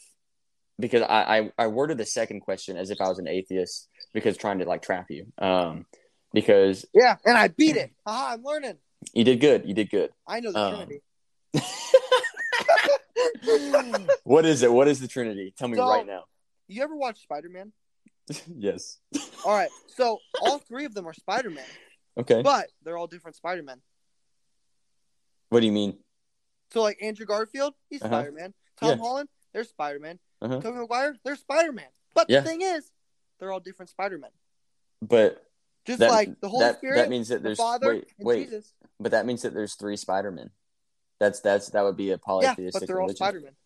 because 0.79 1.03
I, 1.03 1.39
I 1.39 1.51
I 1.59 1.67
worded 1.69 1.99
the 1.99 2.07
second 2.07 2.41
question 2.41 2.77
as 2.77 2.91
if 2.91 3.01
I 3.01 3.09
was 3.09 3.19
an 3.19 3.29
atheist 3.29 3.89
because 4.15 4.37
trying 4.37 4.61
to 4.61 4.65
like 4.65 4.83
trap 4.83 5.07
you. 5.11 5.27
Um, 5.39 5.87
because 6.33 6.87
Yeah, 6.95 7.17
and 7.25 7.37
I 7.37 7.49
beat 7.49 7.77
it. 7.77 7.93
Haha, 8.07 8.35
I'm 8.35 8.43
learning. 8.43 8.77
you 9.13 9.25
did 9.25 9.41
good. 9.41 9.67
You 9.67 9.75
did 9.75 9.91
good. 9.91 10.11
I 10.27 10.41
know 10.41 10.53
the 10.53 10.59
Um, 10.59 10.75
Trinity. 10.75 11.03
what 14.25 14.45
is 14.45 14.63
it? 14.63 14.73
What 14.73 14.89
is 14.89 15.01
the 15.01 15.09
Trinity? 15.09 15.55
Tell 15.57 15.69
me 15.69 15.79
right 15.79 16.07
now. 16.07 16.25
You 16.69 16.83
ever 16.83 16.97
watch 16.97 17.23
Spider 17.23 17.49
Man? 17.49 17.73
yes. 18.57 18.99
All 19.45 19.53
right, 19.57 19.71
so 19.87 20.19
all 20.41 20.59
three 20.59 20.85
of 20.85 20.95
them 20.95 21.07
are 21.07 21.15
Spider 21.15 21.51
Man, 21.51 21.65
Okay. 22.19 22.43
but 22.43 22.71
they're 22.83 22.97
all 22.99 23.07
different 23.07 23.37
Spider 23.37 23.63
Men. 23.63 23.81
What 25.51 25.61
do 25.61 25.67
you 25.67 25.73
mean? 25.73 25.99
So 26.73 26.83
like 26.83 26.99
Andrew 27.03 27.27
Garfield, 27.27 27.75
he's 27.89 28.03
Uh-huh. 28.03 28.11
Spider 28.15 28.33
Man. 28.33 28.55
Tom 28.77 28.91
Yeah. 28.91 28.97
Holland, 28.97 29.29
they're 29.53 29.65
Spider 29.65 30.01
Man. 30.01 30.19
Uh-huh. 30.43 30.61
Tobey 30.61 30.79
Maguire, 30.79 31.17
they're 31.25 31.37
Spider 31.37 31.73
Man. 31.73 31.89
But 32.15 32.29
Yeah. 32.29 32.41
the 32.41 32.49
thing 32.49 32.63
is, 32.63 32.91
they're 33.39 33.53
all 33.53 33.61
different 33.61 33.91
Spider 33.91 34.19
Men. 34.19 34.31
But 35.03 35.47
Just 35.85 36.01
that, 36.01 36.11
like 36.11 36.41
the 36.41 36.49
Holy 36.49 36.65
that, 36.65 36.79
Spirit, 36.79 36.97
that 36.97 37.09
means 37.11 37.29
that 37.29 37.37
the 37.37 37.51
there's 37.51 37.59
Father, 37.59 37.89
wait 37.95 38.13
and 38.19 38.27
wait 38.27 38.45
Jesus. 38.47 38.75
but 38.99 39.13
that 39.13 39.25
means 39.25 39.43
that 39.43 39.55
there's 39.55 39.75
three 39.77 39.97
Spider 39.97 40.33
Men. 40.33 40.51
That's 41.21 41.41
that's 41.41 41.69
that 41.71 41.83
would 41.83 41.97
be 41.97 42.11
a 42.11 42.19
polytheistic. 42.19 42.65
Yeah, 42.65 42.71
but 42.73 42.87
they're 42.87 43.01
all. 43.01 43.09
Spider 43.11 43.41
Man. 43.41 43.57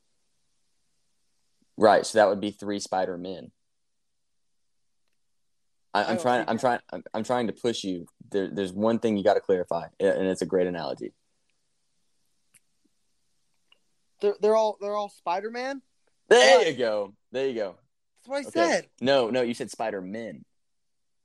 Right, 1.81 2.05
so 2.05 2.19
that 2.19 2.29
would 2.29 2.41
be 2.41 2.51
three 2.51 2.79
Spider 2.79 3.17
Men. 3.17 3.51
I'm 5.95 6.07
don't 6.07 6.21
trying. 6.21 6.45
I'm 6.47 6.59
trying. 6.59 6.81
I'm, 6.93 7.03
I'm 7.15 7.25
trying 7.25 7.47
to 7.47 7.53
push 7.55 7.83
you. 7.85 8.07
There, 8.31 8.49
there's 8.49 8.73
one 8.73 8.99
thing 8.99 9.17
you 9.17 9.25
got 9.25 9.35
to 9.35 9.41
clarify, 9.41 9.87
and 9.99 10.27
it's 10.27 10.43
a 10.43 10.47
great 10.47 10.67
analogy. 10.67 11.15
They're, 14.21 14.37
they're 14.41 14.55
all 14.55 14.77
they're 14.81 14.95
all 14.95 15.09
Spider 15.09 15.51
Man. 15.51 15.81
There 16.29 16.69
you 16.69 16.77
go. 16.77 17.15
There 17.33 17.49
you 17.49 17.55
go. 17.55 17.77
That's 18.19 18.29
what 18.29 18.37
I 18.37 18.49
Okay. 18.49 18.73
said. 18.73 18.87
No, 19.01 19.31
no, 19.31 19.41
you 19.41 19.55
said 19.55 19.71
Spider 19.71 20.03
Men. 20.03 20.45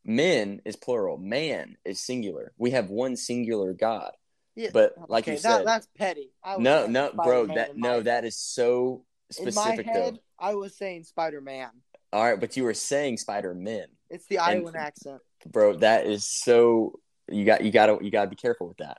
Men 0.06 0.62
is 0.66 0.78
plural. 0.78 1.18
Man 1.18 1.76
is 1.84 2.00
singular. 2.00 2.54
We 2.58 2.72
have 2.72 2.90
one 2.90 3.18
singular 3.18 3.74
God. 3.74 4.12
Yeah. 4.56 4.70
But 4.72 4.94
like 5.10 5.26
okay, 5.26 5.34
you 5.34 5.38
that, 5.40 5.58
said, 5.58 5.68
that's 5.68 5.88
petty. 5.98 6.32
I 6.44 6.58
no, 6.58 6.88
no, 6.88 7.12
bro. 7.12 7.46
That 7.48 7.76
no, 7.76 8.02
that 8.02 8.24
is 8.24 8.38
so 8.38 9.04
in 9.38 9.46
my 9.46 9.52
specific 9.52 9.86
head. 9.88 9.96
though. 9.96 10.20
I 10.40 10.56
was 10.56 10.76
saying 10.78 11.04
Spider 11.04 11.42
Man. 11.42 11.70
All 12.14 12.24
right, 12.24 12.40
but 12.40 12.56
you 12.56 12.64
were 12.64 12.74
saying 12.74 13.18
Spider 13.18 13.54
Men. 13.54 13.88
It's 14.10 14.26
the 14.28 14.38
And- 14.38 14.76
accent. 14.76 15.22
bro 15.48 15.74
that 15.78 16.06
is 16.08 16.26
so 16.26 17.00
you 17.30 17.46
got 17.46 17.64
you 17.64 17.72
got 17.72 17.86
to 17.88 17.98
you 18.04 18.10
got 18.12 18.24
to 18.24 18.30
be 18.30 18.36
careful 18.36 18.68
with 18.68 18.78
that 18.78 18.98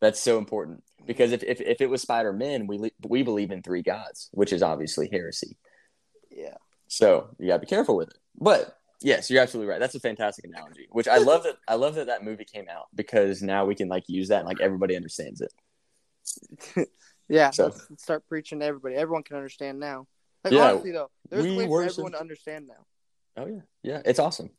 that's 0.00 0.18
so 0.20 0.38
important 0.38 0.82
because 1.06 1.30
if 1.32 1.42
if, 1.44 1.60
if 1.60 1.80
it 1.80 1.88
was 1.88 2.02
spider-man 2.02 2.66
we 2.66 2.90
we 3.06 3.22
believe 3.22 3.50
in 3.52 3.62
three 3.62 3.82
gods 3.82 4.28
which 4.32 4.52
is 4.52 4.60
obviously 4.62 5.08
heresy 5.12 5.56
Yeah. 6.30 6.56
so 6.88 7.28
you 7.38 7.46
got 7.48 7.54
to 7.54 7.60
be 7.60 7.66
careful 7.66 7.94
with 7.96 8.08
it 8.10 8.18
but 8.40 8.76
yes 9.02 9.30
you're 9.30 9.40
absolutely 9.42 9.70
right 9.70 9.78
that's 9.80 9.94
a 9.94 10.00
fantastic 10.00 10.44
analogy 10.46 10.86
which 10.90 11.06
i 11.06 11.18
love 11.18 11.44
that 11.44 11.56
i 11.68 11.74
love 11.76 11.94
that 11.94 12.06
that 12.08 12.24
movie 12.24 12.44
came 12.44 12.66
out 12.68 12.86
because 12.94 13.40
now 13.40 13.64
we 13.64 13.74
can 13.76 13.88
like 13.88 14.04
use 14.08 14.28
that 14.28 14.40
and 14.40 14.48
like 14.48 14.60
everybody 14.60 14.96
understands 14.96 15.40
it 15.40 15.52
Yeah. 17.28 17.50
So- 17.50 17.64
let's, 17.66 17.86
let's 17.88 18.02
start 18.02 18.26
preaching 18.28 18.60
to 18.60 18.66
everybody. 18.66 18.96
Everyone 18.96 19.22
can 19.22 19.36
understand 19.36 19.78
now. 19.80 20.06
Like 20.44 20.52
Yeah, 20.52 20.70
honestly 20.72 20.92
though, 20.92 21.10
there's 21.30 21.42
we 21.44 21.54
a 21.54 21.56
way 21.56 21.66
for 21.66 21.82
everyone 21.82 22.12
to 22.12 22.20
understand 22.20 22.68
now. 22.68 23.42
oh 23.42 23.46
yeah 23.46 23.60
yeah 23.82 24.02
it's 24.04 24.18
awesome 24.18 24.50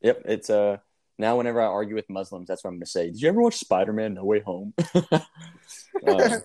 yep 0.00 0.22
it's 0.24 0.50
uh 0.50 0.76
now 1.18 1.36
whenever 1.36 1.60
i 1.60 1.66
argue 1.66 1.94
with 1.94 2.08
muslims 2.10 2.46
that's 2.48 2.64
what 2.64 2.70
i'm 2.70 2.76
gonna 2.76 2.86
say 2.86 3.06
did 3.06 3.20
you 3.20 3.28
ever 3.28 3.40
watch 3.40 3.54
spider-man 3.56 4.14
no 4.14 4.24
way 4.24 4.40
home 4.40 4.74
Uh, 6.06 6.38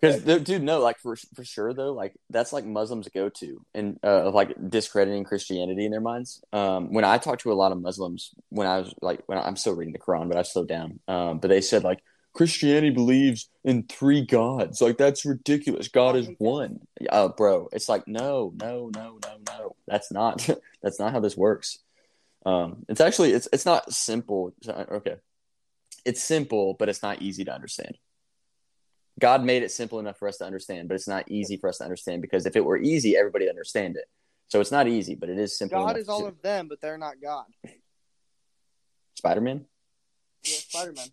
Because 0.00 0.22
dude, 0.42 0.62
no, 0.62 0.80
like 0.80 0.98
for 0.98 1.14
for 1.34 1.44
sure 1.44 1.72
though, 1.72 1.92
like 1.92 2.14
that's 2.30 2.52
like 2.52 2.64
Muslims 2.64 3.08
go 3.14 3.28
to 3.28 3.64
and 3.74 3.98
uh, 4.02 4.26
of 4.28 4.34
like 4.34 4.54
discrediting 4.68 5.24
Christianity 5.24 5.84
in 5.84 5.90
their 5.90 6.00
minds. 6.00 6.42
Um, 6.52 6.92
when 6.92 7.04
I 7.04 7.18
talked 7.18 7.42
to 7.42 7.52
a 7.52 7.54
lot 7.54 7.70
of 7.72 7.80
Muslims, 7.80 8.34
when 8.48 8.66
I 8.66 8.78
was 8.80 8.94
like, 9.00 9.20
when 9.26 9.38
I'm 9.38 9.56
still 9.56 9.74
reading 9.74 9.92
the 9.92 9.98
Quran, 9.98 10.28
but 10.28 10.36
I've 10.36 10.46
slowed 10.46 10.68
down. 10.68 11.00
Um, 11.08 11.38
but 11.38 11.48
they 11.48 11.60
said 11.60 11.84
like 11.84 12.00
Christianity 12.34 12.90
believes 12.90 13.48
in 13.62 13.84
three 13.84 14.20
gods. 14.20 14.80
Like 14.80 14.98
that's 14.98 15.24
ridiculous. 15.24 15.88
God 15.88 16.16
is 16.16 16.28
one. 16.38 16.80
Uh, 17.08 17.28
bro, 17.28 17.68
it's 17.72 17.88
like 17.88 18.06
no, 18.08 18.52
no, 18.60 18.90
no, 18.94 19.18
no, 19.22 19.36
no. 19.48 19.76
That's 19.86 20.12
not 20.12 20.46
that's 20.82 20.98
not 20.98 21.12
how 21.12 21.20
this 21.20 21.36
works. 21.36 21.78
Um, 22.44 22.84
it's 22.88 23.00
actually 23.00 23.32
it's 23.32 23.48
it's 23.52 23.64
not 23.64 23.92
simple. 23.92 24.52
Okay, 24.68 25.16
it's 26.04 26.22
simple, 26.22 26.74
but 26.78 26.88
it's 26.88 27.02
not 27.02 27.22
easy 27.22 27.44
to 27.44 27.54
understand. 27.54 27.96
God 29.20 29.44
made 29.44 29.62
it 29.62 29.70
simple 29.70 30.00
enough 30.00 30.18
for 30.18 30.26
us 30.26 30.38
to 30.38 30.44
understand, 30.44 30.88
but 30.88 30.96
it's 30.96 31.06
not 31.06 31.30
easy 31.30 31.56
for 31.56 31.68
us 31.68 31.78
to 31.78 31.84
understand 31.84 32.20
because 32.20 32.46
if 32.46 32.56
it 32.56 32.64
were 32.64 32.76
easy, 32.76 33.16
everybody 33.16 33.44
would 33.44 33.50
understand 33.50 33.96
it. 33.96 34.06
So 34.48 34.60
it's 34.60 34.72
not 34.72 34.88
easy, 34.88 35.14
but 35.14 35.28
it 35.28 35.38
is 35.38 35.56
simple. 35.56 35.84
God 35.84 35.96
is 35.96 36.08
all 36.08 36.22
to- 36.22 36.26
of 36.26 36.42
them, 36.42 36.66
but 36.66 36.80
they're 36.80 36.98
not 36.98 37.22
God. 37.22 37.44
Spider-Man. 39.14 39.66
Yeah, 40.42 40.56
Spider 40.56 40.92
Man. 40.92 41.06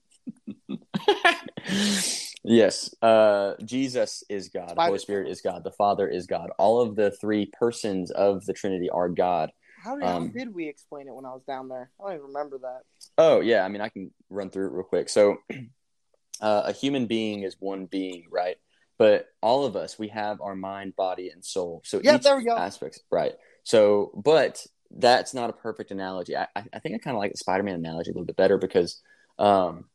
yes, 2.43 2.93
uh, 3.01 3.53
Jesus 3.63 4.23
is 4.29 4.49
God. 4.49 4.75
The 4.75 4.81
Holy 4.81 4.99
Spirit 4.99 5.29
is 5.29 5.41
God. 5.41 5.63
The 5.63 5.71
Father 5.71 6.07
is 6.07 6.27
God. 6.27 6.49
All 6.57 6.81
of 6.81 6.95
the 6.95 7.11
three 7.11 7.51
persons 7.59 8.11
of 8.11 8.45
the 8.45 8.53
Trinity 8.53 8.89
are 8.89 9.09
God. 9.09 9.51
How 9.83 9.95
did, 9.95 10.03
Um, 10.03 10.27
how 10.27 10.33
did 10.33 10.53
we 10.53 10.67
explain 10.67 11.07
it 11.07 11.15
when 11.15 11.25
I 11.25 11.33
was 11.33 11.43
down 11.47 11.67
there? 11.67 11.91
I 11.99 12.03
don't 12.03 12.13
even 12.15 12.27
remember 12.27 12.59
that. 12.59 12.81
Oh 13.17 13.39
yeah, 13.39 13.63
I 13.63 13.67
mean 13.67 13.81
I 13.81 13.89
can 13.89 14.11
run 14.29 14.49
through 14.49 14.67
it 14.67 14.73
real 14.73 14.83
quick. 14.83 15.09
So 15.09 15.37
uh, 16.41 16.63
a 16.65 16.71
human 16.71 17.07
being 17.07 17.43
is 17.43 17.55
one 17.59 17.85
being, 17.85 18.25
right? 18.29 18.57
But 18.97 19.27
all 19.41 19.65
of 19.65 19.75
us, 19.75 19.97
we 19.97 20.09
have 20.09 20.41
our 20.41 20.55
mind, 20.55 20.95
body, 20.95 21.29
and 21.29 21.43
soul. 21.43 21.81
So 21.83 21.99
Yeah, 22.03 22.17
there 22.17 22.37
we 22.37 22.43
go. 22.43 22.55
aspects, 22.55 22.99
right? 23.09 23.33
So, 23.63 24.11
but 24.23 24.63
that's 24.91 25.33
not 25.33 25.49
a 25.49 25.53
perfect 25.53 25.89
analogy. 25.89 26.37
I, 26.37 26.47
I 26.55 26.79
think 26.79 26.95
I 26.95 26.97
kind 26.99 27.15
of 27.15 27.19
like 27.19 27.31
the 27.31 27.37
Spider-Man 27.37 27.75
analogy 27.75 28.11
a 28.11 28.13
little 28.13 28.25
bit 28.25 28.35
better 28.35 28.59
because, 28.59 29.01
um, 29.39 29.85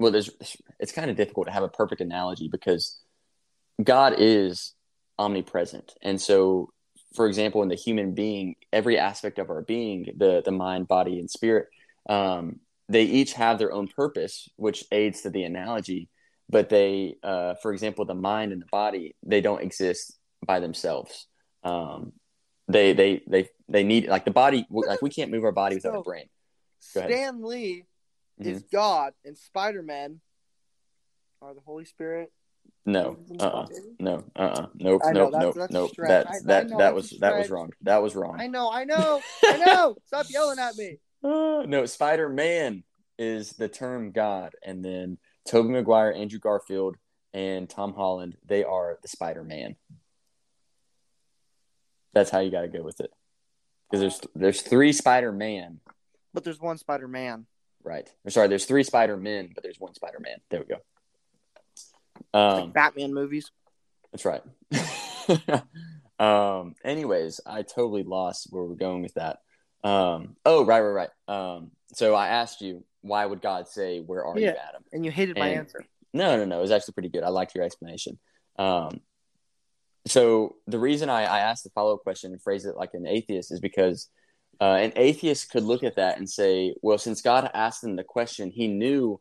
well, 0.00 0.10
there's 0.10 0.30
it's 0.80 0.92
kind 0.92 1.10
of 1.10 1.16
difficult 1.16 1.46
to 1.46 1.52
have 1.52 1.62
a 1.62 1.68
perfect 1.68 2.00
analogy 2.00 2.48
because 2.48 2.98
God 3.82 4.14
is 4.18 4.74
omnipresent, 5.18 5.94
and 6.02 6.20
so, 6.20 6.70
for 7.14 7.26
example, 7.28 7.62
in 7.62 7.68
the 7.68 7.74
human 7.74 8.14
being, 8.14 8.56
every 8.72 8.98
aspect 8.98 9.38
of 9.38 9.50
our 9.50 9.62
being, 9.62 10.06
the 10.16 10.42
the 10.44 10.50
mind, 10.50 10.88
body, 10.88 11.20
and 11.20 11.30
spirit, 11.30 11.68
um, 12.08 12.60
they 12.88 13.04
each 13.04 13.34
have 13.34 13.58
their 13.58 13.72
own 13.72 13.88
purpose, 13.88 14.48
which 14.56 14.84
aids 14.90 15.20
to 15.22 15.30
the 15.30 15.44
analogy. 15.44 16.08
But 16.48 16.68
they, 16.68 17.14
uh, 17.22 17.54
for 17.62 17.72
example, 17.72 18.04
the 18.06 18.14
mind 18.14 18.50
and 18.52 18.60
the 18.60 18.66
body, 18.72 19.14
they 19.24 19.40
don't 19.40 19.62
exist 19.62 20.18
by 20.44 20.58
themselves. 20.58 21.28
Um, 21.62 22.12
they, 22.66 22.92
they, 22.92 23.22
they, 23.28 23.48
they 23.68 23.84
need 23.84 24.08
like 24.08 24.24
the 24.24 24.32
body. 24.32 24.66
Like 24.68 25.00
we 25.00 25.10
can't 25.10 25.30
move 25.30 25.44
our 25.44 25.52
body 25.52 25.76
without 25.76 25.92
So- 25.92 26.00
a 26.00 26.02
brain. 26.02 26.26
Stan 26.80 27.42
Lee 27.42 27.84
is 28.40 28.62
Mm-hmm. 28.62 28.76
God, 28.76 29.12
and 29.24 29.36
Spider 29.36 29.82
Man 29.82 30.20
are 31.42 31.54
the 31.54 31.60
Holy 31.60 31.84
Spirit. 31.84 32.32
No, 32.86 33.18
uh, 33.38 33.42
uh 33.42 33.66
no, 33.98 34.24
uh, 34.36 34.38
uh 34.40 34.66
nope, 34.74 35.02
I 35.04 35.12
know, 35.12 35.28
nope, 35.28 35.32
that's- 35.32 35.42
nope, 35.42 35.54
that's 35.56 35.72
nope. 35.72 35.90
stretch. 35.90 36.08
That 36.08 36.26
I- 36.30 36.36
I 36.36 36.40
that 36.44 36.68
know 36.70 36.78
that 36.78 36.94
was 36.94 37.10
that 37.20 37.36
was 37.36 37.50
wrong. 37.50 37.72
That 37.82 38.02
was 38.02 38.14
wrong. 38.16 38.40
I 38.40 38.46
know, 38.46 38.70
I 38.70 38.84
know, 38.84 39.20
I 39.44 39.56
know. 39.58 39.96
Stop 40.06 40.26
yelling 40.30 40.58
at 40.58 40.76
me. 40.76 40.98
Uh, 41.22 41.64
no, 41.66 41.84
Spider 41.86 42.28
Man 42.28 42.84
is 43.18 43.52
the 43.52 43.68
term 43.68 44.12
God, 44.12 44.54
and 44.64 44.82
then 44.84 45.18
Tobey 45.46 45.68
Maguire, 45.70 46.12
Andrew 46.12 46.38
Garfield, 46.38 46.96
and 47.34 47.68
Tom 47.68 47.92
Holland, 47.94 48.36
they 48.46 48.64
are 48.64 48.98
the 49.02 49.08
Spider 49.08 49.44
Man. 49.44 49.76
That's 52.12 52.30
how 52.30 52.40
you 52.40 52.50
got 52.50 52.62
to 52.62 52.68
go 52.68 52.82
with 52.82 53.00
it, 53.00 53.12
because 53.90 54.00
there's 54.00 54.20
there's 54.34 54.62
three 54.62 54.92
Spider 54.92 55.32
Man, 55.32 55.80
But 56.32 56.44
there's 56.44 56.60
one 56.60 56.78
Spider 56.78 57.08
Man. 57.08 57.46
Right? 57.84 58.08
Or 58.24 58.30
sorry, 58.30 58.48
there's 58.48 58.64
three 58.64 58.82
Spider 58.82 59.16
Men, 59.16 59.50
but 59.54 59.62
there's 59.62 59.78
one 59.78 59.94
Spider 59.94 60.18
Man. 60.20 60.38
There 60.50 60.60
we 60.60 60.66
go. 60.66 62.38
Um, 62.38 62.64
Like 62.64 62.72
Batman 62.72 63.14
movies. 63.14 63.50
That's 64.12 64.24
right. 64.24 64.42
um, 66.18 66.74
anyways, 66.84 67.40
I 67.46 67.62
totally 67.62 68.02
lost 68.02 68.48
where 68.50 68.64
we're 68.64 68.74
going 68.74 69.02
with 69.02 69.14
that. 69.14 69.38
Um, 69.82 70.36
oh, 70.44 70.64
right, 70.64 70.80
right, 70.80 71.08
right. 71.28 71.54
Um, 71.54 71.70
so 71.94 72.14
I 72.14 72.28
asked 72.28 72.60
you, 72.60 72.84
why 73.02 73.24
would 73.24 73.40
God 73.40 73.68
say, 73.68 74.00
"Where 74.00 74.24
are 74.24 74.38
you, 74.38 74.48
Adam?" 74.48 74.84
And 74.92 75.04
you 75.04 75.10
hated 75.10 75.38
my 75.38 75.48
answer. 75.48 75.84
No, 76.12 76.36
no, 76.36 76.44
no. 76.44 76.58
It 76.58 76.62
was 76.62 76.70
actually 76.70 76.94
pretty 76.94 77.08
good. 77.08 77.22
I 77.22 77.28
liked 77.28 77.54
your 77.54 77.64
explanation. 77.64 78.18
Um, 78.58 79.00
so 80.06 80.56
the 80.66 80.78
reason 80.78 81.08
I, 81.08 81.22
I 81.22 81.38
asked 81.40 81.64
the 81.64 81.70
follow 81.70 81.94
up 81.94 82.02
question 82.02 82.32
and 82.32 82.42
phrase 82.42 82.64
it 82.64 82.76
like 82.76 82.94
an 82.94 83.06
atheist 83.06 83.52
is 83.52 83.60
because 83.60 84.08
uh, 84.60 84.74
an 84.74 84.92
atheist 84.96 85.50
could 85.50 85.62
look 85.62 85.82
at 85.82 85.96
that 85.96 86.18
and 86.18 86.28
say, 86.28 86.74
well, 86.82 86.98
since 86.98 87.22
God 87.22 87.50
asked 87.54 87.80
them 87.82 87.96
the 87.96 88.04
question, 88.04 88.50
He 88.50 88.68
knew 88.68 89.20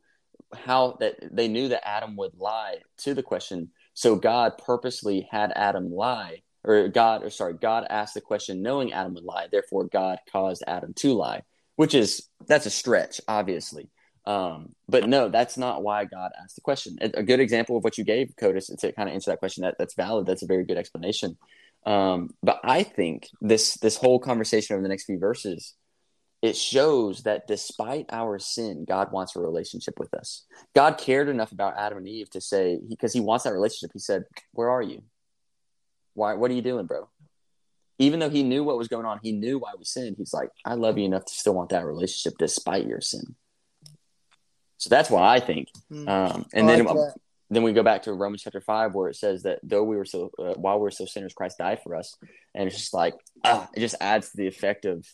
how 0.53 0.97
that 0.99 1.15
they 1.31 1.47
knew 1.47 1.69
that 1.69 1.87
Adam 1.87 2.15
would 2.17 2.35
lie 2.37 2.77
to 2.99 3.13
the 3.13 3.23
question. 3.23 3.71
So 3.93 4.15
God 4.15 4.57
purposely 4.57 5.27
had 5.29 5.51
Adam 5.55 5.91
lie, 5.91 6.41
or 6.63 6.87
God, 6.87 7.23
or 7.23 7.29
sorry, 7.29 7.53
God 7.53 7.85
asked 7.89 8.13
the 8.13 8.21
question 8.21 8.61
knowing 8.61 8.93
Adam 8.93 9.13
would 9.13 9.23
lie. 9.23 9.47
Therefore, 9.51 9.85
God 9.85 10.19
caused 10.31 10.63
Adam 10.67 10.93
to 10.95 11.13
lie, 11.13 11.43
which 11.75 11.93
is 11.93 12.27
that's 12.47 12.65
a 12.65 12.71
stretch, 12.71 13.21
obviously. 13.27 13.89
Um, 14.25 14.75
but 14.87 15.07
no, 15.07 15.29
that's 15.29 15.57
not 15.57 15.81
why 15.81 16.05
God 16.05 16.31
asked 16.41 16.55
the 16.55 16.61
question. 16.61 16.97
A, 17.01 17.19
a 17.19 17.23
good 17.23 17.39
example 17.39 17.77
of 17.77 17.83
what 17.83 17.97
you 17.97 18.03
gave, 18.03 18.35
Codis, 18.39 18.77
to 18.79 18.91
kind 18.91 19.09
of 19.09 19.15
answer 19.15 19.31
that 19.31 19.39
question, 19.39 19.63
that, 19.63 19.75
that's 19.79 19.95
valid. 19.95 20.27
That's 20.27 20.43
a 20.43 20.47
very 20.47 20.65
good 20.65 20.77
explanation. 20.77 21.37
Um, 21.85 22.31
but 22.43 22.59
I 22.63 22.83
think 22.83 23.27
this 23.41 23.75
this 23.75 23.97
whole 23.97 24.19
conversation 24.19 24.75
over 24.75 24.83
the 24.83 24.89
next 24.89 25.05
few 25.05 25.17
verses, 25.17 25.75
it 26.41 26.55
shows 26.55 27.23
that 27.23 27.47
despite 27.47 28.05
our 28.11 28.39
sin, 28.39 28.85
God 28.87 29.11
wants 29.11 29.35
a 29.35 29.39
relationship 29.39 29.99
with 29.99 30.13
us. 30.13 30.45
God 30.75 30.97
cared 30.97 31.29
enough 31.29 31.51
about 31.51 31.77
Adam 31.77 31.97
and 31.99 32.07
Eve 32.07 32.29
to 32.31 32.41
say, 32.41 32.79
because 32.87 33.13
he, 33.13 33.19
he 33.19 33.25
wants 33.25 33.43
that 33.45 33.53
relationship. 33.53 33.91
He 33.93 33.99
said, 33.99 34.23
"Where 34.51 34.69
are 34.69 34.81
you? 34.81 35.03
Why? 36.13 36.33
What 36.33 36.51
are 36.51 36.53
you 36.53 36.61
doing, 36.61 36.85
bro?" 36.85 37.09
Even 37.97 38.19
though 38.19 38.29
he 38.29 38.43
knew 38.43 38.63
what 38.63 38.77
was 38.77 38.87
going 38.87 39.05
on, 39.05 39.19
he 39.21 39.33
knew 39.33 39.59
why 39.59 39.71
we 39.77 39.83
sinned. 39.83 40.15
He's 40.17 40.33
like, 40.33 40.49
"I 40.65 40.75
love 40.75 40.97
you 40.97 41.05
enough 41.05 41.25
to 41.25 41.33
still 41.33 41.53
want 41.53 41.69
that 41.69 41.85
relationship 41.85 42.37
despite 42.37 42.87
your 42.87 43.01
sin." 43.01 43.35
So 44.77 44.89
that's 44.89 45.09
why 45.09 45.35
I 45.35 45.39
think. 45.39 45.67
Hmm. 45.89 46.07
Um, 46.07 46.45
and 46.53 46.69
I 46.69 46.75
then 46.75 46.85
that. 46.85 47.15
Then 47.49 47.63
we 47.63 47.73
go 47.73 47.83
back 47.83 48.03
to 48.03 48.13
Romans 48.13 48.43
chapter 48.43 48.61
five, 48.61 48.93
where 48.93 49.09
it 49.09 49.15
says 49.15 49.43
that 49.43 49.59
though 49.63 49.83
we 49.83 49.95
were 49.95 50.05
so 50.05 50.31
uh, 50.37 50.53
while 50.53 50.77
we 50.77 50.83
were 50.83 50.91
so 50.91 51.05
sinners, 51.05 51.33
Christ 51.33 51.57
died 51.57 51.79
for 51.83 51.95
us, 51.95 52.15
and 52.53 52.67
it's 52.67 52.77
just 52.77 52.93
like 52.93 53.15
ah, 53.43 53.67
it 53.75 53.79
just 53.79 53.95
adds 53.99 54.31
to 54.31 54.37
the 54.37 54.47
effect 54.47 54.85
of, 54.85 55.05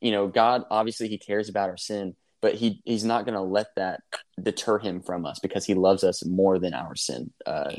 you 0.00 0.12
know, 0.12 0.28
God 0.28 0.64
obviously 0.70 1.08
He 1.08 1.18
cares 1.18 1.48
about 1.48 1.70
our 1.70 1.76
sin, 1.76 2.14
but 2.40 2.54
He 2.54 2.80
He's 2.84 3.04
not 3.04 3.24
going 3.24 3.34
to 3.34 3.42
let 3.42 3.66
that 3.76 4.00
deter 4.40 4.78
Him 4.78 5.00
from 5.00 5.26
us 5.26 5.40
because 5.40 5.64
He 5.64 5.74
loves 5.74 6.04
us 6.04 6.24
more 6.24 6.58
than 6.58 6.74
our 6.74 6.94
sin 6.94 7.32
uh, 7.44 7.72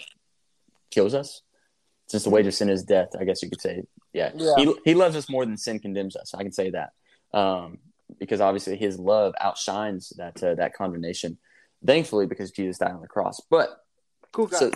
kills 0.92 1.14
us. 1.14 1.42
Since 2.08 2.24
the 2.24 2.30
wage 2.30 2.46
of 2.46 2.54
sin 2.54 2.70
is 2.70 2.84
death, 2.84 3.10
I 3.20 3.24
guess 3.24 3.42
you 3.42 3.50
could 3.50 3.62
say, 3.62 3.84
yeah, 4.14 4.32
Yeah. 4.36 4.54
He 4.58 4.76
He 4.84 4.94
loves 4.94 5.16
us 5.16 5.30
more 5.30 5.46
than 5.46 5.58
sin 5.58 5.80
condemns 5.80 6.16
us. 6.16 6.34
I 6.34 6.44
can 6.44 6.52
say 6.52 6.72
that. 6.72 6.90
Um, 7.34 7.80
because 8.20 8.42
obviously 8.42 8.78
his 8.78 9.00
love 9.00 9.34
outshines 9.42 10.14
that 10.18 10.42
uh, 10.44 10.56
that 10.56 10.74
condemnation. 10.74 11.38
Thankfully, 11.86 12.26
because 12.26 12.52
Jesus 12.52 12.78
died 12.78 12.92
on 12.92 13.02
the 13.02 13.08
cross. 13.08 13.40
But 13.50 13.78
Cool 14.36 14.48
guy. 14.48 14.58
so, 14.60 14.72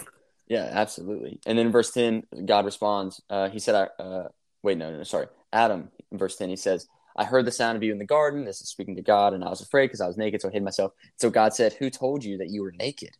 yeah, 0.48 0.69
absolutely. 0.72 1.41
And 1.45 1.60
then 1.60 1.69
verse 1.69 1.91
ten, 1.91 2.24
God 2.45 2.63
responds. 2.63 3.22
Uh, 3.30 3.50
he 3.50 3.60
said, 3.60 3.76
"I 3.76 4.02
uh, 4.02 4.28
wait, 4.63 4.78
no, 4.78 4.89
no, 4.95 5.04
sorry, 5.04 5.28
Adam." 5.52 5.91
In 6.12 6.17
verse 6.17 6.38
ten, 6.38 6.50
he 6.50 6.56
says, 6.56 6.88
"I 7.17 7.26
heard 7.26 7.43
the 7.43 7.52
sound 7.52 7.76
of 7.76 7.84
you 7.84 7.91
in 7.91 8.00
the 8.00 8.06
garden." 8.06 8.45
This 8.45 8.62
is 8.62 8.69
speaking 8.69 8.95
to 8.95 9.02
God, 9.02 9.34
and 9.34 9.43
I 9.43 9.50
was 9.50 9.60
afraid 9.60 9.88
because 9.88 10.00
I 10.00 10.08
was 10.08 10.17
naked, 10.17 10.41
so 10.41 10.48
I 10.48 10.52
hid 10.54 10.63
myself. 10.63 10.93
So 11.17 11.30
God 11.30 11.54
said, 11.54 11.74
"Who 11.74 11.89
told 11.89 12.24
you 12.24 12.38
that 12.38 12.50
you 12.50 12.63
were 12.63 12.72
naked?" 12.72 13.12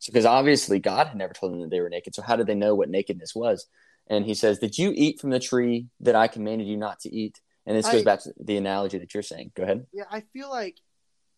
So 0.00 0.10
because 0.10 0.26
obviously 0.26 0.80
God 0.80 1.06
had 1.06 1.16
never 1.16 1.32
told 1.32 1.52
them 1.52 1.60
that 1.60 1.70
they 1.70 1.80
were 1.80 1.88
naked. 1.88 2.16
So 2.16 2.22
how 2.22 2.34
did 2.34 2.48
they 2.48 2.56
know 2.56 2.74
what 2.74 2.90
nakedness 2.90 3.34
was? 3.36 3.68
And 4.08 4.26
he 4.26 4.34
says, 4.34 4.58
"Did 4.58 4.76
you 4.76 4.92
eat 4.94 5.20
from 5.20 5.30
the 5.30 5.38
tree 5.38 5.86
that 6.00 6.16
I 6.16 6.26
commanded 6.26 6.66
you 6.66 6.76
not 6.76 6.98
to 7.00 7.14
eat?" 7.14 7.40
And 7.64 7.76
this 7.76 7.88
goes 7.88 8.02
back 8.04 8.22
to 8.24 8.34
the 8.38 8.56
analogy 8.56 8.98
that 8.98 9.14
you're 9.14 9.22
saying. 9.22 9.52
Go 9.54 9.62
ahead. 9.62 9.86
yeah, 9.92 10.04
I 10.10 10.20
feel 10.32 10.50
like 10.50 10.78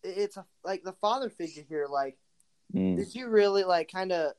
it's 0.03 0.37
a, 0.37 0.45
like 0.63 0.83
the 0.83 0.93
father 0.93 1.29
figure 1.29 1.63
here. 1.67 1.87
Like, 1.89 2.17
Mm. 2.75 2.97
did 2.97 3.15
you 3.15 3.27
really 3.29 3.63
like 3.63 3.91
kind 3.91 4.11
of 4.11 4.33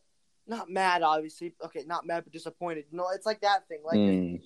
not 0.47 0.71
mad? 0.71 1.03
Obviously, 1.03 1.55
okay, 1.64 1.85
not 1.87 2.07
mad, 2.07 2.25
but 2.25 2.33
disappointed. 2.33 2.85
No, 2.93 3.09
it's 3.11 3.27
like 3.27 3.40
that 3.40 3.66
thing. 3.69 3.81
Like 3.85 3.99
Mm. 3.99 4.43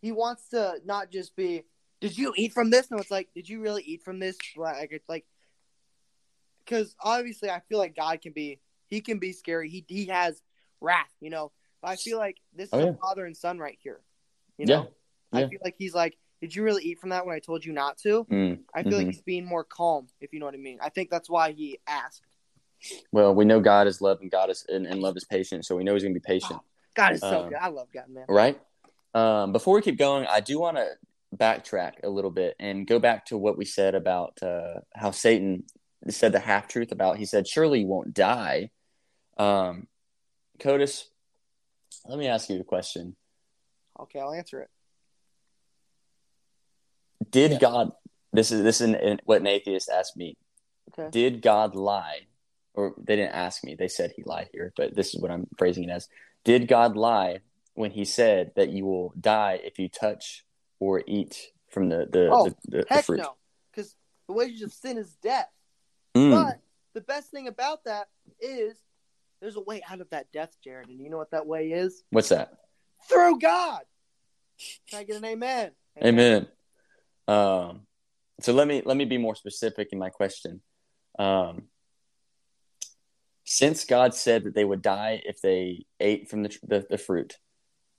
he 0.00 0.12
wants 0.12 0.48
to 0.50 0.80
not 0.84 1.10
just 1.10 1.34
be, 1.36 1.64
"Did 2.00 2.16
you 2.16 2.32
eat 2.36 2.52
from 2.52 2.70
this?" 2.70 2.90
No, 2.90 2.98
it's 2.98 3.10
like, 3.10 3.32
"Did 3.34 3.48
you 3.48 3.60
really 3.60 3.82
eat 3.82 4.02
from 4.02 4.18
this?" 4.18 4.36
Like, 4.56 4.92
it's 4.92 5.08
like, 5.08 5.26
because 6.64 6.94
obviously, 7.00 7.50
I 7.50 7.60
feel 7.68 7.78
like 7.78 7.96
God 7.96 8.20
can 8.20 8.32
be, 8.32 8.60
he 8.86 9.00
can 9.00 9.18
be 9.18 9.32
scary. 9.32 9.68
He 9.68 9.84
he 9.88 10.06
has 10.06 10.42
wrath, 10.80 11.14
you 11.20 11.30
know. 11.30 11.52
But 11.82 11.88
I 11.88 11.96
feel 11.96 12.18
like 12.18 12.38
this 12.54 12.68
is 12.68 12.74
Oh, 12.74 12.82
a 12.82 12.86
yeah. 12.86 12.92
father 13.00 13.26
and 13.26 13.36
son 13.36 13.58
right 13.58 13.78
here. 13.80 14.00
You 14.58 14.66
Yeah. 14.66 14.76
know, 14.76 14.94
I 15.32 15.48
feel 15.48 15.60
like 15.64 15.76
he's 15.78 15.94
like, 15.94 16.16
"Did 16.40 16.54
you 16.54 16.62
really 16.62 16.82
eat 16.84 16.98
from 16.98 17.10
that 17.10 17.26
when 17.26 17.34
I 17.34 17.40
told 17.40 17.64
you 17.64 17.72
not 17.72 17.98
to?" 17.98 18.24
Mm. 18.24 18.64
I 18.74 18.82
feel 18.82 18.96
like 18.98 19.06
Mhm. 19.06 19.12
he's 19.12 19.22
being 19.22 19.44
more 19.44 19.64
calm, 19.64 20.08
if 20.20 20.32
you 20.32 20.40
know 20.40 20.46
what 20.46 20.54
I 20.54 20.58
mean. 20.58 20.78
I 20.80 20.88
think 20.90 21.10
that's 21.10 21.30
why 21.30 21.52
he 21.52 21.78
asked. 21.86 22.22
Well, 23.12 23.34
we 23.34 23.44
know 23.44 23.60
God 23.60 23.86
is 23.86 24.00
love 24.00 24.18
and 24.20 24.30
God 24.30 24.50
is 24.50 24.64
and, 24.68 24.86
and 24.86 25.00
love 25.00 25.16
is 25.16 25.24
patient, 25.24 25.64
so 25.64 25.76
we 25.76 25.84
know 25.84 25.94
He's 25.94 26.02
going 26.02 26.14
to 26.14 26.20
be 26.20 26.24
patient. 26.24 26.60
God 26.94 27.12
is 27.12 27.20
so 27.20 27.42
Um, 27.42 27.48
good. 27.50 27.58
I 27.60 27.68
love 27.68 27.88
God, 27.92 28.08
man. 28.08 28.24
right? 28.28 28.60
Um, 29.14 29.52
before 29.52 29.74
we 29.74 29.82
keep 29.82 29.98
going, 29.98 30.26
I 30.26 30.40
do 30.40 30.58
want 30.58 30.76
to 30.76 30.88
backtrack 31.36 32.02
a 32.04 32.08
little 32.08 32.30
bit 32.30 32.54
and 32.58 32.86
go 32.86 32.98
back 32.98 33.26
to 33.26 33.38
what 33.38 33.56
we 33.58 33.64
said 33.64 33.94
about 33.94 34.42
uh, 34.42 34.80
how 34.94 35.10
Satan 35.10 35.64
said 36.08 36.32
the 36.32 36.38
half 36.40 36.68
truth 36.68 36.92
about. 36.92 37.16
He 37.18 37.24
said, 37.26 37.46
"Surely 37.48 37.80
you 37.80 37.86
won't 37.86 38.14
die." 38.14 38.70
Um, 39.38 39.88
Codis, 40.58 41.04
let 42.06 42.18
me 42.18 42.26
ask 42.26 42.48
you 42.48 42.60
a 42.60 42.64
question: 42.64 43.16
Okay, 44.00 44.20
I'll 44.20 44.32
answer 44.32 44.60
it. 44.60 44.70
Did 47.30 47.52
Yeah. 47.52 47.58
God? 47.58 47.92
This 48.32 48.50
is 48.52 48.62
this 48.62 48.80
is 48.80 48.90
an, 48.92 49.20
what 49.24 49.40
an 49.40 49.46
atheist 49.46 49.88
asked 49.88 50.16
me. 50.16 50.36
Okay. 50.90 51.08
Did 51.10 51.42
God 51.42 51.74
lie? 51.74 52.26
Or 52.76 52.94
they 52.98 53.16
didn't 53.16 53.34
ask 53.34 53.64
me. 53.64 53.74
They 53.74 53.88
said 53.88 54.12
he 54.14 54.22
lied 54.24 54.50
here, 54.52 54.72
but 54.76 54.94
this 54.94 55.14
is 55.14 55.20
what 55.20 55.30
I'm 55.30 55.46
phrasing 55.56 55.84
it 55.84 55.90
as. 55.90 56.08
Did 56.44 56.68
God 56.68 56.96
lie 56.96 57.40
when 57.74 57.90
he 57.90 58.04
said 58.04 58.52
that 58.54 58.68
you 58.68 58.84
will 58.84 59.12
die 59.18 59.60
if 59.64 59.78
you 59.78 59.88
touch 59.88 60.44
or 60.78 61.02
eat 61.06 61.50
from 61.70 61.88
the 61.88 62.06
the, 62.10 62.28
Oh, 62.30 62.44
the, 62.44 62.56
the, 62.68 62.78
the 62.78 62.84
Heck 62.88 63.06
fruit? 63.06 63.18
no, 63.18 63.34
because 63.72 63.96
the 64.28 64.34
wages 64.34 64.62
of 64.62 64.72
sin 64.72 64.98
is 64.98 65.14
death. 65.22 65.48
Mm. 66.14 66.30
But 66.30 66.60
the 66.94 67.00
best 67.00 67.30
thing 67.30 67.48
about 67.48 67.84
that 67.84 68.08
is 68.40 68.76
there's 69.40 69.56
a 69.56 69.60
way 69.60 69.82
out 69.88 70.00
of 70.00 70.10
that 70.10 70.30
death, 70.32 70.54
Jared. 70.62 70.88
And 70.88 71.00
you 71.00 71.10
know 71.10 71.18
what 71.18 71.30
that 71.30 71.46
way 71.46 71.70
is? 71.70 72.02
What's 72.10 72.28
that? 72.28 72.52
Through 73.08 73.38
God. 73.38 73.82
Can 74.90 75.00
I 75.00 75.04
get 75.04 75.16
an 75.16 75.24
amen? 75.24 75.70
Amen. 76.02 76.46
Um, 77.28 77.82
so 78.40 78.52
let 78.52 78.68
me 78.68 78.82
let 78.84 78.96
me 78.96 79.04
be 79.04 79.18
more 79.18 79.34
specific 79.34 79.88
in 79.92 79.98
my 79.98 80.10
question. 80.10 80.60
Um, 81.18 81.64
since 83.46 83.84
God 83.84 84.12
said 84.12 84.44
that 84.44 84.54
they 84.54 84.64
would 84.64 84.82
die 84.82 85.22
if 85.24 85.40
they 85.40 85.86
ate 86.00 86.28
from 86.28 86.42
the, 86.42 86.58
the 86.62 86.86
the 86.90 86.98
fruit, 86.98 87.38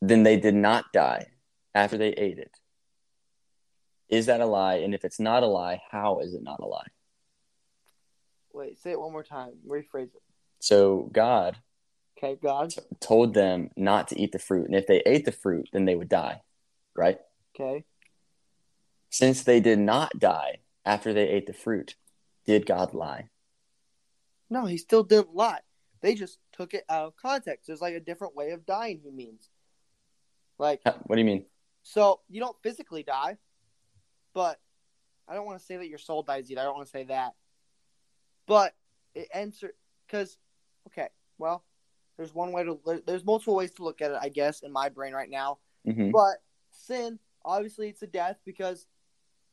then 0.01 0.23
they 0.23 0.37
did 0.37 0.53
not 0.53 0.91
die 0.93 1.27
after 1.73 1.97
they 1.97 2.09
ate 2.09 2.37
it. 2.37 2.51
Is 4.09 4.27
that 4.27 4.41
a 4.41 4.45
lie? 4.45 4.75
And 4.75 4.93
if 4.93 5.03
it's 5.03 5.19
not 5.19 5.43
a 5.43 5.47
lie, 5.47 5.81
how 5.89 6.19
is 6.19 6.33
it 6.33 6.43
not 6.43 6.59
a 6.59 6.65
lie? 6.65 6.87
Wait, 8.53 8.77
say 8.77 8.91
it 8.91 8.99
one 8.99 9.11
more 9.11 9.23
time. 9.23 9.53
Rephrase 9.67 10.13
it. 10.15 10.21
So 10.59 11.09
God 11.11 11.55
Okay, 12.17 12.35
God. 12.41 12.71
t- 12.71 12.81
told 12.99 13.33
them 13.33 13.69
not 13.77 14.07
to 14.09 14.19
eat 14.19 14.31
the 14.31 14.39
fruit, 14.39 14.65
and 14.65 14.75
if 14.75 14.87
they 14.87 15.01
ate 15.05 15.23
the 15.25 15.31
fruit, 15.31 15.69
then 15.71 15.85
they 15.85 15.95
would 15.95 16.09
die, 16.09 16.41
right? 16.95 17.19
Okay. 17.55 17.85
Since 19.11 19.43
they 19.43 19.59
did 19.59 19.79
not 19.79 20.17
die 20.17 20.57
after 20.83 21.13
they 21.13 21.27
ate 21.29 21.45
the 21.45 21.53
fruit, 21.53 21.95
did 22.45 22.65
God 22.65 22.93
lie? 22.93 23.29
No, 24.49 24.65
he 24.65 24.77
still 24.77 25.03
didn't 25.03 25.35
lie. 25.35 25.59
They 26.01 26.15
just 26.15 26.39
took 26.53 26.73
it 26.73 26.85
out 26.89 27.05
of 27.07 27.15
context. 27.15 27.67
There's 27.67 27.81
like 27.81 27.95
a 27.95 27.99
different 27.99 28.35
way 28.35 28.51
of 28.51 28.65
dying, 28.65 28.99
he 29.03 29.11
means. 29.11 29.49
Like, 30.59 30.81
What 30.85 31.15
do 31.15 31.19
you 31.19 31.25
mean? 31.25 31.45
so 31.83 32.19
you 32.29 32.39
don't 32.39 32.55
physically 32.61 33.03
die, 33.03 33.37
but 34.33 34.59
I 35.27 35.35
don't 35.35 35.45
want 35.45 35.59
to 35.59 35.65
say 35.65 35.77
that 35.77 35.87
your 35.87 35.97
soul 35.99 36.23
dies 36.23 36.49
either. 36.51 36.61
I 36.61 36.63
don't 36.63 36.75
want 36.75 36.87
to 36.87 36.91
say 36.91 37.03
that. 37.05 37.33
But 38.45 38.73
it 39.13 39.27
answer 39.33 39.73
because, 40.05 40.37
okay, 40.87 41.07
well, 41.37 41.63
there's 42.17 42.33
one 42.33 42.51
way 42.51 42.63
to, 42.63 42.79
there's 43.05 43.25
multiple 43.25 43.55
ways 43.55 43.71
to 43.73 43.83
look 43.83 44.01
at 44.01 44.11
it, 44.11 44.17
I 44.21 44.29
guess, 44.29 44.61
in 44.61 44.71
my 44.71 44.89
brain 44.89 45.13
right 45.13 45.29
now. 45.29 45.59
hmm 45.85 46.11
But 46.11 46.37
sin, 46.71 47.19
obviously, 47.43 47.89
it's 47.89 48.01
a 48.03 48.07
death 48.07 48.37
because 48.45 48.87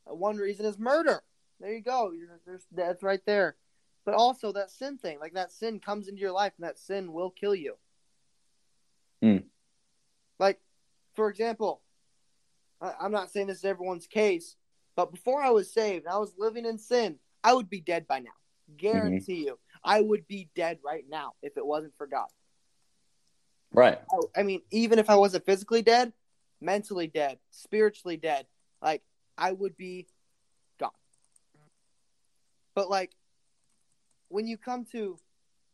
one 0.04 0.36
reason 0.36 0.64
is 0.66 0.78
murder. 0.78 1.22
There 1.60 1.72
you 1.72 1.80
go. 1.82 2.12
There's 2.46 2.66
death 2.74 3.02
right 3.02 3.24
there. 3.26 3.56
But 4.04 4.14
also 4.14 4.52
that 4.52 4.70
sin 4.70 4.98
thing, 4.98 5.18
like 5.18 5.34
that 5.34 5.52
sin 5.52 5.80
comes 5.80 6.08
into 6.08 6.20
your 6.20 6.32
life, 6.32 6.52
and 6.58 6.66
that 6.66 6.78
sin 6.78 7.12
will 7.12 7.30
kill 7.30 7.54
you. 7.54 7.74
Hmm. 9.22 9.38
Like, 10.38 10.60
for 11.14 11.30
example, 11.30 11.80
I, 12.80 12.92
I'm 13.00 13.12
not 13.12 13.30
saying 13.30 13.46
this 13.46 13.58
is 13.58 13.64
everyone's 13.64 14.06
case, 14.06 14.56
but 14.96 15.10
before 15.10 15.42
I 15.42 15.50
was 15.50 15.72
saved, 15.72 16.06
I 16.06 16.18
was 16.18 16.34
living 16.36 16.66
in 16.66 16.78
sin. 16.78 17.18
I 17.42 17.54
would 17.54 17.70
be 17.70 17.80
dead 17.80 18.06
by 18.06 18.20
now. 18.20 18.30
Guarantee 18.76 19.44
you, 19.44 19.58
I 19.82 20.00
would 20.00 20.26
be 20.26 20.48
dead 20.54 20.78
right 20.84 21.04
now 21.08 21.32
if 21.42 21.56
it 21.56 21.66
wasn't 21.66 21.96
for 21.96 22.06
God. 22.06 22.28
Right. 23.72 23.98
I, 24.10 24.40
I 24.40 24.42
mean, 24.42 24.62
even 24.70 24.98
if 24.98 25.10
I 25.10 25.16
wasn't 25.16 25.44
physically 25.44 25.82
dead, 25.82 26.12
mentally 26.60 27.06
dead, 27.06 27.38
spiritually 27.50 28.16
dead, 28.16 28.46
like 28.80 29.02
I 29.36 29.52
would 29.52 29.76
be 29.76 30.06
gone. 30.78 30.90
But 32.74 32.88
like 32.88 33.12
when 34.28 34.46
you 34.46 34.56
come 34.58 34.84
to 34.92 35.18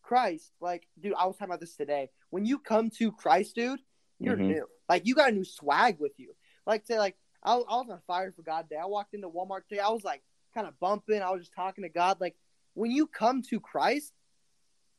Christ, 0.02 0.52
like 0.60 0.86
dude, 1.00 1.14
I 1.14 1.26
was 1.26 1.36
talking 1.36 1.50
about 1.50 1.60
this 1.60 1.76
today. 1.76 2.10
When 2.30 2.44
you 2.44 2.58
come 2.58 2.90
to 2.98 3.12
Christ, 3.12 3.54
dude, 3.54 3.80
you're 4.18 4.36
Mhm. 4.36 4.46
new. 4.48 4.68
Like 4.88 5.06
you 5.06 5.14
got 5.14 5.28
a 5.30 5.32
new 5.32 5.44
swag 5.44 5.98
with 6.00 6.12
you. 6.18 6.34
Like 6.66 6.86
say, 6.86 6.98
like 6.98 7.16
I, 7.42 7.54
was- 7.56 7.64
I 7.68 7.76
was 7.76 7.88
on 7.90 8.00
fire 8.06 8.32
for 8.32 8.42
God 8.42 8.62
today. 8.68 8.80
I 8.80 8.86
walked 8.86 9.14
into 9.14 9.28
Walmart 9.30 9.66
today. 9.68 9.80
I 9.80 9.88
was 9.90 10.04
like 10.04 10.22
kind 10.54 10.66
of 10.66 10.78
bumping. 10.80 11.22
I 11.22 11.30
was 11.30 11.42
just 11.42 11.54
talking 11.54 11.82
to 11.84 11.88
God. 11.88 12.20
Like 12.20 12.36
when 12.74 12.90
you 12.90 13.06
come 13.06 13.42
to 13.42 13.60
Christ, 13.60 14.12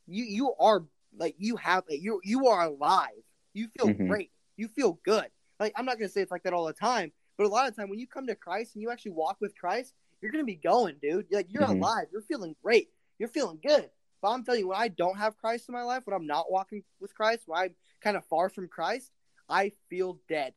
you 0.06 0.24
you 0.24 0.54
are 0.58 0.84
like 1.16 1.34
you 1.38 1.56
have 1.56 1.84
you 1.88 2.20
you 2.24 2.46
are 2.48 2.64
alive. 2.64 3.22
You 3.52 3.68
feel 3.68 3.88
Mhm. 3.88 4.08
great. 4.08 4.32
You 4.56 4.68
feel 4.68 4.94
good. 5.04 5.30
Like 5.60 5.72
I'm 5.76 5.84
not 5.84 5.98
gonna 5.98 6.08
say 6.08 6.22
it's 6.22 6.32
like 6.32 6.42
that 6.44 6.52
all 6.54 6.66
the 6.66 6.72
time, 6.72 7.12
but 7.36 7.44
a 7.46 7.48
lot 7.48 7.68
of 7.68 7.76
time 7.76 7.88
when 7.88 7.98
you 7.98 8.06
come 8.06 8.26
to 8.26 8.34
Christ 8.34 8.74
and 8.74 8.82
you 8.82 8.90
actually 8.90 9.12
walk 9.12 9.40
with 9.40 9.54
Christ, 9.56 9.94
you're 10.20 10.32
gonna 10.32 10.44
be 10.44 10.56
going, 10.56 10.96
dude. 11.00 11.26
Like 11.30 11.46
you're 11.52 11.62
Mhm. 11.64 11.76
alive. 11.78 12.08
You're 12.10 12.22
feeling 12.22 12.56
great. 12.62 12.91
You're 13.18 13.28
feeling 13.28 13.58
good. 13.64 13.90
But 14.20 14.30
I'm 14.30 14.44
telling 14.44 14.60
you, 14.60 14.68
when 14.68 14.78
I 14.78 14.88
don't 14.88 15.18
have 15.18 15.36
Christ 15.38 15.68
in 15.68 15.72
my 15.74 15.82
life, 15.82 16.06
when 16.06 16.14
I'm 16.14 16.26
not 16.26 16.50
walking 16.50 16.84
with 17.00 17.14
Christ, 17.14 17.42
when 17.46 17.58
I'm 17.60 17.74
kind 18.00 18.16
of 18.16 18.24
far 18.26 18.48
from 18.48 18.68
Christ, 18.68 19.10
I 19.48 19.72
feel 19.90 20.18
dead. 20.28 20.54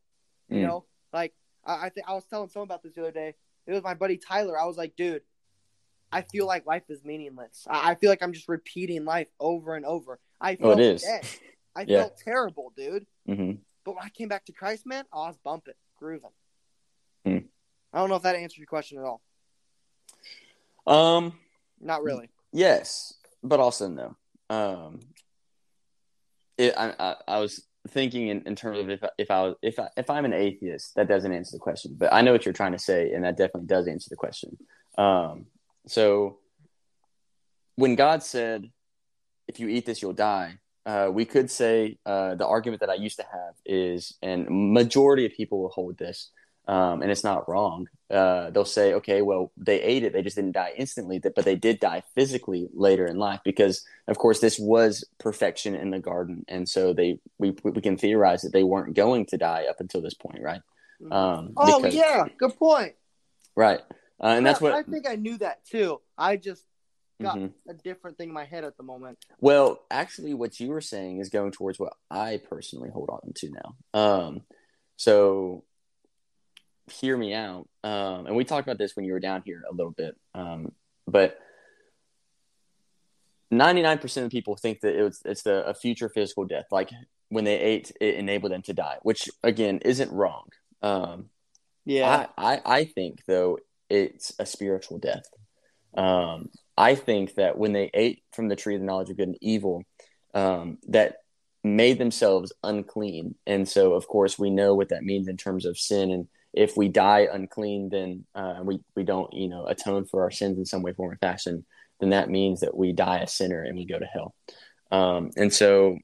You 0.49 0.59
Mm. 0.59 0.61
know, 0.61 0.85
like 1.11 1.33
I 1.65 1.87
I, 1.87 1.89
th- 1.89 2.05
I 2.07 2.13
was 2.13 2.25
telling 2.25 2.49
someone 2.49 2.67
about 2.67 2.83
this 2.83 2.93
the 2.93 3.01
other 3.01 3.11
day. 3.11 3.33
It 3.65 3.71
was 3.73 3.81
my 3.83 3.95
buddy 3.95 4.17
Tyler. 4.17 4.59
I 4.59 4.65
was 4.65 4.77
like, 4.77 4.95
dude, 4.95 5.23
I 6.11 6.21
feel 6.21 6.45
like 6.45 6.67
life 6.67 6.83
is 6.89 7.03
meaningless. 7.03 7.65
I, 7.67 7.91
I 7.91 7.95
feel 7.95 8.11
like 8.11 8.21
I'm 8.21 8.33
just 8.33 8.47
repeating 8.47 9.05
life 9.05 9.27
over 9.39 9.75
and 9.75 9.85
over. 9.85 10.19
I 10.39 10.57
Oh, 10.61 10.71
it 10.71 10.79
is. 10.79 11.01
dead. 11.01 11.25
I 11.75 11.81
Yeah. 11.87 11.97
felt 12.01 12.17
terrible, 12.23 12.71
dude. 12.77 13.07
hmm 13.25 13.53
But 13.83 13.95
when 13.95 14.03
I 14.05 14.09
came 14.09 14.27
back 14.29 14.45
to 14.45 14.53
Christ, 14.53 14.85
man, 14.85 15.05
oh, 15.11 15.23
I 15.23 15.27
was 15.29 15.37
bumping, 15.37 15.73
grooving. 15.97 16.29
Hmm. 17.25 17.39
I 17.91 17.97
don't 17.99 18.09
know 18.09 18.15
if 18.17 18.23
that 18.23 18.35
answered 18.35 18.59
your 18.59 18.67
question 18.67 18.99
at 18.99 19.03
all. 19.05 19.21
Um, 20.87 21.33
Not 21.81 22.03
really. 22.03 22.29
Yes, 22.55 23.13
but 23.43 23.59
also 23.59 23.87
no. 23.87 24.15
Um, 24.49 25.01
it, 26.57 26.73
I, 26.77 26.93
I, 26.97 27.15
I 27.27 27.39
was 27.39 27.65
thinking 27.89 28.29
in, 28.29 28.41
in 28.45 28.55
terms 28.55 28.79
of 28.79 28.89
if 28.89 29.03
if 29.17 29.29
I 29.29 29.43
was 29.43 29.55
if 29.61 29.79
I, 29.79 29.89
if 29.97 30.09
I'm 30.09 30.25
an 30.25 30.33
atheist, 30.33 30.95
that 30.95 31.07
doesn't 31.07 31.31
answer 31.31 31.55
the 31.55 31.59
question. 31.59 31.95
But 31.97 32.13
I 32.13 32.21
know 32.21 32.31
what 32.31 32.45
you're 32.45 32.53
trying 32.53 32.71
to 32.71 32.79
say, 32.79 33.11
and 33.11 33.23
that 33.23 33.37
definitely 33.37 33.67
does 33.67 33.87
answer 33.87 34.09
the 34.09 34.15
question. 34.15 34.57
Um, 34.97 35.47
so 35.87 36.39
when 37.75 37.95
God 37.95 38.23
said, 38.23 38.71
"If 39.47 39.59
you 39.59 39.67
eat 39.67 39.85
this, 39.85 40.01
you'll 40.01 40.13
die," 40.13 40.59
uh, 40.85 41.09
we 41.11 41.25
could 41.25 41.51
say 41.51 41.97
uh, 42.05 42.35
the 42.35 42.47
argument 42.47 42.79
that 42.79 42.89
I 42.89 42.95
used 42.95 43.17
to 43.17 43.25
have 43.31 43.55
is, 43.65 44.13
and 44.21 44.47
majority 44.49 45.25
of 45.25 45.33
people 45.33 45.61
will 45.61 45.69
hold 45.69 45.97
this, 45.97 46.31
um, 46.67 47.01
and 47.01 47.11
it's 47.11 47.23
not 47.23 47.47
wrong. 47.49 47.87
Uh, 48.09 48.49
they'll 48.51 48.65
say, 48.65 48.93
"Okay, 48.93 49.21
well, 49.21 49.51
they 49.57 49.81
ate 49.81 50.03
it; 50.03 50.13
they 50.13 50.21
just 50.21 50.35
didn't 50.35 50.51
die 50.51 50.73
instantly, 50.77 51.19
but 51.19 51.35
they 51.43 51.55
did 51.55 51.79
die 51.79 52.03
physically 52.13 52.67
later 52.73 53.05
in 53.07 53.17
life 53.17 53.39
because, 53.43 53.83
of 54.07 54.17
course, 54.17 54.39
this 54.39 54.59
was 54.59 55.03
perfection 55.19 55.73
in 55.75 55.89
the 55.89 55.99
garden, 55.99 56.45
and 56.47 56.69
so 56.69 56.93
they 56.93 57.19
we 57.39 57.55
we 57.63 57.81
can 57.81 57.97
theorize 57.97 58.41
that 58.43 58.53
they 58.53 58.63
weren't 58.63 58.95
going 58.95 59.25
to 59.27 59.37
die 59.37 59.65
up 59.69 59.79
until 59.79 60.01
this 60.01 60.13
point, 60.13 60.41
right? 60.41 60.61
Um, 61.11 61.53
oh 61.57 61.79
because- 61.79 61.95
yeah, 61.95 62.25
good 62.37 62.55
point. 62.57 62.93
right, 63.55 63.79
uh, 64.23 64.27
and 64.27 64.45
that's 64.45 64.61
what. 64.61 64.73
I 64.73 64.83
think 64.83 65.07
I 65.09 65.15
knew 65.15 65.37
that 65.39 65.65
too. 65.65 65.99
I 66.17 66.37
just 66.37 66.63
got 67.21 67.37
Mhm. 67.37 67.53
a 67.67 67.73
different 67.73 68.17
thing 68.17 68.27
in 68.29 68.33
my 68.35 68.45
head 68.45 68.63
at 68.65 68.77
the 68.77 68.83
moment. 68.83 69.17
Well, 69.39 69.83
actually, 69.89 70.33
what 70.35 70.59
you 70.59 70.69
were 70.69 70.81
saying 70.81 71.19
is 71.19 71.29
going 71.29 71.51
towards 71.53 71.79
what 71.79 71.93
I 72.11 72.37
personally 72.37 72.89
hold 72.91 73.09
on 73.09 73.33
to 73.37 73.49
now. 73.49 73.75
Um, 73.99 74.41
so 74.97 75.63
hear 76.89 77.17
me 77.17 77.33
out. 77.33 77.67
Um, 77.83 78.27
and 78.27 78.35
we 78.35 78.43
talked 78.43 78.67
about 78.67 78.77
this 78.77 78.95
when 78.95 79.05
you 79.05 79.13
were 79.13 79.19
down 79.19 79.43
here 79.45 79.63
a 79.69 79.73
little 79.73 79.91
bit. 79.91 80.15
Um, 80.33 80.71
but 81.07 81.39
99% 83.53 84.25
of 84.25 84.31
people 84.31 84.55
think 84.55 84.81
that 84.81 84.97
it 84.97 85.03
was, 85.03 85.21
it's 85.25 85.43
the, 85.43 85.65
a 85.65 85.73
future 85.73 86.09
physical 86.09 86.45
death. 86.45 86.65
Like 86.71 86.89
when 87.29 87.43
they 87.43 87.59
ate, 87.59 87.91
it 88.01 88.15
enabled 88.15 88.51
them 88.51 88.61
to 88.63 88.73
die, 88.73 88.97
which 89.03 89.29
again 89.43 89.79
isn't 89.79 90.11
wrong. 90.11 90.49
Um, 90.81 91.29
Yeah. 91.85 92.27
I, 92.37 92.53
I, 92.55 92.61
I 92.65 92.85
think 92.85 93.23
though 93.27 93.59
it's 93.89 94.33
a 94.39 94.45
spiritual 94.45 94.99
death. 94.99 95.25
Um, 95.95 96.49
I 96.77 96.95
think 96.95 97.35
that 97.35 97.57
when 97.57 97.73
they 97.73 97.89
ate 97.93 98.23
from 98.33 98.49
the 98.49 98.55
tree 98.55 98.75
of 98.75 98.81
the 98.81 98.87
knowledge 98.87 99.09
of 99.09 99.17
good 99.17 99.29
and 99.29 99.37
evil, 99.41 99.83
um, 100.33 100.77
that 100.89 101.19
made 101.63 101.97
themselves 101.97 102.51
unclean. 102.63 103.35
And 103.47 103.67
so, 103.67 103.93
of 103.93 104.07
course, 104.07 104.37
we 104.37 104.49
know 104.49 104.75
what 104.75 104.89
that 104.89 105.03
means 105.03 105.27
in 105.27 105.37
terms 105.37 105.65
of 105.65 105.77
sin. 105.77 106.11
And 106.11 106.27
if 106.55 106.77
we 106.77 106.87
die 106.87 107.27
unclean, 107.31 107.89
then 107.89 108.25
uh, 108.33 108.61
we 108.63 108.79
we 108.95 109.03
don't 109.03 109.31
you 109.33 109.49
know 109.49 109.65
atone 109.65 110.05
for 110.05 110.23
our 110.23 110.31
sins 110.31 110.57
in 110.57 110.65
some 110.65 110.81
way, 110.81 110.93
form, 110.93 111.11
or 111.11 111.17
fashion. 111.17 111.65
Then 111.99 112.09
that 112.09 112.29
means 112.29 112.61
that 112.61 112.75
we 112.75 112.93
die 112.93 113.19
a 113.19 113.27
sinner 113.27 113.61
and 113.63 113.77
we 113.77 113.85
go 113.85 113.99
to 113.99 114.05
hell. 114.05 114.33
Um, 114.91 115.31
and 115.37 115.53
so, 115.53 115.97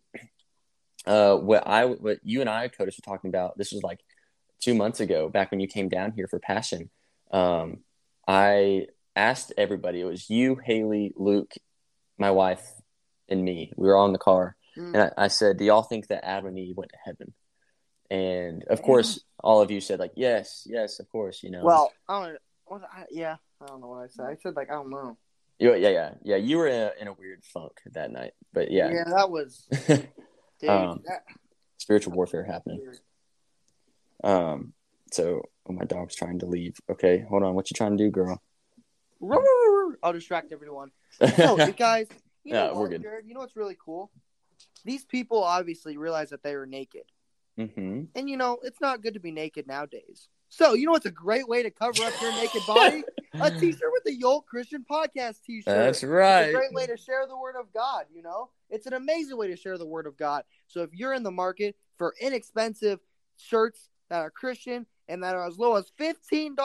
uh, 1.06 1.36
what 1.38 1.66
I 1.66 1.86
what 1.86 2.20
you 2.24 2.42
and 2.42 2.50
I, 2.50 2.68
Codis, 2.68 2.98
were 2.98 3.06
talking 3.06 3.30
about. 3.30 3.58
This 3.58 3.72
was 3.72 3.82
like 3.82 4.00
two 4.60 4.76
months 4.76 5.00
ago, 5.00 5.30
back 5.30 5.52
when 5.52 5.60
you 5.60 5.68
came 5.68 5.90
down 5.90 6.12
here 6.12 6.28
for 6.28 6.40
Passion. 6.40 6.90
Um, 7.32 7.80
I 8.28 8.88
asked 9.16 9.54
everybody. 9.58 10.02
It 10.02 10.06
was 10.06 10.30
you, 10.30 10.56
Haley, 10.56 11.14
Luke, 11.16 11.54
my 12.18 12.32
wife, 12.32 12.66
and 13.30 13.44
me. 13.44 13.72
We 13.76 13.88
were 13.88 13.96
all 13.96 14.06
in 14.06 14.14
the 14.14 14.20
car, 14.20 14.56
Mm. 14.78 14.94
and 14.94 14.98
I, 15.04 15.26
I 15.26 15.28
said, 15.28 15.58
"Do 15.58 15.66
y'all 15.66 15.84
think 15.84 16.08
that 16.08 16.26
Adam 16.26 16.48
and 16.48 16.60
Eve 16.60 16.78
went 16.78 16.92
to 16.92 16.98
heaven?" 17.04 17.34
And 18.12 18.64
of 18.66 18.82
course, 18.82 19.24
all 19.42 19.62
of 19.62 19.72
you 19.72 19.80
said 19.80 19.98
like, 20.00 20.12
"Yes, 20.16 20.68
yes, 20.70 21.00
of 21.00 21.08
course." 21.10 21.42
You 21.44 21.50
know. 21.50 21.64
Well, 21.64 21.94
I 22.10 22.26
don't. 22.28 22.38
What, 22.66 22.82
I, 22.84 23.06
yeah, 23.10 23.38
I 23.62 23.66
don't 23.68 23.80
know 23.80 23.88
what 23.88 24.04
I 24.04 24.08
said. 24.08 24.26
I 24.26 24.36
said 24.44 24.56
like 24.58 24.70
I 24.70 24.74
don't 24.74 24.90
know. 24.90 25.18
You- 25.60 25.76
yeah, 25.76 25.90
yeah, 25.90 26.14
yeah. 26.22 26.36
You 26.36 26.58
were 26.58 26.68
in 26.68 26.82
a, 26.82 26.92
in 27.00 27.08
a 27.08 27.14
weird 27.14 27.44
funk 27.46 27.72
that 27.94 28.12
night, 28.12 28.34
but 28.52 28.70
yeah, 28.70 28.90
Yeah, 28.92 29.04
that 29.06 29.30
was. 29.32 29.66
Dude, 29.88 30.10
Um, 30.70 31.02
that- 31.06 31.24
spiritual 31.78 32.14
warfare 32.14 32.44
happening. 32.44 32.82
Um, 34.24 34.74
so 35.12 35.44
oh, 35.70 35.74
my 35.74 35.86
dog's 35.86 36.16
trying 36.16 36.40
to 36.40 36.46
leave. 36.48 36.78
Okay, 36.90 37.24
hold 37.30 37.44
on. 37.44 37.54
What 37.56 37.72
you 37.72 37.76
trying 37.76 37.98
to 37.98 38.04
do, 38.04 38.12
girl? 38.12 38.42
I'll 40.04 40.14
distract 40.14 40.52
everyone. 40.52 40.92
No, 41.38 41.58
you 41.66 41.72
guys. 41.72 42.08
You 42.44 42.54
know 42.54 42.66
Yeah, 42.66 42.78
we're 42.78 42.90
good. 42.90 43.04
Jared? 43.04 43.26
You 43.28 43.36
know 43.36 43.40
what's 43.40 43.56
really 43.56 43.78
cool? 43.84 44.12
These 44.84 45.06
people 45.06 45.44
obviously 45.44 45.96
realized 45.98 46.32
that 46.32 46.42
they 46.44 46.56
were 46.56 46.66
naked, 46.66 47.04
hmm 47.68 48.02
and 48.16 48.30
you 48.30 48.38
know 48.38 48.58
it's 48.64 48.82
not 48.82 49.02
good 49.02 49.14
to 49.14 49.20
be 49.20 49.32
naked 49.32 49.68
nowadays. 49.68 50.28
So 50.50 50.74
you 50.74 50.86
know 50.86 50.92
what's 50.92 51.06
a 51.06 51.12
great 51.12 51.48
way 51.48 51.64
to 51.64 51.72
cover 51.72 52.04
up 52.04 52.14
your 52.22 52.32
naked 52.34 52.62
body? 52.68 53.04
A 53.42 53.50
T-shirt 53.60 53.90
with 53.94 54.04
the 54.04 54.14
Yolt 54.14 54.46
Christian 54.46 54.86
Podcast 54.90 55.42
T-shirt. 55.46 55.74
That's 55.74 56.04
It's 56.04 56.10
right. 56.12 56.50
a 56.50 56.52
great 56.52 56.74
way 56.74 56.86
to 56.88 56.98
share 56.98 57.26
the 57.26 57.38
word 57.38 57.56
of 57.58 57.72
God, 57.74 58.06
you 58.14 58.22
know? 58.22 58.50
It's 58.70 58.86
an 58.86 58.92
amazing 58.94 59.38
way 59.38 59.48
to 59.48 59.56
share 59.56 59.78
the 59.78 59.86
word 59.86 60.08
of 60.08 60.18
God. 60.18 60.44
So 60.68 60.82
if 60.82 60.90
you're 60.94 61.14
in 61.14 61.24
the 61.24 61.32
market 61.32 61.78
for 61.98 62.14
inexpensive 62.20 63.00
shirts 63.38 63.88
that 64.10 64.20
are 64.20 64.30
Christian 64.30 64.86
and 65.08 65.24
that 65.24 65.36
are 65.36 65.48
as 65.48 65.58
low 65.58 65.76
as 65.78 65.90
$15, 65.98 66.56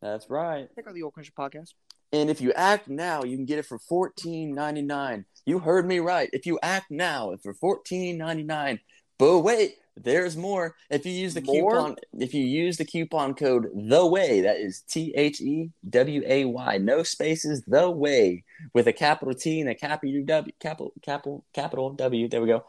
That's 0.00 0.30
right. 0.30 0.68
check 0.76 0.86
out 0.86 0.94
the 0.94 1.02
Old 1.02 1.14
Christian 1.14 1.34
Podcast. 1.36 1.70
And 2.12 2.30
if 2.30 2.40
you 2.40 2.52
act 2.52 2.86
now, 2.88 3.24
you 3.24 3.36
can 3.36 3.44
get 3.46 3.58
it 3.58 3.66
for 3.66 3.78
fourteen 3.80 4.54
ninety 4.54 4.80
nine. 4.82 5.24
You 5.44 5.58
heard 5.58 5.84
me 5.86 5.98
right. 5.98 6.30
If 6.32 6.46
you 6.46 6.56
act 6.62 6.86
now, 6.90 7.32
it's 7.32 7.42
for 7.42 7.52
fourteen 7.52 8.16
ninety 8.16 8.44
nine. 8.44 8.78
But 9.18 9.40
wait, 9.40 9.76
there's 9.96 10.36
more. 10.36 10.74
If 10.90 11.06
you 11.06 11.12
use 11.12 11.32
the 11.34 11.40
More? 11.40 11.70
coupon, 11.72 11.96
if 12.18 12.34
you 12.34 12.44
use 12.44 12.76
the 12.76 12.84
coupon 12.84 13.34
code 13.34 13.68
the 13.74 14.04
way, 14.06 14.42
that 14.42 14.58
is 14.58 14.82
T 14.82 15.14
H 15.16 15.40
E 15.40 15.70
W 15.88 16.22
A 16.26 16.44
Y, 16.44 16.78
no 16.78 17.02
spaces, 17.02 17.62
the 17.66 17.90
way, 17.90 18.44
with 18.74 18.88
a 18.88 18.92
capital 18.92 19.32
T 19.34 19.60
and 19.60 19.70
a 19.70 19.74
capital 19.74 20.22
W, 20.24 20.52
capital 20.60 20.92
capital 21.02 21.44
capital 21.54 21.90
W. 21.94 22.28
There 22.28 22.42
we 22.42 22.48
go. 22.48 22.64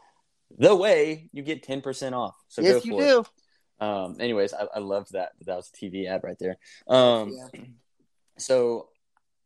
The 0.58 0.74
way 0.74 1.28
you 1.34 1.42
get 1.42 1.62
ten 1.62 1.82
percent 1.82 2.14
off. 2.14 2.34
So 2.48 2.62
yes, 2.62 2.82
go 2.82 2.96
you 2.96 2.96
do. 2.98 3.20
it. 3.20 3.26
Um. 3.86 4.16
Anyways, 4.18 4.54
I, 4.54 4.66
I 4.76 4.78
loved 4.78 5.12
that. 5.12 5.32
That 5.44 5.56
was 5.56 5.70
a 5.72 5.76
TV 5.84 6.08
ad 6.08 6.22
right 6.24 6.38
there. 6.38 6.56
Um. 6.88 7.34
Yeah. 7.52 7.60
So 8.38 8.88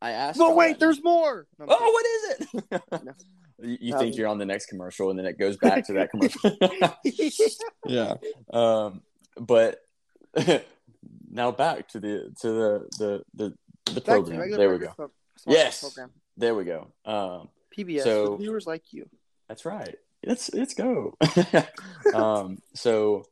I 0.00 0.12
asked. 0.12 0.38
But 0.38 0.54
wait, 0.54 0.78
there's 0.78 1.02
more. 1.02 1.48
No, 1.58 1.66
Oh, 1.68 1.92
what 1.92 2.06
is 2.06 2.64
it? 2.70 3.16
No. 3.58 3.68
you 3.68 3.78
you 3.80 3.92
No. 3.92 3.98
think 3.98 4.16
you're 4.16 4.28
on 4.28 4.38
the 4.38 4.44
next 4.46 4.66
commercial, 4.66 5.10
and 5.10 5.18
then 5.18 5.26
it 5.26 5.38
goes 5.38 5.56
back 5.56 5.86
to 5.86 5.92
that 5.94 6.10
commercial. 6.12 6.56
yeah. 7.86 8.14
Um, 8.52 9.02
but 9.36 9.80
now 11.30 11.50
back 11.50 11.88
to 11.88 12.00
the 12.00 12.32
to 12.40 12.48
the 12.48 12.88
the 12.98 13.22
the, 13.34 13.92
the 13.92 14.00
program. 14.00 14.38
regular 14.38 14.58
There 14.58 14.72
we 14.72 14.78
go. 14.78 14.92
pro- 14.94 15.10
Yes. 15.46 15.80
Program. 15.80 16.10
There 16.36 16.54
we 16.54 16.64
go. 16.64 16.88
Um, 17.04 17.48
PBS 17.76 18.04
So- 18.04 18.32
with 18.32 18.40
viewers 18.40 18.66
like 18.66 18.92
you. 18.92 19.08
that's 19.48 19.64
right. 19.64 19.96
Let's 20.24 20.52
let's 20.54 20.74
go. 20.74 21.16
um, 22.14 22.58
so 22.74 23.24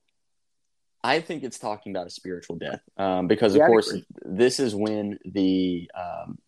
I 1.04 1.20
think 1.20 1.44
it's 1.44 1.58
talking 1.58 1.92
about 1.94 2.06
a 2.08 2.10
spiritual 2.10 2.56
death 2.56 2.80
um, 2.96 3.26
because, 3.28 3.54
of 3.54 3.58
Yeah, 3.60 3.64
I'd 3.66 3.68
course, 3.68 3.94
this 4.22 4.58
is 4.60 4.74
when 4.74 5.18
the 5.24 5.88
um, 5.94 6.38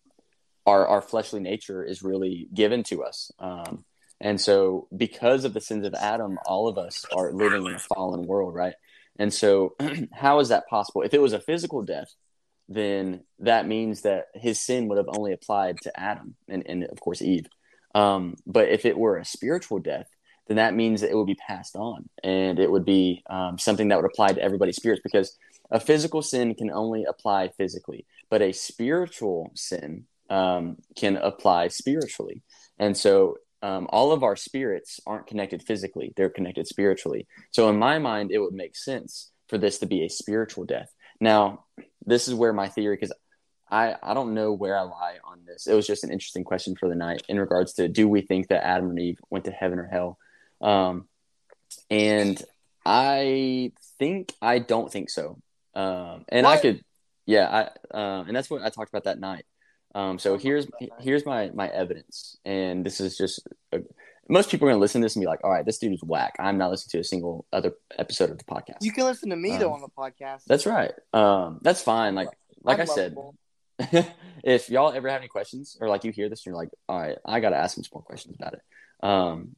our 0.65 0.87
our 0.87 1.01
fleshly 1.01 1.39
nature 1.39 1.83
is 1.83 2.03
really 2.03 2.47
given 2.53 2.83
to 2.83 3.03
us. 3.03 3.31
Um, 3.39 3.85
and 4.21 4.39
so, 4.39 4.87
because 4.95 5.43
of 5.43 5.53
the 5.53 5.61
sins 5.61 5.85
of 5.85 5.93
Adam, 5.93 6.37
all 6.45 6.67
of 6.67 6.77
us 6.77 7.03
are 7.13 7.33
living 7.33 7.65
in 7.65 7.73
a 7.73 7.79
fallen 7.79 8.25
world, 8.25 8.53
right? 8.53 8.75
And 9.19 9.33
so, 9.33 9.75
how 10.13 10.39
is 10.39 10.49
that 10.49 10.67
possible? 10.67 11.01
If 11.01 11.13
it 11.13 11.21
was 11.21 11.33
a 11.33 11.39
physical 11.39 11.81
death, 11.81 12.13
then 12.69 13.21
that 13.39 13.67
means 13.67 14.01
that 14.01 14.27
his 14.33 14.61
sin 14.61 14.87
would 14.87 14.97
have 14.97 15.09
only 15.09 15.33
applied 15.33 15.77
to 15.81 15.99
Adam 15.99 16.35
and, 16.47 16.63
and 16.65 16.85
of 16.85 16.99
course, 16.99 17.21
Eve. 17.21 17.47
Um, 17.93 18.35
but 18.47 18.69
if 18.69 18.85
it 18.85 18.97
were 18.97 19.17
a 19.17 19.25
spiritual 19.25 19.79
death, 19.79 20.07
then 20.47 20.57
that 20.57 20.73
means 20.73 21.01
that 21.01 21.11
it 21.11 21.15
would 21.15 21.27
be 21.27 21.35
passed 21.35 21.75
on 21.75 22.09
and 22.23 22.59
it 22.59 22.71
would 22.71 22.85
be 22.85 23.23
um, 23.29 23.57
something 23.57 23.89
that 23.89 23.97
would 23.97 24.09
apply 24.09 24.33
to 24.33 24.41
everybody's 24.41 24.75
spirits 24.75 25.01
because 25.03 25.37
a 25.71 25.79
physical 25.79 26.21
sin 26.21 26.55
can 26.55 26.71
only 26.71 27.05
apply 27.05 27.49
physically, 27.49 28.05
but 28.29 28.41
a 28.41 28.51
spiritual 28.51 29.51
sin 29.55 30.05
um, 30.33 30.77
can 30.95 31.15
apply 31.17 31.67
spiritually. 31.67 32.41
And 32.79 32.97
so 32.97 33.37
um, 33.61 33.85
all 33.89 34.11
of 34.11 34.23
our 34.23 34.35
spirits 34.35 34.99
aren't 35.05 35.27
connected 35.27 35.61
physically, 35.61 36.11
they're 36.15 36.29
connected 36.29 36.67
spiritually. 36.67 37.27
So 37.51 37.69
in 37.69 37.77
my 37.77 37.99
mind, 37.99 38.31
it 38.31 38.39
would 38.39 38.53
make 38.53 38.75
sense 38.75 39.31
for 39.47 39.59
this 39.59 39.77
to 39.79 39.85
be 39.85 40.03
a 40.03 40.09
spiritual 40.09 40.65
death. 40.65 40.91
Now, 41.19 41.65
this 42.05 42.27
is 42.27 42.33
where 42.33 42.51
my 42.51 42.67
theory, 42.67 42.95
because 42.95 43.13
I 43.69 43.95
I 44.01 44.13
don't 44.15 44.33
know 44.33 44.51
where 44.53 44.75
I 44.77 44.81
lie 44.81 45.17
on 45.23 45.45
this. 45.45 45.67
It 45.67 45.75
was 45.75 45.87
just 45.87 46.03
an 46.03 46.11
interesting 46.11 46.43
question 46.43 46.75
for 46.75 46.89
the 46.89 46.95
night 46.95 47.21
in 47.29 47.39
regards 47.39 47.73
to 47.73 47.87
do 47.87 48.09
we 48.09 48.21
think 48.21 48.47
that 48.47 48.65
Adam 48.65 48.89
and 48.89 48.99
Eve 48.99 49.19
went 49.29 49.45
to 49.45 49.51
heaven 49.51 49.79
or 49.79 49.87
hell? 49.87 50.17
Um, 50.59 51.07
and 51.89 52.41
I 52.85 53.71
think 53.99 54.33
I 54.41 54.59
don't 54.59 54.91
think 54.91 55.09
so. 55.09 55.39
Um, 55.75 56.25
and 56.29 56.45
I 56.45 56.57
could, 56.57 56.83
yeah, 57.25 57.69
I 57.93 57.97
uh, 57.97 58.23
and 58.27 58.35
that's 58.35 58.49
what 58.49 58.63
I 58.63 58.69
talked 58.69 58.89
about 58.89 59.05
that 59.05 59.19
night. 59.19 59.45
Um, 59.95 60.17
so 60.19 60.37
here's 60.37 60.67
here's 60.99 61.25
my 61.25 61.51
my 61.53 61.67
evidence, 61.69 62.37
and 62.45 62.85
this 62.85 62.99
is 62.99 63.17
just 63.17 63.47
a, 63.71 63.79
most 64.29 64.49
people 64.49 64.67
are 64.67 64.71
gonna 64.71 64.81
listen 64.81 65.01
to 65.01 65.05
this 65.05 65.15
and 65.15 65.21
be 65.21 65.27
like, 65.27 65.43
all 65.43 65.51
right, 65.51 65.65
this 65.65 65.77
dude 65.77 65.93
is 65.93 66.03
whack. 66.03 66.35
I'm 66.39 66.57
not 66.57 66.71
listening 66.71 66.91
to 66.91 66.99
a 66.99 67.03
single 67.03 67.45
other 67.53 67.73
episode 67.97 68.31
of 68.31 68.37
the 68.37 68.43
podcast. 68.45 68.77
You 68.81 68.91
can 68.91 69.03
listen 69.05 69.29
to 69.29 69.35
me 69.35 69.57
though 69.57 69.73
Um, 69.73 69.81
on 69.81 69.81
the 69.81 69.89
podcast. 69.89 70.45
That's 70.45 70.65
right. 70.65 70.91
Um, 71.13 71.59
that's 71.61 71.81
fine. 71.81 72.15
Like 72.15 72.29
like 72.63 72.79
I'm 72.79 72.89
I 72.89 72.93
said, 72.93 73.15
if 74.43 74.69
y'all 74.69 74.93
ever 74.93 75.09
have 75.09 75.19
any 75.19 75.27
questions 75.27 75.77
or 75.79 75.89
like 75.89 76.03
you 76.03 76.11
hear 76.11 76.29
this 76.29 76.45
and 76.45 76.51
you're 76.51 76.55
like, 76.55 76.69
all 76.87 76.99
right, 76.99 77.17
I 77.25 77.39
got 77.39 77.49
to 77.49 77.57
ask 77.57 77.77
him 77.77 77.83
some 77.83 77.91
more 77.93 78.03
questions 78.03 78.35
about 78.39 78.53
it. 78.53 78.61
Um, 79.01 79.55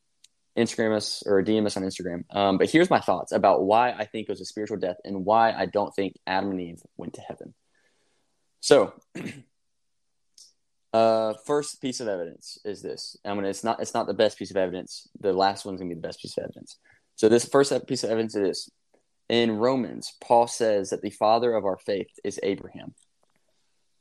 Instagram 0.57 0.95
us 0.95 1.21
or 1.25 1.43
DM 1.43 1.65
us 1.65 1.75
on 1.77 1.83
Instagram. 1.83 2.23
Um, 2.33 2.57
but 2.57 2.69
here's 2.69 2.89
my 2.89 2.99
thoughts 3.01 3.31
about 3.33 3.63
why 3.63 3.91
I 3.91 4.05
think 4.05 4.27
it 4.27 4.31
was 4.31 4.41
a 4.41 4.45
spiritual 4.45 4.77
death 4.77 4.97
and 5.03 5.25
why 5.25 5.51
I 5.51 5.65
don't 5.65 5.93
think 5.93 6.15
Adam 6.25 6.51
and 6.51 6.61
Eve 6.61 6.81
went 6.97 7.13
to 7.15 7.21
heaven. 7.21 7.53
So, 8.61 8.93
uh, 10.95 11.34
first 11.45 11.81
piece 11.81 11.99
of 11.99 12.08
evidence 12.08 12.58
is 12.63 12.81
this. 12.81 13.17
I 13.25 13.34
mean, 13.34 13.45
it's 13.45 13.63
not 13.63 13.81
it's 13.81 13.93
not 13.93 14.08
the 14.08 14.13
best 14.13 14.38
piece 14.39 14.51
of 14.51 14.58
evidence. 14.58 15.10
The 15.19 15.34
last 15.34 15.65
one's 15.65 15.79
gonna 15.79 15.89
be 15.89 15.95
the 15.95 16.08
best 16.08 16.21
piece 16.21 16.38
of 16.38 16.45
evidence. 16.45 16.77
So 17.15 17.27
this 17.27 17.45
first 17.45 17.73
piece 17.88 18.03
of 18.05 18.12
evidence 18.12 18.36
is 18.36 18.71
in 19.27 19.51
Romans. 19.51 20.13
Paul 20.21 20.47
says 20.47 20.91
that 20.91 21.01
the 21.01 21.10
father 21.10 21.53
of 21.53 21.65
our 21.65 21.77
faith 21.77 22.12
is 22.23 22.39
Abraham. 22.43 22.93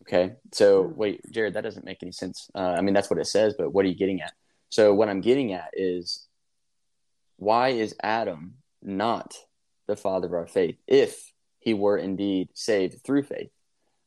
Okay, 0.03 0.37
so 0.53 0.85
Hmm. 0.85 0.97
wait, 0.97 1.21
Jared, 1.33 1.55
that 1.55 1.65
doesn't 1.65 1.85
make 1.85 2.03
any 2.03 2.13
sense. 2.13 2.49
Uh, 2.55 2.75
I 2.79 2.81
mean, 2.83 2.95
that's 2.95 3.11
what 3.11 3.19
it 3.19 3.27
says, 3.27 3.55
but 3.59 3.71
what 3.73 3.85
are 3.85 3.89
you 3.89 3.97
getting 3.97 4.21
at? 4.21 4.35
So 4.69 4.95
what 4.95 5.09
I'm 5.09 5.21
getting 5.21 5.53
at 5.53 5.71
is 5.73 6.29
why 7.39 7.71
is 7.71 7.97
Adam 8.03 8.55
not 8.83 9.35
the 9.89 9.97
father 9.97 10.29
of 10.29 10.35
our 10.35 10.47
faith 10.47 10.77
if 10.87 11.33
he 11.59 11.75
were 11.75 11.97
indeed 11.97 12.51
saved 12.55 13.03
through 13.03 13.25
faith? 13.25 13.51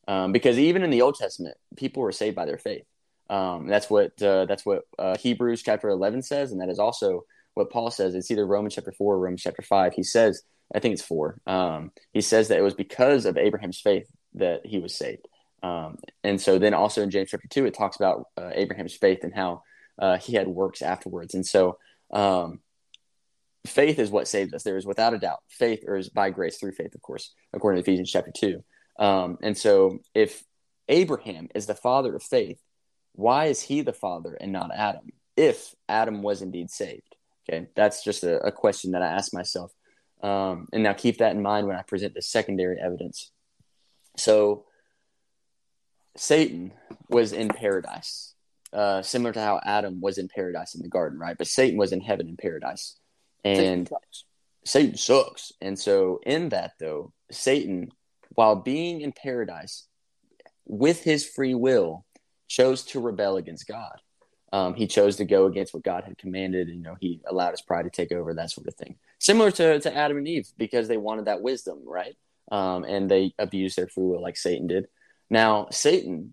Um, 0.08 0.32
because 0.32 0.58
even 0.58 0.82
in 0.82 0.90
the 0.90 1.02
Old 1.02 1.16
Testament, 1.16 1.56
people 1.76 2.02
were 2.02 2.12
saved 2.12 2.34
by 2.34 2.46
their 2.46 2.58
faith. 2.58 2.86
Um, 3.30 3.68
that's 3.68 3.90
what 3.90 4.20
uh, 4.22 4.46
that's 4.46 4.64
what 4.64 4.82
uh, 4.98 5.16
Hebrews 5.18 5.62
chapter 5.62 5.88
eleven 5.90 6.22
says, 6.22 6.50
and 6.50 6.60
that 6.62 6.70
is 6.70 6.78
also 6.78 7.24
what 7.52 7.70
Paul 7.70 7.90
says. 7.90 8.14
It's 8.14 8.30
either 8.30 8.46
Romans 8.46 8.74
chapter 8.74 8.92
four 8.92 9.14
or 9.14 9.18
Romans 9.18 9.42
chapter 9.42 9.62
five. 9.62 9.92
He 9.92 10.02
says, 10.02 10.42
I 10.74 10.78
think 10.80 10.94
it's 10.94 11.02
four. 11.02 11.40
Um, 11.46 11.92
he 12.12 12.22
says 12.22 12.48
that 12.48 12.58
it 12.58 12.62
was 12.62 12.74
because 12.74 13.26
of 13.26 13.36
Abraham's 13.36 13.80
faith 13.80 14.08
that 14.34 14.64
he 14.64 14.78
was 14.78 14.94
saved. 14.94 15.28
Um, 15.62 15.98
and 16.24 16.40
so 16.40 16.58
then 16.58 16.72
also 16.72 17.02
in 17.02 17.10
James 17.10 17.30
chapter 17.30 17.48
two, 17.48 17.66
it 17.66 17.74
talks 17.74 17.96
about 17.96 18.24
uh, 18.38 18.50
Abraham's 18.54 18.94
faith 18.94 19.24
and 19.24 19.34
how 19.34 19.62
uh, 19.98 20.16
he 20.16 20.32
had 20.34 20.48
works 20.48 20.80
afterwards. 20.80 21.34
And 21.34 21.44
so 21.44 21.76
um, 22.10 22.60
faith 23.66 23.98
is 23.98 24.10
what 24.10 24.28
saved 24.28 24.54
us. 24.54 24.62
There 24.62 24.78
is 24.78 24.86
without 24.86 25.14
a 25.14 25.18
doubt 25.18 25.40
faith, 25.48 25.84
or 25.86 25.96
is 25.96 26.08
by 26.08 26.30
grace 26.30 26.56
through 26.56 26.72
faith, 26.72 26.94
of 26.94 27.02
course, 27.02 27.34
according 27.52 27.82
to 27.82 27.90
Ephesians 27.90 28.10
chapter 28.10 28.32
two. 28.34 28.64
Um, 28.98 29.38
and 29.42 29.56
so 29.56 30.00
if 30.14 30.42
Abraham 30.88 31.48
is 31.54 31.66
the 31.66 31.74
father 31.74 32.14
of 32.16 32.22
faith, 32.22 32.60
why 33.12 33.46
is 33.46 33.62
he 33.62 33.80
the 33.82 33.92
father 33.92 34.34
and 34.34 34.52
not 34.52 34.70
Adam? 34.74 35.10
If 35.36 35.74
Adam 35.88 36.22
was 36.22 36.42
indeed 36.42 36.70
saved, 36.70 37.16
okay, 37.48 37.68
that's 37.74 38.02
just 38.02 38.24
a, 38.24 38.40
a 38.44 38.52
question 38.52 38.92
that 38.92 39.02
I 39.02 39.08
ask 39.08 39.32
myself. 39.32 39.72
Um, 40.22 40.68
and 40.72 40.82
now 40.82 40.94
keep 40.94 41.18
that 41.18 41.34
in 41.34 41.42
mind 41.42 41.66
when 41.66 41.76
I 41.76 41.82
present 41.82 42.14
the 42.14 42.22
secondary 42.22 42.78
evidence. 42.80 43.30
So 44.16 44.64
Satan 46.16 46.72
was 47.08 47.32
in 47.32 47.48
paradise, 47.48 48.34
uh, 48.72 49.02
similar 49.02 49.32
to 49.32 49.40
how 49.40 49.60
Adam 49.64 50.00
was 50.00 50.18
in 50.18 50.28
paradise 50.28 50.74
in 50.74 50.82
the 50.82 50.88
garden, 50.88 51.18
right? 51.18 51.38
But 51.38 51.46
Satan 51.46 51.78
was 51.78 51.92
in 51.92 52.00
heaven 52.00 52.28
in 52.28 52.36
paradise, 52.36 52.96
and 53.44 53.88
Satan 54.64 54.96
sucks. 54.96 55.52
And 55.60 55.78
so, 55.78 56.20
in 56.26 56.50
that 56.50 56.72
though, 56.80 57.12
Satan, 57.30 57.92
while 58.38 58.54
being 58.54 59.00
in 59.00 59.10
paradise, 59.10 59.88
with 60.64 61.02
his 61.02 61.26
free 61.26 61.54
will, 61.54 62.06
chose 62.46 62.84
to 62.84 63.00
rebel 63.00 63.36
against 63.36 63.66
God. 63.66 64.00
Um, 64.52 64.74
he 64.74 64.86
chose 64.86 65.16
to 65.16 65.24
go 65.24 65.46
against 65.46 65.74
what 65.74 65.82
God 65.82 66.04
had 66.04 66.16
commanded. 66.16 66.68
You 66.68 66.80
know, 66.80 66.96
he 67.00 67.20
allowed 67.26 67.50
his 67.50 67.62
pride 67.62 67.82
to 67.82 67.90
take 67.90 68.12
over, 68.12 68.32
that 68.32 68.52
sort 68.52 68.68
of 68.68 68.76
thing. 68.76 68.94
Similar 69.18 69.50
to, 69.50 69.80
to 69.80 69.92
Adam 69.92 70.18
and 70.18 70.28
Eve, 70.28 70.48
because 70.56 70.86
they 70.86 70.96
wanted 70.96 71.24
that 71.24 71.42
wisdom, 71.42 71.80
right? 71.84 72.14
Um, 72.52 72.84
and 72.84 73.10
they 73.10 73.34
abused 73.40 73.76
their 73.76 73.88
free 73.88 74.04
will 74.04 74.22
like 74.22 74.36
Satan 74.36 74.68
did. 74.68 74.86
Now, 75.28 75.66
Satan, 75.72 76.32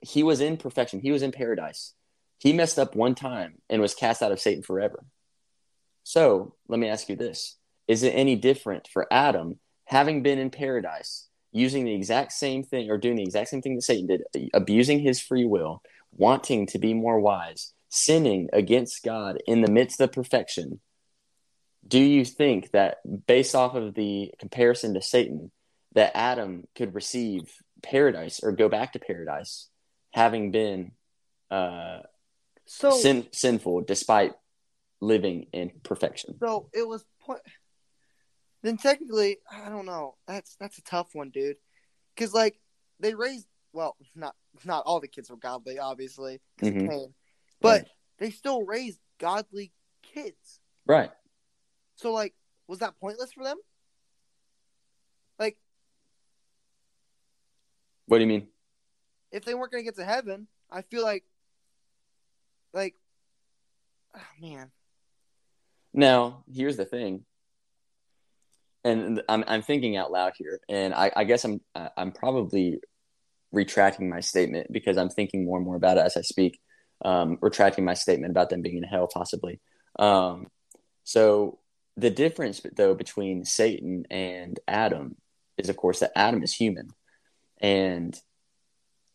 he 0.00 0.22
was 0.22 0.40
in 0.40 0.56
perfection. 0.56 1.00
He 1.00 1.12
was 1.12 1.20
in 1.20 1.32
paradise. 1.32 1.92
He 2.38 2.54
messed 2.54 2.78
up 2.78 2.96
one 2.96 3.14
time 3.14 3.56
and 3.68 3.82
was 3.82 3.94
cast 3.94 4.22
out 4.22 4.32
of 4.32 4.40
Satan 4.40 4.62
forever. 4.62 5.04
So 6.02 6.54
let 6.66 6.80
me 6.80 6.88
ask 6.88 7.10
you 7.10 7.16
this 7.16 7.58
Is 7.88 8.04
it 8.04 8.12
any 8.12 8.36
different 8.36 8.88
for 8.88 9.06
Adam 9.12 9.58
having 9.84 10.22
been 10.22 10.38
in 10.38 10.48
paradise, 10.48 11.28
using 11.52 11.84
the 11.84 11.94
exact 11.94 12.32
same 12.32 12.62
thing 12.64 12.90
or 12.90 12.98
doing 12.98 13.16
the 13.16 13.22
exact 13.22 13.50
same 13.50 13.62
thing 13.62 13.76
that 13.76 13.82
Satan 13.82 14.06
did, 14.06 14.22
abusing 14.54 15.00
his 15.00 15.20
free 15.20 15.44
will, 15.44 15.82
wanting 16.16 16.66
to 16.66 16.78
be 16.78 16.94
more 16.94 17.20
wise, 17.20 17.72
sinning 17.88 18.48
against 18.52 19.04
God 19.04 19.38
in 19.46 19.60
the 19.60 19.70
midst 19.70 20.00
of 20.00 20.12
perfection? 20.12 20.80
Do 21.86 21.98
you 21.98 22.24
think 22.24 22.70
that 22.70 22.98
based 23.26 23.54
off 23.54 23.74
of 23.74 23.94
the 23.94 24.32
comparison 24.38 24.94
to 24.94 25.02
Satan, 25.02 25.50
that 25.94 26.16
Adam 26.16 26.64
could 26.74 26.94
receive 26.94 27.42
paradise 27.82 28.40
or 28.42 28.52
go 28.52 28.68
back 28.68 28.92
to 28.94 28.98
paradise 28.98 29.68
having 30.12 30.52
been 30.52 30.92
uh, 31.50 31.98
So 32.64 32.90
sin- 32.90 33.28
sinful 33.32 33.82
despite 33.82 34.32
living 35.00 35.48
in 35.52 35.70
perfection? 35.82 36.36
so 36.40 36.70
it 36.72 36.86
was. 36.88 37.04
Then 38.62 38.76
technically, 38.76 39.38
I 39.50 39.68
don't 39.68 39.86
know. 39.86 40.16
That's 40.26 40.56
that's 40.56 40.78
a 40.78 40.82
tough 40.82 41.14
one, 41.14 41.30
dude. 41.30 41.56
Because 42.14 42.32
like 42.32 42.60
they 43.00 43.14
raised, 43.14 43.46
well, 43.72 43.96
not 44.14 44.36
not 44.64 44.84
all 44.86 45.00
the 45.00 45.08
kids 45.08 45.30
were 45.30 45.36
godly, 45.36 45.78
obviously, 45.78 46.40
Mhm. 46.60 46.88
Cain, 46.88 47.14
but 47.60 47.88
they 48.18 48.30
still 48.30 48.64
raised 48.64 49.00
godly 49.18 49.72
kids. 50.02 50.60
Right. 50.86 51.10
So 51.96 52.12
like, 52.12 52.34
was 52.68 52.78
that 52.80 52.98
pointless 53.00 53.32
for 53.32 53.42
them? 53.44 53.58
Like, 55.38 55.58
What 58.06 58.18
do 58.18 58.22
you 58.22 58.28
mean? 58.28 58.48
if 59.32 59.44
they 59.44 59.54
weren't 59.54 59.72
gonna 59.72 59.82
get 59.82 59.96
to 59.96 60.04
heaven, 60.04 60.46
I 60.70 60.82
feel 60.82 61.02
like, 61.02 61.24
like, 62.72 62.94
oh, 64.14 64.20
man, 64.40 64.70
Now, 65.94 66.44
here's 66.52 66.76
the 66.76 66.84
thing, 66.84 67.24
and 68.84 69.22
I'm 69.28 69.44
I'm 69.46 69.62
thinking 69.62 69.96
out 69.96 70.10
loud 70.10 70.32
here, 70.36 70.60
and 70.68 70.94
I, 70.94 71.10
I 71.14 71.24
guess 71.24 71.44
I'm 71.44 71.60
I'm 71.96 72.12
probably 72.12 72.80
retracting 73.52 74.08
my 74.08 74.20
statement 74.20 74.72
because 74.72 74.96
I'm 74.96 75.10
thinking 75.10 75.44
more 75.44 75.58
and 75.58 75.66
more 75.66 75.76
about 75.76 75.98
it 75.98 76.04
as 76.04 76.16
I 76.16 76.22
speak. 76.22 76.58
Um, 77.04 77.38
retracting 77.40 77.84
my 77.84 77.94
statement 77.94 78.30
about 78.30 78.48
them 78.48 78.62
being 78.62 78.76
in 78.76 78.84
hell, 78.84 79.08
possibly. 79.12 79.60
Um, 79.98 80.46
so 81.02 81.58
the 81.96 82.10
difference, 82.10 82.60
though, 82.76 82.94
between 82.94 83.44
Satan 83.44 84.04
and 84.08 84.58
Adam 84.68 85.16
is, 85.58 85.68
of 85.68 85.76
course, 85.76 85.98
that 86.00 86.12
Adam 86.16 86.42
is 86.42 86.54
human, 86.54 86.90
and 87.60 88.18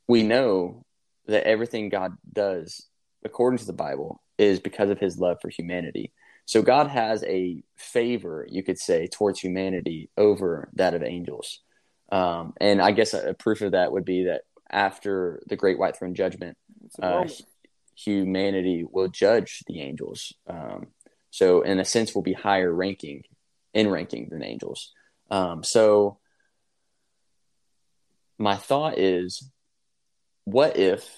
we 0.08 0.24
know 0.24 0.86
that 1.28 1.46
everything 1.46 1.90
God 1.90 2.14
does, 2.32 2.88
according 3.24 3.60
to 3.60 3.66
the 3.66 3.74
Bible, 3.74 4.22
is 4.38 4.60
because 4.60 4.90
of 4.90 5.00
His 5.00 5.18
love 5.18 5.38
for 5.42 5.50
humanity. 5.50 6.12
So 6.48 6.62
God 6.62 6.88
has 6.88 7.24
a 7.26 7.62
favor, 7.76 8.48
you 8.50 8.64
could 8.64 8.80
say, 8.80 9.08
towards 9.08 9.40
humanity 9.42 10.10
over 10.18 10.70
that 10.74 10.94
of 10.94 11.04
angels. 11.04 11.60
Um, 12.10 12.54
and 12.62 12.82
I 12.82 12.92
guess 12.92 13.14
a, 13.14 13.32
a 13.32 13.34
proof 13.34 13.62
of 13.62 13.74
that 13.74 13.92
would 13.92 14.06
be 14.06 14.24
that 14.24 14.44
after 14.72 15.42
the 15.48 15.58
Great 15.58 15.78
White 15.78 15.98
Throne 15.98 16.16
Judgment, 16.16 16.58
uh, 17.02 17.26
humanity 17.96 18.86
will 18.90 19.10
judge 19.10 19.62
the 19.68 19.82
angels. 19.82 20.34
Um, 20.48 20.88
so, 21.32 21.64
in 21.64 21.80
a 21.80 21.86
sense, 21.86 22.16
will 22.16 22.22
be 22.22 22.34
higher 22.34 22.74
ranking 22.74 23.24
in 23.74 23.90
ranking 23.90 24.30
than 24.30 24.42
angels. 24.42 24.94
Um, 25.30 25.64
so, 25.66 26.20
my 28.38 28.56
thought 28.56 28.98
is, 28.98 29.52
what 30.46 30.78
if, 30.78 31.14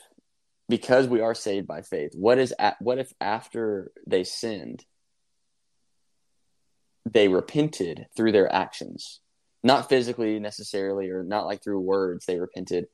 because 0.68 1.08
we 1.08 1.22
are 1.22 1.36
saved 1.36 1.68
by 1.68 1.84
faith, 1.84 2.14
what 2.16 2.40
is 2.40 2.52
a- 2.58 2.78
what 2.80 2.98
if 2.98 3.14
after 3.22 3.92
they 4.08 4.24
sinned, 4.24 4.86
they 7.06 7.28
repented 7.28 8.08
through 8.16 8.32
their 8.32 8.52
actions, 8.52 9.20
not 9.64 9.90
physically 9.90 10.40
necessarily, 10.40 11.10
or 11.10 11.24
not 11.24 11.46
like 11.46 11.64
through 11.64 11.80
words 11.80 12.26
they 12.26 12.40
repented, 12.40 12.88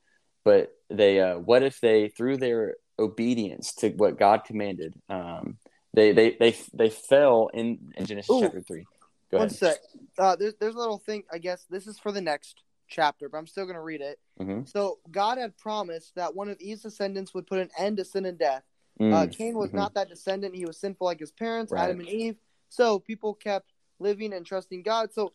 but 0.43 0.69
they 0.89 1.19
uh, 1.19 1.37
what 1.39 1.63
if 1.63 1.79
they 1.81 2.09
through 2.09 2.37
their 2.37 2.75
obedience 2.99 3.73
to 3.75 3.89
what 3.89 4.17
God 4.19 4.43
commanded, 4.45 4.93
um, 5.09 5.57
they 5.93 6.11
they 6.11 6.35
they 6.39 6.55
they 6.73 6.89
fell 6.89 7.49
in, 7.53 7.93
in 7.95 8.05
Genesis 8.05 8.35
Ooh. 8.35 8.41
chapter 8.41 8.61
three. 8.61 8.85
Go 9.31 9.37
One 9.37 9.47
ahead. 9.47 9.57
sec. 9.57 9.77
Uh, 10.17 10.35
there's 10.35 10.53
there's 10.59 10.75
a 10.75 10.79
little 10.79 10.99
thing. 10.99 11.23
I 11.31 11.39
guess 11.39 11.65
this 11.69 11.87
is 11.87 11.97
for 11.97 12.11
the 12.11 12.21
next 12.21 12.61
chapter, 12.87 13.27
but 13.29 13.37
I'm 13.37 13.47
still 13.47 13.65
going 13.65 13.75
to 13.75 13.81
read 13.81 14.01
it. 14.01 14.19
hmm 14.37 14.61
So 14.65 14.99
God 15.11 15.37
had 15.37 15.57
promised 15.57 16.13
that 16.15 16.35
one 16.35 16.49
of 16.49 16.59
Eve's 16.59 16.83
descendants 16.83 17.33
would 17.33 17.47
put 17.47 17.59
an 17.59 17.69
end 17.77 17.97
to 17.97 18.05
sin 18.05 18.25
and 18.25 18.37
death. 18.37 18.63
Mm. 19.01 19.13
Uh, 19.13 19.27
Cain 19.27 19.57
was 19.57 19.71
Mhm. 19.71 19.75
not 19.75 19.93
that 19.95 20.07
descendant. 20.07 20.55
He 20.55 20.65
was 20.65 20.77
sinful 20.77 21.05
like 21.05 21.19
his 21.19 21.31
parents, 21.31 21.71
Right. 21.71 21.83
Adam 21.83 21.99
and 21.99 22.07
Eve. 22.09 22.37
So 22.69 22.99
people 22.99 23.33
kept 23.33 23.73
living 23.99 24.33
and 24.33 24.45
trusting 24.45 24.83
God. 24.83 25.13
So 25.13 25.33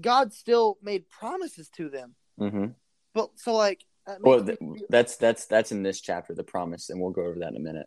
God 0.00 0.32
still 0.32 0.78
made 0.82 1.08
promises 1.08 1.68
to 1.70 1.88
them. 1.88 2.14
hmm 2.38 2.66
But 3.14 3.30
so 3.36 3.54
like, 3.54 3.84
Well, 4.20 4.44
th- 4.44 4.58
that's 4.90 5.16
that's 5.16 5.46
that's 5.46 5.72
in 5.72 5.82
this 5.82 6.00
chapter, 6.00 6.34
the 6.34 6.44
promise, 6.44 6.90
and 6.90 7.00
we'll 7.00 7.10
go 7.12 7.22
over 7.24 7.38
that 7.40 7.50
in 7.50 7.56
a 7.56 7.60
minute. 7.60 7.86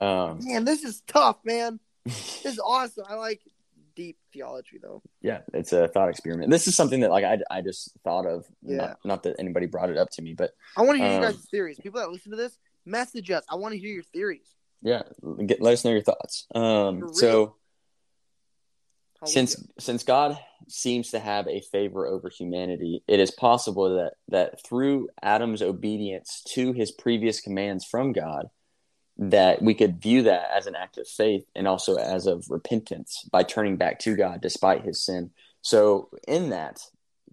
Um, 0.00 0.38
man, 0.42 0.64
this 0.64 0.82
is 0.84 1.02
tough, 1.06 1.38
man. 1.44 1.80
This 2.04 2.46
is 2.46 2.58
awesome. 2.58 3.04
I 3.08 3.14
like 3.16 3.42
deep 3.96 4.16
theology 4.32 4.78
though. 4.80 5.02
yeah, 5.20 5.40
it's 5.52 5.72
a 5.74 5.88
thought 5.88 6.08
experiment. 6.08 6.50
This 6.50 6.66
is 6.68 6.74
something 6.76 7.00
that 7.00 7.10
like 7.10 7.24
I, 7.24 7.38
I 7.50 7.60
just 7.60 7.90
thought 8.04 8.24
of. 8.26 8.46
Yeah. 8.62 8.76
Not, 8.76 8.98
not 9.04 9.22
that 9.24 9.36
anybody 9.38 9.66
brought 9.66 9.90
it 9.90 9.98
up 9.98 10.08
to 10.12 10.22
me, 10.22 10.32
but 10.32 10.52
I 10.76 10.82
want 10.82 10.98
to 10.98 11.04
hear 11.04 11.16
Um, 11.16 11.22
you 11.22 11.28
guys' 11.28 11.46
theories. 11.50 11.78
People 11.82 12.00
that 12.00 12.10
listen 12.10 12.30
to 12.30 12.36
this, 12.36 12.56
message 12.86 13.30
us. 13.30 13.44
I 13.50 13.56
want 13.56 13.74
to 13.74 13.78
hear 13.78 13.90
your 13.92 14.04
theories. 14.04 14.54
yeah, 14.80 15.02
get, 15.44 15.60
let 15.60 15.72
us 15.74 15.84
know 15.84 15.90
your 15.90 16.00
thoughts. 16.00 16.46
Um, 16.54 17.12
so 17.12 17.56
since 19.26 19.56
since 19.78 20.02
God 20.02 20.38
seems 20.68 21.10
to 21.10 21.18
have 21.18 21.46
a 21.48 21.60
favor 21.60 22.06
over 22.06 22.28
humanity, 22.28 23.02
it 23.06 23.20
is 23.20 23.30
possible 23.30 23.96
that 23.96 24.14
that 24.28 24.64
through 24.64 25.08
Adam's 25.22 25.62
obedience 25.62 26.42
to 26.54 26.72
his 26.72 26.90
previous 26.90 27.40
commands 27.40 27.84
from 27.84 28.12
God, 28.12 28.48
that 29.18 29.60
we 29.60 29.74
could 29.74 30.00
view 30.00 30.22
that 30.22 30.50
as 30.54 30.66
an 30.66 30.74
act 30.74 30.98
of 30.98 31.06
faith 31.06 31.44
and 31.54 31.68
also 31.68 31.96
as 31.96 32.26
of 32.26 32.46
repentance 32.48 33.28
by 33.30 33.42
turning 33.42 33.76
back 33.76 33.98
to 34.00 34.16
God 34.16 34.40
despite 34.40 34.84
his 34.84 35.04
sin. 35.04 35.30
So 35.62 36.08
in 36.26 36.50
that, 36.50 36.80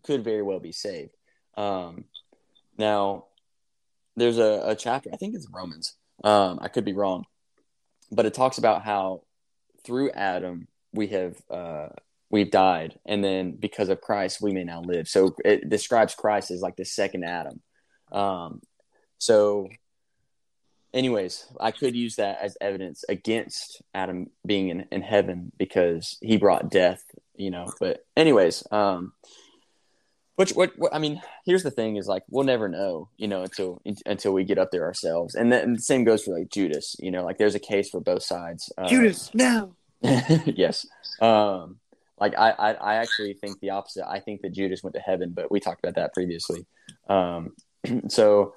could 0.03 0.23
very 0.23 0.41
well 0.41 0.59
be 0.59 0.71
saved. 0.71 1.15
Um, 1.55 2.05
now, 2.77 3.25
there's 4.15 4.38
a, 4.38 4.63
a 4.65 4.75
chapter, 4.75 5.09
I 5.13 5.17
think 5.17 5.35
it's 5.35 5.47
Romans. 5.51 5.95
Um, 6.23 6.59
I 6.61 6.67
could 6.67 6.85
be 6.85 6.93
wrong, 6.93 7.25
but 8.11 8.25
it 8.25 8.33
talks 8.33 8.57
about 8.57 8.83
how 8.83 9.21
through 9.83 10.11
Adam 10.11 10.67
we 10.97 11.07
have 11.07 11.41
uh, 11.49 11.87
we've 12.29 12.51
died, 12.51 12.99
and 13.05 13.23
then 13.23 13.51
because 13.51 13.89
of 13.89 14.01
Christ 14.01 14.41
we 14.41 14.51
may 14.51 14.63
now 14.63 14.81
live. 14.81 15.07
So 15.07 15.35
it 15.45 15.69
describes 15.69 16.15
Christ 16.15 16.51
as 16.51 16.61
like 16.61 16.75
the 16.75 16.85
second 16.85 17.23
Adam. 17.23 17.61
Um, 18.11 18.61
so, 19.17 19.69
anyways, 20.93 21.45
I 21.59 21.71
could 21.71 21.95
use 21.95 22.15
that 22.17 22.39
as 22.41 22.57
evidence 22.59 23.03
against 23.07 23.81
Adam 23.93 24.27
being 24.45 24.69
in, 24.69 24.85
in 24.91 25.01
heaven 25.01 25.51
because 25.57 26.17
he 26.21 26.37
brought 26.37 26.69
death, 26.69 27.03
you 27.35 27.51
know. 27.51 27.67
But 27.79 28.05
anyways, 28.15 28.63
um, 28.71 29.13
which 30.35 30.51
what, 30.51 30.73
what 30.77 30.93
I 30.93 30.99
mean, 30.99 31.21
here's 31.45 31.63
the 31.63 31.71
thing: 31.71 31.95
is 31.95 32.07
like 32.07 32.23
we'll 32.29 32.45
never 32.45 32.67
know, 32.67 33.09
you 33.17 33.27
know, 33.27 33.43
until 33.43 33.81
until 34.05 34.33
we 34.33 34.43
get 34.43 34.59
up 34.59 34.71
there 34.71 34.85
ourselves. 34.85 35.35
And 35.35 35.51
then 35.51 35.73
the 35.73 35.81
same 35.81 36.03
goes 36.03 36.23
for 36.23 36.37
like 36.37 36.49
Judas, 36.49 36.95
you 36.99 37.11
know, 37.11 37.23
like 37.23 37.37
there's 37.37 37.55
a 37.55 37.59
case 37.59 37.89
for 37.89 37.99
both 37.99 38.23
sides. 38.23 38.71
Uh, 38.77 38.87
Judas, 38.87 39.31
no. 39.33 39.76
yes. 40.01 40.85
Um, 41.21 41.79
like 42.19 42.33
I, 42.37 42.51
I, 42.51 42.71
I 42.73 42.95
actually 42.95 43.33
think 43.33 43.59
the 43.59 43.71
opposite. 43.71 44.09
I 44.09 44.19
think 44.19 44.41
that 44.41 44.53
Judas 44.53 44.83
went 44.83 44.95
to 44.95 45.01
heaven, 45.01 45.31
but 45.35 45.51
we 45.51 45.59
talked 45.59 45.83
about 45.83 45.95
that 45.95 46.13
previously. 46.13 46.65
Um, 47.07 47.53
so, 48.07 48.53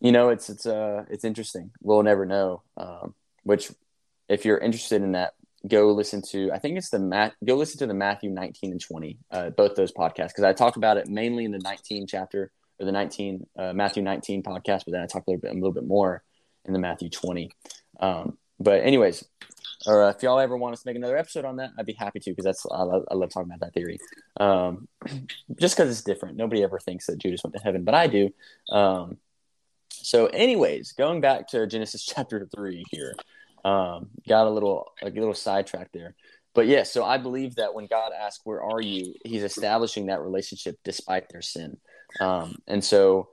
you 0.00 0.12
know, 0.12 0.28
it's 0.28 0.48
it's 0.50 0.66
uh 0.66 1.04
it's 1.10 1.24
interesting. 1.24 1.70
We'll 1.80 2.02
never 2.02 2.26
know. 2.26 2.62
Um, 2.76 3.14
which, 3.42 3.70
if 4.28 4.44
you're 4.44 4.58
interested 4.58 5.02
in 5.02 5.12
that, 5.12 5.34
go 5.66 5.92
listen 5.92 6.22
to. 6.30 6.50
I 6.52 6.58
think 6.58 6.78
it's 6.78 6.90
the 6.90 7.00
Matt. 7.00 7.34
Go 7.44 7.56
listen 7.56 7.78
to 7.80 7.86
the 7.86 7.94
Matthew 7.94 8.30
19 8.30 8.72
and 8.72 8.80
20. 8.80 9.18
Uh, 9.30 9.50
both 9.50 9.74
those 9.74 9.92
podcasts 9.92 10.28
because 10.28 10.44
I 10.44 10.52
talked 10.52 10.76
about 10.76 10.96
it 10.96 11.08
mainly 11.08 11.44
in 11.44 11.52
the 11.52 11.58
19 11.58 12.06
chapter 12.06 12.52
or 12.78 12.86
the 12.86 12.92
19 12.92 13.46
uh, 13.58 13.72
Matthew 13.72 14.02
19 14.02 14.42
podcast, 14.42 14.84
but 14.84 14.92
then 14.92 15.02
I 15.02 15.06
talked 15.06 15.26
a 15.26 15.30
little 15.30 15.40
bit 15.40 15.50
a 15.50 15.54
little 15.54 15.72
bit 15.72 15.86
more 15.86 16.22
in 16.64 16.72
the 16.72 16.78
Matthew 16.78 17.10
20. 17.10 17.50
Um, 17.98 18.38
but 18.60 18.82
anyways, 18.82 19.24
or 19.86 20.08
if 20.10 20.22
y'all 20.22 20.38
ever 20.38 20.56
want 20.56 20.74
us 20.74 20.82
to 20.82 20.88
make 20.88 20.96
another 20.96 21.16
episode 21.16 21.44
on 21.44 21.56
that, 21.56 21.70
I'd 21.78 21.86
be 21.86 21.92
happy 21.92 22.20
to 22.20 22.30
because 22.30 22.44
that's 22.44 22.66
I 22.70 22.82
love, 22.82 23.04
I 23.10 23.14
love 23.14 23.30
talking 23.30 23.50
about 23.50 23.60
that 23.60 23.74
theory. 23.74 23.98
Um, 24.38 24.88
just 25.60 25.76
because 25.76 25.90
it's 25.90 26.02
different. 26.02 26.36
Nobody 26.36 26.62
ever 26.62 26.78
thinks 26.78 27.06
that 27.06 27.18
Judas 27.18 27.42
went 27.42 27.54
to 27.54 27.62
heaven, 27.62 27.84
but 27.84 27.94
I 27.94 28.06
do. 28.06 28.30
Um, 28.70 29.18
so, 29.90 30.26
anyways, 30.26 30.92
going 30.92 31.20
back 31.20 31.48
to 31.48 31.66
Genesis 31.66 32.04
chapter 32.14 32.48
three 32.54 32.84
here, 32.90 33.14
um, 33.64 34.10
got 34.28 34.46
a 34.46 34.50
little 34.50 34.92
a 35.02 35.10
little 35.10 35.34
sidetracked 35.34 35.92
there, 35.92 36.14
but 36.54 36.66
yeah. 36.66 36.82
so 36.82 37.04
I 37.04 37.18
believe 37.18 37.56
that 37.56 37.74
when 37.74 37.86
God 37.86 38.12
asks, 38.18 38.44
"Where 38.44 38.62
are 38.62 38.80
you?" 38.80 39.14
He's 39.24 39.44
establishing 39.44 40.06
that 40.06 40.20
relationship 40.20 40.78
despite 40.84 41.28
their 41.28 41.42
sin, 41.42 41.76
um, 42.20 42.56
and 42.66 42.84
so 42.84 43.28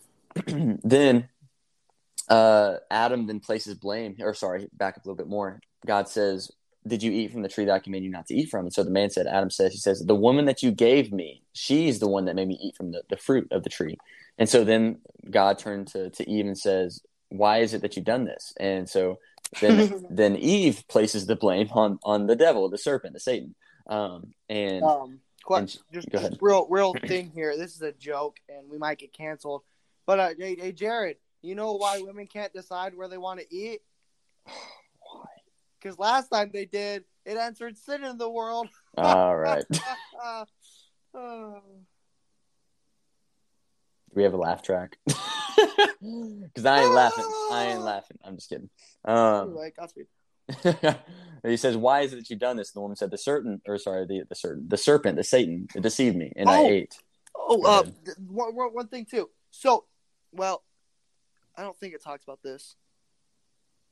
then 0.46 1.28
uh, 2.28 2.76
Adam 2.90 3.26
then 3.26 3.40
places 3.40 3.74
blame, 3.74 4.16
or 4.20 4.34
sorry, 4.34 4.68
back 4.72 4.96
up 4.96 5.04
a 5.04 5.08
little 5.08 5.16
bit 5.16 5.28
more. 5.28 5.60
God 5.86 6.08
says, 6.08 6.50
Did 6.86 7.02
you 7.02 7.12
eat 7.12 7.32
from 7.32 7.42
the 7.42 7.48
tree 7.48 7.64
that 7.64 7.72
I 7.72 7.78
command 7.78 8.04
you 8.04 8.10
not 8.10 8.26
to 8.26 8.34
eat 8.34 8.50
from? 8.50 8.66
And 8.66 8.72
so 8.72 8.82
the 8.84 8.90
man 8.90 9.10
said, 9.10 9.26
Adam 9.26 9.50
says, 9.50 9.72
He 9.72 9.78
says, 9.78 10.00
The 10.00 10.14
woman 10.14 10.44
that 10.46 10.62
you 10.62 10.70
gave 10.70 11.12
me, 11.12 11.42
she's 11.52 11.98
the 11.98 12.08
one 12.08 12.24
that 12.26 12.36
made 12.36 12.48
me 12.48 12.58
eat 12.62 12.76
from 12.76 12.92
the, 12.92 13.02
the 13.08 13.16
fruit 13.16 13.48
of 13.50 13.62
the 13.62 13.70
tree. 13.70 13.96
And 14.38 14.48
so 14.48 14.64
then 14.64 14.98
God 15.30 15.58
turned 15.58 15.88
to, 15.88 16.10
to 16.10 16.28
Eve 16.30 16.46
and 16.46 16.58
says, 16.58 17.00
Why 17.28 17.58
is 17.58 17.74
it 17.74 17.82
that 17.82 17.96
you've 17.96 18.04
done 18.04 18.24
this? 18.24 18.52
And 18.58 18.88
so 18.88 19.18
then 19.60 20.04
then 20.10 20.36
Eve 20.36 20.82
places 20.88 21.26
the 21.26 21.36
blame 21.36 21.68
on 21.72 21.98
on 22.02 22.26
the 22.26 22.34
devil, 22.36 22.68
the 22.68 22.78
serpent, 22.78 23.14
the 23.14 23.20
Satan. 23.20 23.54
Um, 23.86 24.34
and 24.48 24.82
Um, 24.82 25.20
que- 25.46 25.56
and- 25.56 25.78
just, 25.92 26.10
go 26.10 26.18
just 26.18 26.38
real, 26.40 26.66
real 26.70 26.94
thing 27.06 27.30
here. 27.30 27.56
This 27.56 27.74
is 27.74 27.82
a 27.82 27.92
joke, 27.92 28.38
and 28.48 28.68
we 28.70 28.78
might 28.78 28.98
get 28.98 29.12
canceled. 29.12 29.62
But 30.06 30.18
uh, 30.18 30.30
hey, 30.38 30.56
hey, 30.56 30.72
Jared, 30.72 31.18
you 31.42 31.54
know 31.54 31.74
why 31.74 32.00
women 32.00 32.26
can't 32.26 32.52
decide 32.52 32.96
where 32.96 33.08
they 33.08 33.18
want 33.18 33.40
to 33.40 33.54
eat? 33.54 33.80
Because 35.84 35.98
last 35.98 36.28
time 36.28 36.50
they 36.52 36.64
did, 36.64 37.04
it 37.26 37.36
answered 37.36 37.76
sin 37.76 38.04
in 38.04 38.16
the 38.16 38.30
world. 38.30 38.68
All 38.96 39.36
right. 39.36 39.64
Oh. 41.14 41.14
Do 41.14 41.60
we 44.14 44.22
have 44.22 44.32
a 44.34 44.38
laugh 44.38 44.62
track? 44.62 44.96
Because 46.00 46.66
I 46.66 46.82
ain't 46.82 46.92
laughing. 46.92 47.24
I 47.50 47.64
ain't 47.68 47.80
laughing. 47.82 48.18
I'm 48.22 48.36
just 48.36 48.50
kidding. 48.50 48.68
Um, 49.06 49.48
anyway, 49.48 49.72
Godspeed. 49.74 50.06
he 51.42 51.56
says, 51.56 51.78
"Why 51.78 52.02
is 52.02 52.12
it 52.12 52.16
that 52.16 52.28
you've 52.28 52.40
done 52.40 52.58
this?" 52.58 52.72
And 52.72 52.76
the 52.76 52.80
woman 52.82 52.96
said, 52.96 53.10
"The 53.10 53.16
certain, 53.16 53.62
or 53.66 53.78
sorry, 53.78 54.04
the 54.06 54.24
the 54.28 54.34
certain, 54.34 54.68
the 54.68 54.76
serpent, 54.76 55.16
the 55.16 55.24
Satan, 55.24 55.66
it 55.74 55.82
deceived 55.82 56.16
me, 56.16 56.30
and 56.36 56.50
I 56.50 56.58
Oh. 56.58 56.68
ate." 56.68 56.98
Oh, 57.34 57.62
uh, 57.64 57.80
ahead. 57.80 57.94
th- 58.04 58.18
one, 58.28 58.54
one, 58.54 58.74
one 58.74 58.88
thing 58.88 59.06
too. 59.06 59.30
So, 59.50 59.86
well, 60.30 60.62
I 61.56 61.62
don't 61.62 61.78
think 61.78 61.94
it 61.94 62.02
talks 62.04 62.24
about 62.24 62.42
this. 62.42 62.76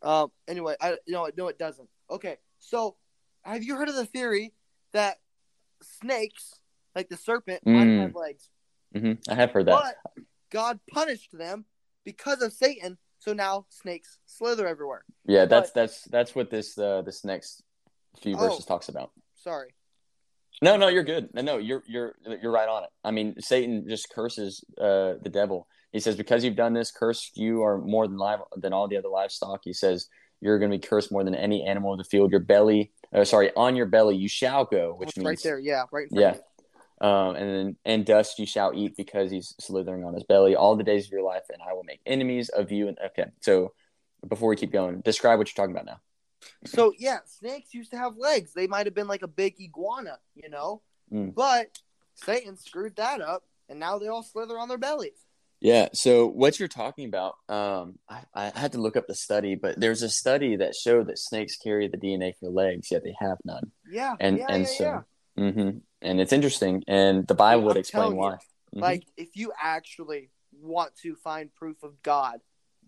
Um. 0.02 0.30
Anyway, 0.48 0.74
I 0.80 0.96
no, 1.08 1.28
no, 1.36 1.48
it 1.48 1.58
doesn't. 1.58 1.88
Okay, 2.10 2.36
so 2.58 2.96
have 3.42 3.62
you 3.62 3.76
heard 3.76 3.88
of 3.88 3.94
the 3.94 4.06
theory 4.06 4.52
that 4.92 5.18
snakes, 5.82 6.54
like 6.94 7.08
the 7.08 7.16
serpent, 7.16 7.64
might 7.66 7.86
Mm. 7.86 8.00
have 8.02 8.14
legs, 8.14 8.48
hmm 8.94 9.12
I 9.28 9.34
have 9.34 9.50
heard 9.52 9.66
that. 9.66 9.94
but 10.14 10.24
God 10.50 10.80
punished 10.90 11.36
them 11.36 11.64
because 12.04 12.42
of 12.42 12.52
Satan. 12.52 12.98
So 13.18 13.32
now 13.32 13.66
snakes 13.68 14.18
slither 14.26 14.66
everywhere. 14.66 15.04
yeah, 15.26 15.44
that's 15.46 15.70
that's 15.70 16.02
that's 16.06 16.34
what 16.34 16.50
this 16.50 16.76
uh, 16.76 17.02
this 17.02 17.24
next 17.24 17.62
few 18.20 18.34
Oh. 18.34 18.38
verses 18.38 18.64
talks 18.64 18.88
about. 18.88 19.12
Sorry. 19.36 19.70
No, 20.60 20.76
no, 20.76 20.88
you're 20.88 21.04
good. 21.04 21.32
No, 21.32 21.42
no, 21.42 21.58
you're 21.58 21.84
you're 21.86 22.16
you're 22.42 22.50
right 22.52 22.68
on 22.68 22.82
it. 22.84 22.90
I 23.04 23.12
mean, 23.12 23.34
Satan 23.40 23.88
just 23.88 24.08
curses 24.10 24.64
uh, 24.76 25.14
the 25.22 25.30
devil. 25.30 25.68
He 25.92 26.00
says, 26.00 26.16
"Because 26.16 26.44
you've 26.44 26.56
done 26.56 26.72
this, 26.72 26.90
cursed 26.90 27.36
you 27.36 27.62
are 27.62 27.78
more 27.78 28.08
than 28.08 28.16
live 28.16 28.40
than 28.56 28.72
all 28.72 28.88
the 28.88 28.96
other 28.96 29.08
livestock." 29.08 29.60
He 29.64 29.72
says, 29.72 30.08
"You're 30.40 30.58
going 30.58 30.70
to 30.70 30.78
be 30.78 30.86
cursed 30.86 31.12
more 31.12 31.24
than 31.24 31.34
any 31.34 31.64
animal 31.64 31.92
of 31.92 31.98
the 31.98 32.04
field. 32.04 32.30
Your 32.30 32.40
belly, 32.40 32.92
uh, 33.14 33.24
sorry, 33.24 33.52
on 33.54 33.76
your 33.76 33.86
belly 33.86 34.16
you 34.16 34.28
shall 34.28 34.64
go," 34.64 34.94
which 34.94 35.10
It's 35.10 35.18
means 35.18 35.26
right 35.26 35.40
there. 35.42 35.58
Yeah, 35.58 35.84
right. 35.92 36.08
In 36.10 36.18
Yeah. 36.18 36.36
Um, 37.00 37.34
and 37.34 37.50
then 37.50 37.76
and 37.84 38.06
dust 38.06 38.38
you 38.38 38.46
shall 38.46 38.72
eat 38.74 38.96
because 38.96 39.30
he's 39.30 39.54
slithering 39.60 40.04
on 40.04 40.14
his 40.14 40.22
belly 40.22 40.54
all 40.54 40.76
the 40.76 40.84
days 40.84 41.06
of 41.06 41.12
your 41.12 41.22
life, 41.22 41.42
and 41.52 41.60
I 41.60 41.72
will 41.72 41.82
make 41.82 42.00
enemies 42.06 42.48
of 42.48 42.70
you. 42.70 42.88
And 42.88 42.98
okay, 43.06 43.26
so 43.40 43.72
before 44.28 44.48
we 44.48 44.56
keep 44.56 44.72
going, 44.72 45.00
describe 45.00 45.38
what 45.38 45.48
you're 45.48 45.60
talking 45.60 45.74
about 45.74 45.86
now. 45.86 46.00
So 46.64 46.92
yeah, 46.96 47.18
snakes 47.26 47.74
used 47.74 47.90
to 47.90 47.98
have 47.98 48.16
legs. 48.16 48.52
They 48.54 48.66
might 48.66 48.86
have 48.86 48.94
been 48.94 49.08
like 49.08 49.22
a 49.22 49.28
big 49.28 49.60
iguana, 49.60 50.18
you 50.34 50.48
know. 50.48 50.82
Mm. 51.12 51.34
But 51.34 51.78
Satan 52.14 52.56
screwed 52.56 52.96
that 52.96 53.20
up, 53.20 53.44
and 53.68 53.80
now 53.80 53.98
they 53.98 54.08
all 54.08 54.22
slither 54.22 54.58
on 54.58 54.68
their 54.68 54.78
bellies. 54.78 55.26
Yeah. 55.62 55.90
So 55.92 56.26
what 56.26 56.58
you're 56.58 56.66
talking 56.68 57.06
about, 57.06 57.36
um, 57.48 57.96
I, 58.08 58.22
I 58.34 58.58
had 58.58 58.72
to 58.72 58.78
look 58.78 58.96
up 58.96 59.06
the 59.06 59.14
study, 59.14 59.54
but 59.54 59.78
there's 59.78 60.02
a 60.02 60.08
study 60.08 60.56
that 60.56 60.74
showed 60.74 61.06
that 61.06 61.18
snakes 61.20 61.56
carry 61.56 61.86
the 61.86 61.96
DNA 61.96 62.34
for 62.38 62.48
legs, 62.50 62.90
yet 62.90 63.04
they 63.04 63.14
have 63.20 63.38
none. 63.44 63.70
Yeah, 63.88 64.16
And 64.18 64.38
yeah, 64.38 64.46
and 64.48 64.62
yeah, 64.64 64.68
so, 64.68 65.04
yeah. 65.36 65.50
hmm 65.52 65.70
and 66.02 66.20
it's 66.20 66.32
interesting, 66.32 66.82
and 66.88 67.28
the 67.28 67.34
Bible 67.36 67.62
would 67.66 67.76
explain 67.76 68.02
telling 68.02 68.16
you, 68.16 68.22
why. 68.22 68.32
Mhm. 68.74 68.80
Like, 68.82 69.04
if 69.16 69.36
you 69.36 69.52
actually 69.62 70.30
want 70.60 70.96
to 71.02 71.14
find 71.14 71.54
proof 71.54 71.80
of 71.84 72.02
God, 72.02 72.40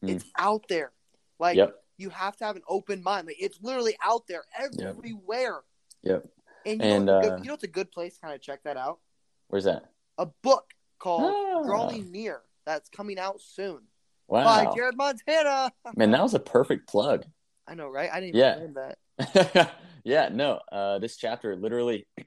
Mm. 0.02 0.10
it's 0.10 0.24
out 0.36 0.64
there. 0.68 0.90
Like, 1.38 1.56
Yep. 1.56 1.80
you 1.96 2.10
have 2.10 2.36
to 2.38 2.44
have 2.44 2.56
an 2.56 2.62
open 2.66 3.04
mind. 3.04 3.28
Like, 3.28 3.36
it's 3.38 3.60
literally 3.62 3.96
out 4.02 4.26
there 4.26 4.42
everywhere. 4.58 5.62
Yep. 6.02 6.26
And 6.66 6.82
you, 6.82 6.88
And, 6.88 7.06
know, 7.06 7.18
uh, 7.18 7.20
good, 7.22 7.38
you 7.40 7.44
know 7.46 7.52
what's 7.52 7.62
a 7.62 7.68
good 7.68 7.92
place 7.92 8.14
to 8.16 8.20
kind 8.20 8.34
of 8.34 8.40
check 8.40 8.64
that 8.64 8.76
out? 8.76 8.98
Where's 9.46 9.64
that? 9.64 9.92
A 10.18 10.26
book 10.26 10.74
called 10.98 11.32
Ah. 11.32 11.62
Drawing 11.62 12.10
Near 12.10 12.40
that's 12.66 12.88
coming 12.88 13.18
out 13.18 13.40
soon 13.40 13.80
Wow. 14.28 14.44
by 14.44 14.74
Jared 14.74 14.96
Montana. 14.96 15.70
Man, 15.96 16.10
that 16.12 16.22
was 16.22 16.34
a 16.34 16.40
perfect 16.40 16.88
plug. 16.88 17.24
I 17.66 17.74
know, 17.74 17.88
right? 17.88 18.10
I 18.12 18.20
didn't 18.20 18.36
Yeah. 18.36 18.56
even 18.58 18.74
that. 18.74 19.72
yeah, 20.04 20.28
no. 20.32 20.60
Uh, 20.72 20.98
this 20.98 21.16
chapter 21.16 21.56
literally, 21.56 22.06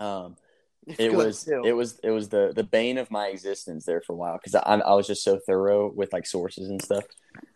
um, 0.00 0.36
It's 0.86 1.00
it 1.00 1.12
was 1.12 1.44
too. 1.44 1.62
it 1.64 1.72
was 1.72 1.98
it 2.02 2.10
was 2.10 2.28
the 2.28 2.52
the 2.54 2.64
bane 2.64 2.98
of 2.98 3.10
my 3.10 3.28
existence 3.28 3.84
there 3.86 4.02
for 4.02 4.12
a 4.12 4.16
while 4.16 4.34
because 4.38 4.54
I 4.54 4.60
I 4.60 4.94
was 4.94 5.06
just 5.06 5.24
so 5.24 5.38
thorough 5.46 5.90
with 5.90 6.12
like 6.12 6.26
sources 6.26 6.68
and 6.68 6.82
stuff. 6.82 7.04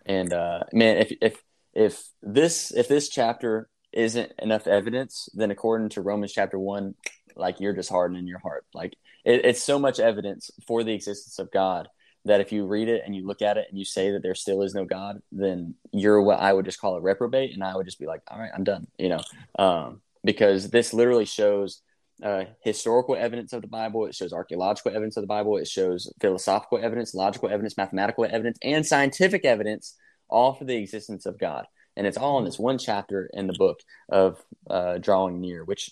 And 0.06 0.32
uh, 0.32 0.60
man, 0.72 0.96
if 0.98 1.12
if 1.20 1.42
if 1.74 2.02
this 2.22 2.72
if 2.72 2.88
this 2.88 3.08
chapter 3.08 3.68
isn't 3.92 4.32
enough 4.38 4.66
evidence, 4.66 5.28
then 5.34 5.50
according 5.50 5.90
to 5.90 6.02
Romans 6.02 6.32
chapter 6.32 6.58
one, 6.58 6.94
like 7.36 7.60
you're 7.60 7.74
just 7.74 7.90
hardening 7.90 8.26
your 8.26 8.38
heart. 8.38 8.64
Like 8.72 8.94
it, 9.28 9.44
it's 9.44 9.62
so 9.62 9.78
much 9.78 10.00
evidence 10.00 10.50
for 10.66 10.82
the 10.82 10.94
existence 10.94 11.38
of 11.38 11.52
God 11.52 11.88
that 12.24 12.40
if 12.40 12.50
you 12.50 12.66
read 12.66 12.88
it 12.88 13.02
and 13.04 13.14
you 13.14 13.26
look 13.26 13.42
at 13.42 13.56
it 13.56 13.66
and 13.68 13.78
you 13.78 13.84
say 13.84 14.10
that 14.12 14.22
there 14.22 14.34
still 14.34 14.62
is 14.62 14.74
no 14.74 14.84
God, 14.84 15.20
then 15.30 15.74
you're 15.92 16.20
what 16.22 16.40
I 16.40 16.52
would 16.52 16.64
just 16.64 16.80
call 16.80 16.96
a 16.96 17.00
reprobate, 17.00 17.52
and 17.54 17.62
I 17.62 17.76
would 17.76 17.86
just 17.86 18.00
be 18.00 18.06
like, 18.06 18.22
all 18.28 18.38
right, 18.38 18.50
I'm 18.54 18.64
done. 18.64 18.86
You 18.98 19.10
know, 19.10 19.20
um, 19.58 20.00
because 20.24 20.70
this 20.70 20.92
literally 20.92 21.26
shows 21.26 21.82
uh, 22.22 22.44
historical 22.62 23.16
evidence 23.16 23.52
of 23.52 23.62
the 23.62 23.68
Bible. 23.68 24.06
It 24.06 24.14
shows 24.14 24.32
archaeological 24.32 24.90
evidence 24.90 25.16
of 25.16 25.22
the 25.22 25.28
Bible. 25.28 25.56
It 25.58 25.68
shows 25.68 26.12
philosophical 26.20 26.78
evidence, 26.78 27.14
logical 27.14 27.48
evidence, 27.48 27.76
mathematical 27.76 28.24
evidence, 28.24 28.58
and 28.62 28.84
scientific 28.84 29.44
evidence, 29.44 29.94
all 30.28 30.54
for 30.54 30.64
the 30.64 30.76
existence 30.76 31.26
of 31.26 31.38
God. 31.38 31.66
And 31.96 32.06
it's 32.06 32.16
all 32.16 32.38
in 32.38 32.44
this 32.44 32.58
one 32.58 32.78
chapter 32.78 33.30
in 33.32 33.46
the 33.46 33.52
book 33.52 33.80
of 34.08 34.42
uh, 34.68 34.98
drawing 34.98 35.40
near, 35.40 35.64
which 35.64 35.90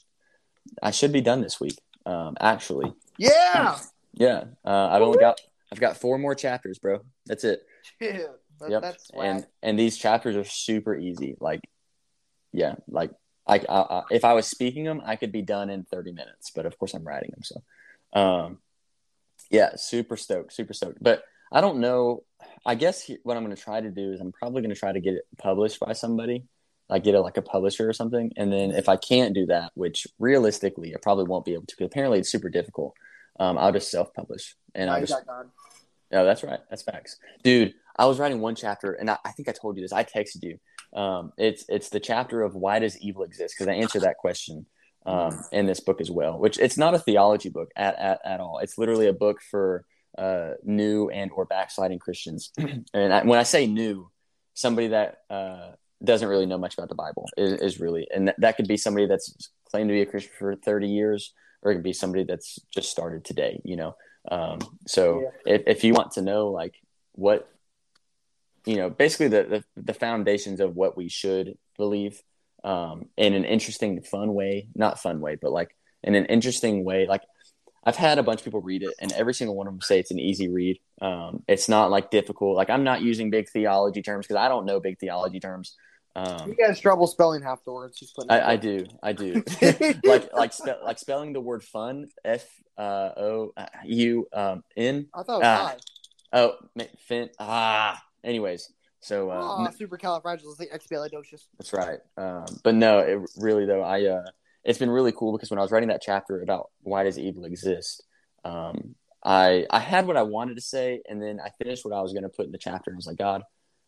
I 0.82 0.90
should 0.90 1.12
be 1.12 1.20
done 1.20 1.40
this 1.40 1.60
week. 1.60 1.78
Um, 2.04 2.36
actually, 2.40 2.92
yeah, 3.18 3.78
yeah, 4.14 4.44
uh, 4.64 4.88
I've 4.88 5.02
only 5.02 5.18
got 5.18 5.40
I've 5.72 5.80
got 5.80 5.96
four 5.96 6.18
more 6.18 6.34
chapters, 6.34 6.78
bro. 6.78 7.00
That's 7.26 7.44
it. 7.44 7.62
That- 8.00 8.70
Yep. 8.70 8.82
that's 8.82 9.08
swag. 9.08 9.26
and 9.26 9.46
and 9.62 9.78
these 9.78 9.98
chapters 9.98 10.34
are 10.36 10.44
super 10.44 10.96
easy. 10.96 11.36
Like, 11.40 11.60
yeah, 12.52 12.76
like 12.88 13.10
I, 13.46 13.58
I, 13.68 13.80
I 13.80 14.02
if 14.10 14.24
I 14.24 14.32
was 14.32 14.46
speaking 14.46 14.84
them, 14.84 15.02
I 15.04 15.16
could 15.16 15.32
be 15.32 15.42
done 15.42 15.68
in 15.68 15.84
thirty 15.84 16.12
minutes. 16.12 16.50
But 16.54 16.64
of 16.66 16.78
course, 16.78 16.94
I'm 16.94 17.04
writing 17.04 17.30
them. 17.32 17.42
So, 17.42 18.18
um, 18.18 18.58
yeah, 19.50 19.76
super 19.76 20.16
stoked, 20.16 20.52
super 20.52 20.72
stoked. 20.72 21.02
But 21.02 21.22
I 21.52 21.60
don't 21.60 21.80
know. 21.80 22.22
I 22.64 22.74
guess 22.74 23.02
he, 23.02 23.18
what 23.22 23.36
I'm 23.36 23.44
going 23.44 23.54
to 23.54 23.62
try 23.62 23.80
to 23.80 23.90
do 23.90 24.12
is 24.12 24.20
I'm 24.20 24.32
probably 24.32 24.62
going 24.62 24.74
to 24.74 24.78
try 24.80 24.92
to 24.92 25.00
get 25.00 25.14
it 25.14 25.26
published 25.38 25.78
by 25.78 25.92
somebody, 25.92 26.44
like 26.88 27.04
get 27.04 27.14
it 27.14 27.20
like 27.20 27.36
a 27.36 27.42
publisher 27.42 27.88
or 27.88 27.92
something. 27.92 28.32
And 28.36 28.52
then 28.52 28.72
if 28.72 28.88
I 28.88 28.96
can't 28.96 29.34
do 29.34 29.46
that, 29.46 29.70
which 29.74 30.06
realistically 30.18 30.94
I 30.94 30.98
probably 31.00 31.24
won't 31.24 31.44
be 31.44 31.52
able 31.54 31.66
to, 31.66 31.76
because 31.76 31.86
apparently 31.86 32.18
it's 32.18 32.32
super 32.32 32.48
difficult. 32.48 32.94
Um, 33.38 33.58
I'll 33.58 33.72
just 33.72 33.90
self-publish 33.90 34.56
and 34.74 34.90
I'll 34.90 35.00
just 35.00 35.14
no, 36.10 36.24
that's 36.24 36.42
right. 36.44 36.60
That's 36.70 36.82
facts, 36.82 37.18
dude. 37.42 37.74
I 37.98 38.06
was 38.06 38.18
writing 38.18 38.40
one 38.40 38.54
chapter, 38.54 38.92
and 38.92 39.10
I, 39.10 39.18
I 39.24 39.32
think 39.32 39.48
I 39.48 39.52
told 39.52 39.76
you 39.76 39.82
this. 39.82 39.92
I 39.92 40.04
texted 40.04 40.42
you. 40.42 40.58
Um, 40.98 41.32
it's 41.36 41.64
it's 41.68 41.88
the 41.88 42.00
chapter 42.00 42.42
of 42.42 42.54
why 42.54 42.78
does 42.78 42.98
evil 42.98 43.24
exist? 43.24 43.54
Because 43.54 43.68
I 43.68 43.74
answered 43.74 44.02
that 44.02 44.16
question 44.18 44.66
um, 45.04 45.38
in 45.50 45.66
this 45.66 45.80
book 45.80 46.00
as 46.00 46.10
well. 46.10 46.38
Which 46.38 46.58
it's 46.58 46.78
not 46.78 46.94
a 46.94 46.98
theology 46.98 47.48
book 47.48 47.70
at 47.76 47.98
at, 47.98 48.20
at 48.24 48.40
all. 48.40 48.60
It's 48.62 48.78
literally 48.78 49.08
a 49.08 49.12
book 49.12 49.40
for 49.50 49.84
uh, 50.16 50.52
new 50.62 51.08
and 51.10 51.30
or 51.34 51.44
backsliding 51.44 51.98
Christians. 51.98 52.52
and 52.94 53.12
I, 53.12 53.24
when 53.24 53.38
I 53.38 53.42
say 53.42 53.66
new, 53.66 54.10
somebody 54.54 54.88
that 54.88 55.18
uh, 55.28 55.72
doesn't 56.04 56.28
really 56.28 56.46
know 56.46 56.58
much 56.58 56.74
about 56.74 56.88
the 56.88 56.94
Bible 56.94 57.28
is, 57.36 57.60
is 57.60 57.80
really, 57.80 58.06
and 58.14 58.28
that, 58.28 58.36
that 58.38 58.56
could 58.56 58.68
be 58.68 58.76
somebody 58.76 59.06
that's 59.06 59.50
claimed 59.70 59.88
to 59.88 59.94
be 59.94 60.02
a 60.02 60.06
Christian 60.06 60.32
for 60.38 60.54
thirty 60.54 60.88
years, 60.88 61.34
or 61.66 61.72
it 61.72 61.74
could 61.74 61.82
be 61.82 61.92
somebody 61.92 62.22
that's 62.22 62.60
just 62.72 62.90
started 62.90 63.24
today. 63.24 63.60
You 63.64 63.76
know. 63.76 63.96
Um, 64.30 64.58
so 64.86 65.32
if, 65.44 65.62
if 65.66 65.84
you 65.84 65.92
want 65.92 66.12
to 66.12 66.22
know 66.22 66.48
like 66.48 66.74
what 67.12 67.48
you 68.66 68.76
know 68.76 68.90
basically 68.90 69.28
the, 69.28 69.42
the 69.76 69.82
the 69.82 69.94
foundations 69.94 70.60
of 70.60 70.76
what 70.76 70.96
we 70.96 71.08
should 71.08 71.56
believe 71.76 72.22
um 72.64 73.06
in 73.16 73.32
an 73.32 73.44
interesting 73.44 74.02
fun 74.02 74.34
way 74.34 74.68
not 74.74 75.00
fun 75.00 75.20
way 75.20 75.36
but 75.40 75.52
like 75.52 75.74
in 76.02 76.14
an 76.14 76.26
interesting 76.26 76.84
way 76.84 77.06
like 77.06 77.22
i've 77.84 77.96
had 77.96 78.18
a 78.18 78.22
bunch 78.22 78.40
of 78.40 78.44
people 78.44 78.60
read 78.60 78.82
it 78.82 78.92
and 78.98 79.12
every 79.12 79.32
single 79.32 79.54
one 79.54 79.68
of 79.68 79.72
them 79.72 79.80
say 79.80 80.00
it's 80.00 80.10
an 80.10 80.18
easy 80.18 80.48
read 80.48 80.78
um 81.00 81.44
it's 81.46 81.68
not 81.68 81.90
like 81.90 82.10
difficult 82.10 82.56
like 82.56 82.68
i'm 82.68 82.84
not 82.84 83.02
using 83.02 83.30
big 83.30 83.48
theology 83.48 84.02
terms 84.02 84.26
because 84.26 84.40
i 84.40 84.48
don't 84.48 84.66
know 84.66 84.80
big 84.80 84.98
theology 84.98 85.38
terms 85.38 85.76
um 86.16 86.48
You 86.48 86.56
guys 86.56 86.80
trouble 86.80 87.06
spelling 87.06 87.42
half 87.42 87.62
the 87.64 87.72
words. 87.72 87.98
Just 87.98 88.16
putting 88.16 88.30
I, 88.30 88.52
I 88.52 88.56
do, 88.56 88.86
I 89.02 89.12
do. 89.12 89.42
like 90.04 90.32
like 90.32 90.52
spe- 90.52 90.82
like 90.84 90.98
spelling 90.98 91.32
the 91.32 91.40
word 91.40 91.62
fun, 91.62 92.08
F 92.24 92.46
uh, 92.78 93.10
O 93.16 93.52
uh, 93.56 93.66
U 93.84 94.26
um, 94.32 94.64
N. 94.76 95.06
I 95.14 95.22
thought 95.22 95.36
it 95.36 95.38
was 95.38 95.44
Ah. 95.44 95.66
high. 95.66 95.76
Oh, 96.32 96.54
fin. 97.06 97.30
Ah. 97.38 98.02
Anyways, 98.24 98.72
so 99.00 99.30
uh, 99.30 99.40
Oh, 99.40 99.64
n- 99.64 99.72
supercalifragilisticexpialidocious. 99.72 101.42
that's 101.58 101.72
right. 101.72 102.00
Um, 102.16 102.46
but 102.64 102.74
no, 102.74 102.98
it 102.98 103.20
really 103.36 103.66
though, 103.66 103.82
I 103.82 104.04
uh, 104.06 104.24
it's 104.64 104.78
been 104.78 104.90
really 104.90 105.12
cool 105.12 105.32
because 105.32 105.50
when 105.50 105.58
I 105.58 105.62
was 105.62 105.70
writing 105.70 105.90
that 105.90 106.02
chapter 106.02 106.42
about 106.42 106.70
why 106.82 107.04
does 107.04 107.18
evil 107.18 107.44
exist, 107.44 108.02
um, 108.44 108.94
I 109.24 109.66
I 109.70 109.78
had 109.80 110.06
what 110.06 110.16
I 110.16 110.22
wanted 110.22 110.56
to 110.56 110.60
say, 110.62 111.02
and 111.08 111.22
then 111.22 111.40
I 111.44 111.50
finished 111.62 111.84
what 111.84 111.94
I 111.94 112.00
was 112.02 112.12
going 112.12 112.24
to 112.24 112.28
put 112.28 112.46
in 112.46 112.52
the 112.52 112.58
chapter, 112.58 112.90
and 112.90 112.96
I 112.96 112.98
was 112.98 113.06
like, 113.06 113.18
God, 113.18 113.42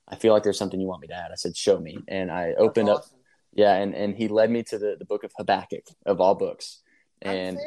I 0.09 0.16
feel 0.16 0.32
like 0.32 0.42
there's 0.42 0.59
something 0.59 0.80
you 0.80 0.86
want 0.86 1.02
me 1.02 1.09
to 1.09 1.14
add. 1.14 1.30
I 1.32 1.36
said, 1.36 1.56
show 1.56 1.78
me, 1.78 1.98
and 2.09 2.30
I 2.30 2.54
opened 2.54 2.88
That's 2.88 3.06
up, 3.06 3.18
yeah, 3.52 3.74
and 3.74 3.94
and 3.94 4.16
he 4.16 4.28
led 4.28 4.50
me 4.50 4.62
to 4.64 4.78
the 4.78 4.96
the 4.98 5.04
book 5.04 5.24
of 5.24 5.32
Habakkuk 5.36 5.84
of 6.06 6.20
all 6.20 6.34
books, 6.34 6.80
and? 7.22 7.59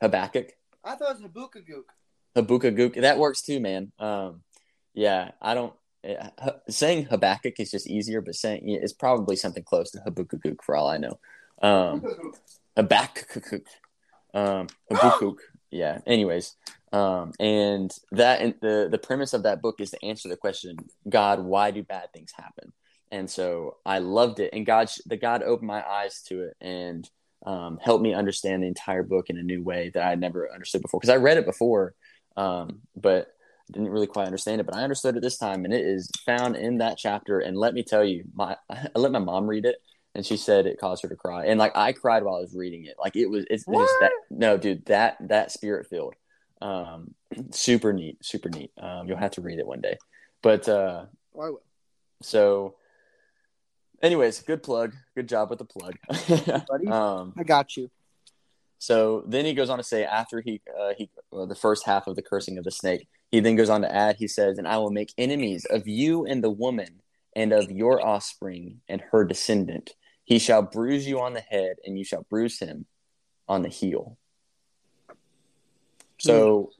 Habakkuk. 0.00 0.52
I 0.84 0.94
thought 0.94 1.16
it 1.16 1.22
was 1.22 1.30
Habukagook. 1.30 1.84
Habakkuk. 2.34 2.94
That 3.02 3.18
works 3.18 3.42
too, 3.42 3.60
man. 3.60 3.92
Um, 3.98 4.42
yeah, 4.94 5.32
I 5.40 5.54
don't. 5.54 5.72
Uh, 6.08 6.52
saying 6.68 7.06
Habakkuk 7.06 7.58
is 7.58 7.70
just 7.70 7.88
easier, 7.88 8.20
but 8.20 8.34
saying 8.34 8.62
it's 8.68 8.92
probably 8.92 9.36
something 9.36 9.64
close 9.64 9.90
to 9.90 10.00
Habakkuk 10.00 10.62
for 10.62 10.76
all 10.76 10.88
I 10.88 10.98
know. 10.98 11.18
Um, 11.60 12.04
Habakkuk. 12.76 13.66
Um, 14.32 14.68
Habakkuk. 14.90 15.40
Yeah. 15.70 15.98
Anyways, 16.06 16.54
um, 16.92 17.32
and 17.38 17.94
that 18.12 18.40
and 18.40 18.54
the 18.60 18.88
the 18.90 18.98
premise 18.98 19.34
of 19.34 19.42
that 19.42 19.62
book 19.62 19.80
is 19.80 19.90
to 19.90 20.04
answer 20.04 20.28
the 20.28 20.36
question, 20.36 20.76
God, 21.08 21.40
why 21.40 21.70
do 21.70 21.82
bad 21.82 22.12
things 22.12 22.32
happen? 22.36 22.72
And 23.10 23.30
so 23.30 23.76
I 23.86 23.98
loved 23.98 24.40
it, 24.40 24.50
and 24.52 24.66
God, 24.66 24.90
the 25.06 25.16
God 25.16 25.42
opened 25.42 25.68
my 25.68 25.86
eyes 25.86 26.22
to 26.28 26.42
it, 26.44 26.56
and 26.60 27.08
um, 27.46 27.78
helped 27.80 28.02
me 28.02 28.14
understand 28.14 28.62
the 28.62 28.66
entire 28.66 29.02
book 29.02 29.30
in 29.30 29.38
a 29.38 29.42
new 29.42 29.62
way 29.62 29.90
that 29.94 30.02
I 30.02 30.10
had 30.10 30.20
never 30.20 30.52
understood 30.52 30.82
before. 30.82 31.00
Because 31.00 31.14
I 31.14 31.16
read 31.16 31.38
it 31.38 31.46
before, 31.46 31.94
um, 32.36 32.80
but 32.96 33.28
didn't 33.72 33.90
really 33.90 34.06
quite 34.06 34.26
understand 34.26 34.60
it. 34.60 34.66
But 34.66 34.76
I 34.76 34.82
understood 34.82 35.16
it 35.16 35.22
this 35.22 35.38
time, 35.38 35.64
and 35.64 35.72
it 35.72 35.84
is 35.84 36.10
found 36.24 36.56
in 36.56 36.78
that 36.78 36.98
chapter. 36.98 37.40
And 37.40 37.56
let 37.56 37.74
me 37.74 37.82
tell 37.82 38.04
you, 38.04 38.24
my 38.34 38.56
I 38.70 38.88
let 38.94 39.12
my 39.12 39.18
mom 39.18 39.46
read 39.46 39.64
it, 39.64 39.76
and 40.14 40.24
she 40.24 40.36
said 40.36 40.66
it 40.66 40.80
caused 40.80 41.02
her 41.02 41.08
to 41.08 41.16
cry. 41.16 41.46
And 41.46 41.58
like 41.58 41.76
I 41.76 41.92
cried 41.92 42.22
while 42.24 42.36
I 42.36 42.40
was 42.40 42.54
reading 42.54 42.84
it. 42.84 42.96
Like 42.98 43.16
it 43.16 43.26
was, 43.26 43.44
it's, 43.50 43.64
it's 43.66 43.92
that 44.00 44.12
no, 44.30 44.56
dude, 44.56 44.84
that 44.86 45.16
that 45.28 45.52
spirit 45.52 45.86
filled, 45.88 46.14
um, 46.60 47.14
super 47.50 47.92
neat, 47.92 48.18
super 48.24 48.48
neat. 48.48 48.70
Um, 48.80 49.06
you'll 49.08 49.18
have 49.18 49.32
to 49.32 49.40
read 49.40 49.58
it 49.58 49.66
one 49.66 49.80
day. 49.80 49.96
But 50.42 50.68
uh, 50.68 51.06
Well, 51.32 51.46
I 51.46 51.50
will. 51.50 51.62
so, 52.22 52.76
anyways, 54.02 54.40
good 54.42 54.62
plug. 54.62 54.94
Good 55.14 55.28
job 55.28 55.50
with 55.50 55.58
the 55.58 55.64
plug. 55.64 55.94
Buddy. 56.68 56.86
um, 56.88 57.34
I 57.36 57.42
got 57.44 57.76
you. 57.76 57.90
so 58.78 59.24
then 59.26 59.44
he 59.44 59.54
goes 59.54 59.70
on 59.70 59.78
to 59.78 59.84
say, 59.84 60.04
after 60.04 60.40
he 60.40 60.60
uh, 60.78 60.94
he 60.96 61.10
well, 61.30 61.46
the 61.46 61.54
first 61.54 61.84
half 61.84 62.06
of 62.06 62.16
the 62.16 62.22
cursing 62.22 62.58
of 62.58 62.64
the 62.64 62.70
snake, 62.70 63.08
he 63.30 63.40
then 63.40 63.56
goes 63.56 63.68
on 63.70 63.82
to 63.82 63.92
add, 63.94 64.16
he 64.16 64.28
says, 64.28 64.58
"And 64.58 64.66
I 64.68 64.78
will 64.78 64.90
make 64.90 65.12
enemies 65.18 65.64
of 65.68 65.86
you 65.88 66.24
and 66.24 66.42
the 66.42 66.50
woman, 66.50 67.02
and 67.36 67.52
of 67.52 67.70
your 67.70 68.04
offspring 68.04 68.80
and 68.88 69.02
her 69.12 69.24
descendant. 69.24 69.90
He 70.24 70.38
shall 70.38 70.62
bruise 70.62 71.06
you 71.08 71.20
on 71.20 71.32
the 71.34 71.40
head, 71.40 71.76
and 71.84 71.98
you 71.98 72.04
shall 72.04 72.24
bruise 72.30 72.58
him 72.60 72.86
on 73.48 73.62
the 73.62 73.68
heel." 73.68 74.16
So, 76.18 76.70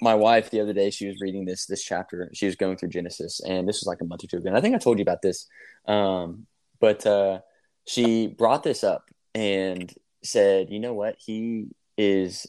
my 0.00 0.14
wife 0.14 0.50
the 0.50 0.60
other 0.60 0.72
day, 0.72 0.90
she 0.90 1.06
was 1.06 1.20
reading 1.20 1.44
this 1.44 1.66
this 1.66 1.82
chapter. 1.82 2.30
She 2.32 2.46
was 2.46 2.56
going 2.56 2.76
through 2.76 2.90
Genesis, 2.90 3.40
and 3.40 3.68
this 3.68 3.80
was 3.80 3.86
like 3.86 4.00
a 4.00 4.04
month 4.04 4.24
or 4.24 4.26
two 4.26 4.38
ago. 4.38 4.48
And 4.48 4.56
I 4.56 4.60
think 4.60 4.74
I 4.74 4.78
told 4.78 4.98
you 4.98 5.02
about 5.02 5.22
this, 5.22 5.46
um, 5.86 6.46
but 6.80 7.04
uh, 7.06 7.40
she 7.86 8.26
brought 8.26 8.62
this 8.62 8.84
up 8.84 9.04
and 9.34 9.92
said, 10.22 10.70
"You 10.70 10.80
know 10.80 10.94
what? 10.94 11.16
He 11.18 11.68
is. 11.96 12.46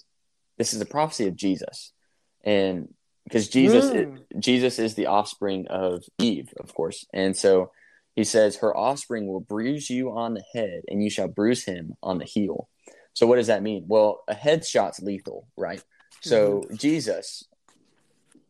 This 0.58 0.74
is 0.74 0.82
a 0.82 0.86
prophecy 0.86 1.28
of 1.28 1.36
Jesus, 1.36 1.92
and 2.44 2.94
because 3.24 3.48
Jesus, 3.48 3.86
Mm. 3.90 4.20
Jesus 4.40 4.78
is 4.80 4.96
the 4.96 5.08
offspring 5.08 5.68
of 5.68 6.04
Eve, 6.20 6.54
of 6.60 6.74
course, 6.74 7.06
and 7.14 7.36
so." 7.36 7.72
He 8.16 8.24
says, 8.24 8.58
Her 8.58 8.78
offspring 8.78 9.26
will 9.26 9.40
bruise 9.40 9.90
you 9.90 10.12
on 10.12 10.36
the 10.36 10.44
head, 10.54 10.82
and 10.88 11.04
you 11.04 11.10
shall 11.10 11.28
bruise 11.28 11.66
him 11.66 11.96
on 12.04 12.20
the 12.20 12.26
heel. 12.26 12.70
So, 13.14 13.26
what 13.28 13.38
does 13.38 13.48
that 13.48 13.64
mean? 13.64 13.86
Well, 13.88 14.24
a 14.28 14.36
headshot's 14.36 15.00
lethal, 15.02 15.48
right? 15.58 15.84
So, 16.30 16.64
Jesus, 16.76 17.44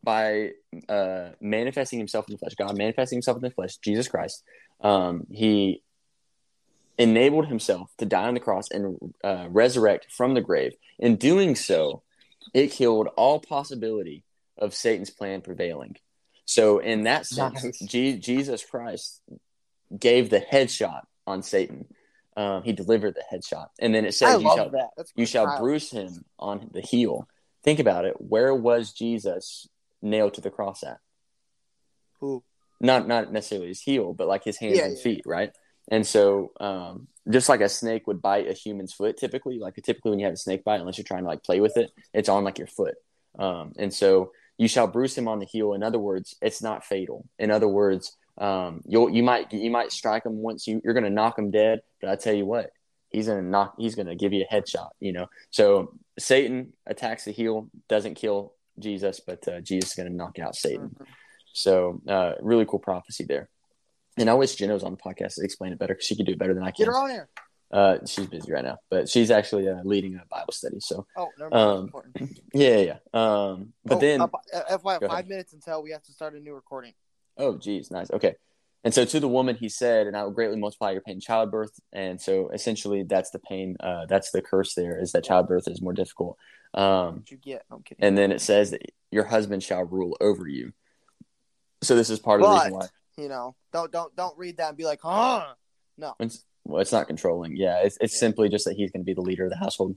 by 0.02 0.50
uh, 0.88 1.30
manifesting 1.40 1.98
himself 1.98 2.28
in 2.28 2.34
the 2.34 2.38
flesh, 2.38 2.54
God 2.54 2.76
manifesting 2.76 3.16
himself 3.16 3.36
in 3.36 3.42
the 3.42 3.50
flesh, 3.50 3.76
Jesus 3.78 4.08
Christ, 4.08 4.42
um, 4.80 5.26
he 5.30 5.82
enabled 6.98 7.46
himself 7.46 7.90
to 7.98 8.06
die 8.06 8.28
on 8.28 8.34
the 8.34 8.40
cross 8.40 8.70
and 8.70 8.98
uh, 9.24 9.46
resurrect 9.48 10.06
from 10.12 10.34
the 10.34 10.40
grave. 10.40 10.74
In 10.98 11.16
doing 11.16 11.56
so, 11.56 12.02
it 12.52 12.70
killed 12.70 13.08
all 13.16 13.40
possibility 13.40 14.22
of 14.58 14.74
Satan's 14.74 15.10
plan 15.10 15.40
prevailing. 15.40 15.96
So, 16.44 16.78
in 16.78 17.04
that 17.04 17.26
sense, 17.26 17.64
Nice. 17.64 17.78
Je- 17.78 18.18
Jesus 18.18 18.64
Christ 18.64 19.20
gave 19.98 20.30
the 20.30 20.40
headshot 20.40 21.02
on 21.26 21.42
Satan. 21.42 21.86
Um, 22.36 22.62
he 22.62 22.72
delivered 22.72 23.14
the 23.14 23.24
headshot, 23.32 23.68
and 23.80 23.94
then 23.94 24.04
it 24.04 24.12
says, 24.12 24.42
"You 24.42 24.50
shall 24.50 24.70
that. 24.70 24.90
You 25.14 25.26
shall 25.26 25.56
bruise 25.58 25.90
him 25.90 26.24
on 26.38 26.68
the 26.72 26.80
heel." 26.80 27.28
Think 27.64 27.80
about 27.80 28.04
it. 28.04 28.14
Where 28.20 28.54
was 28.54 28.92
Jesus 28.92 29.68
nailed 30.02 30.34
to 30.34 30.40
the 30.40 30.50
cross 30.50 30.84
at? 30.84 30.98
Who? 32.20 32.44
Not 32.80 33.08
not 33.08 33.32
necessarily 33.32 33.68
his 33.68 33.80
heel, 33.80 34.12
but 34.12 34.28
like 34.28 34.44
his 34.44 34.58
hands 34.58 34.76
Yeah, 34.76 34.84
and 34.86 34.96
yeah, 34.96 35.02
feet, 35.02 35.22
right? 35.26 35.50
And 35.88 36.06
so, 36.06 36.52
um, 36.60 37.08
just 37.30 37.48
like 37.48 37.60
a 37.60 37.68
snake 37.68 38.06
would 38.06 38.22
bite 38.22 38.48
a 38.48 38.52
human's 38.52 38.92
foot, 38.92 39.16
typically, 39.16 39.58
like 39.58 39.74
typically 39.76 40.10
when 40.10 40.18
you 40.18 40.26
have 40.26 40.34
a 40.34 40.38
snake 40.38 40.64
bite, 40.64 40.80
unless 40.80 40.98
you're 40.98 41.04
trying 41.04 41.22
to 41.22 41.28
like 41.28 41.42
play 41.42 41.60
with 41.60 41.76
it, 41.76 41.90
it's 42.12 42.28
on 42.28 42.44
like 42.44 42.58
your 42.58 42.66
foot. 42.66 42.94
Um, 43.38 43.72
and 43.78 43.92
so, 43.92 44.32
you 44.58 44.68
shall 44.68 44.86
bruise 44.86 45.16
him 45.16 45.28
on 45.28 45.38
the 45.40 45.46
heel. 45.46 45.72
In 45.72 45.82
other 45.82 45.98
words, 45.98 46.36
it's 46.40 46.62
not 46.62 46.84
fatal. 46.84 47.26
In 47.38 47.50
other 47.50 47.68
words, 47.68 48.16
um, 48.38 48.82
you'll 48.86 49.10
you 49.10 49.22
might 49.22 49.52
you 49.52 49.70
might 49.70 49.92
strike 49.92 50.26
him 50.26 50.36
once 50.38 50.66
you 50.66 50.80
you're 50.84 50.94
gonna 50.94 51.10
knock 51.10 51.38
him 51.38 51.50
dead, 51.50 51.80
but 52.00 52.10
I 52.10 52.16
tell 52.16 52.34
you 52.34 52.46
what, 52.46 52.70
he's 53.10 53.26
gonna 53.26 53.42
knock 53.42 53.74
he's 53.78 53.94
gonna 53.94 54.16
give 54.16 54.32
you 54.32 54.44
a 54.48 54.54
headshot. 54.54 54.90
You 55.00 55.12
know, 55.12 55.26
so 55.50 55.94
Satan 56.18 56.72
attacks 56.86 57.24
the 57.24 57.32
heel, 57.32 57.68
doesn't 57.88 58.14
kill 58.14 58.54
Jesus, 58.78 59.20
but 59.20 59.46
uh, 59.48 59.60
Jesus 59.60 59.90
is 59.90 59.96
gonna 59.96 60.10
knock 60.10 60.38
out 60.38 60.54
Satan. 60.56 60.96
Mhm. 60.98 61.06
So 61.52 62.00
uh, 62.08 62.32
really 62.40 62.64
cool 62.66 62.78
prophecy 62.80 63.24
there. 63.24 63.48
And 64.16 64.28
I 64.30 64.34
wish 64.34 64.54
Jenna 64.54 64.74
was 64.74 64.84
on 64.84 64.92
the 64.92 64.96
podcast 64.98 65.34
to 65.36 65.44
explain 65.44 65.72
it 65.72 65.78
better 65.78 65.94
because 65.94 66.06
she 66.06 66.16
could 66.16 66.26
do 66.26 66.32
it 66.32 66.38
better 66.38 66.54
than 66.54 66.62
I 66.62 66.70
can. 66.70 66.86
Get 66.86 66.92
her 66.92 66.96
on 66.98 67.10
here. 67.10 67.28
Uh, 67.70 67.98
she's 68.06 68.26
busy 68.26 68.52
right 68.52 68.62
now, 68.64 68.78
but 68.90 69.08
she's 69.08 69.32
actually 69.32 69.68
uh, 69.68 69.80
leading 69.84 70.14
a 70.14 70.22
Bible 70.30 70.52
study. 70.52 70.78
So 70.78 71.06
Oh. 71.16 71.28
Um, 71.50 71.84
Important. 71.86 72.38
yeah, 72.54 72.76
yeah. 72.78 72.96
Um, 73.12 73.72
but 73.84 73.96
oh, 73.96 74.00
then, 74.00 74.20
uh, 74.20 74.28
FYI, 74.70 75.00
five 75.00 75.02
ahead. 75.02 75.28
minutes 75.28 75.52
until 75.54 75.82
we 75.82 75.90
have 75.90 76.02
to 76.04 76.12
start 76.12 76.34
a 76.34 76.40
new 76.40 76.54
recording. 76.54 76.94
oh, 77.36 77.56
geez, 77.56 77.90
nice. 77.90 78.10
Okay. 78.12 78.36
And 78.84 78.92
so 78.92 79.04
to 79.06 79.18
the 79.18 79.28
woman, 79.28 79.56
he 79.56 79.68
said, 79.70 80.06
and 80.06 80.14
I 80.16 80.22
will 80.24 80.30
greatly 80.30 80.58
multiply 80.58 80.90
your 80.90 81.00
pain 81.00 81.14
in 81.14 81.20
childbirth. 81.20 81.72
And 81.92 82.20
so 82.20 82.50
essentially, 82.50 83.02
that's 83.02 83.30
the 83.30 83.38
pain. 83.38 83.76
Uh, 83.80 84.04
that's 84.06 84.30
the 84.30 84.42
curse. 84.42 84.74
There 84.74 85.00
is 85.00 85.12
that 85.12 85.24
childbirth 85.24 85.66
is 85.68 85.80
more 85.80 85.94
difficult. 85.94 86.36
Um, 86.74 87.24
you 87.30 87.36
get? 87.38 87.62
I'm 87.70 87.82
kidding. 87.82 88.04
and 88.04 88.18
then 88.18 88.30
it 88.30 88.40
says 88.42 88.72
that 88.72 88.82
your 89.10 89.24
husband 89.24 89.62
shall 89.62 89.84
rule 89.84 90.16
over 90.20 90.46
you. 90.46 90.72
So 91.82 91.96
this 91.96 92.10
is 92.10 92.18
part 92.18 92.40
of 92.42 92.48
the 92.48 92.54
reason 92.54 92.72
why. 92.74 92.86
You 93.16 93.28
know, 93.28 93.54
don't 93.72 93.90
don't 93.92 94.14
don't 94.16 94.36
read 94.36 94.56
that 94.58 94.68
and 94.68 94.76
be 94.76 94.84
like, 94.84 95.00
huh? 95.02 95.54
It's, 96.18 96.44
well, 96.64 96.82
it's 96.82 96.92
not 96.92 97.06
controlling. 97.06 97.56
Yeah, 97.56 97.78
it's, 97.84 97.96
it's 98.00 98.14
Yeah. 98.14 98.18
simply 98.20 98.48
just 98.48 98.64
that 98.64 98.74
he's 98.74 98.90
going 98.90 99.02
to 99.02 99.04
be 99.04 99.14
the 99.14 99.20
leader 99.20 99.44
of 99.44 99.50
the 99.50 99.56
household. 99.56 99.96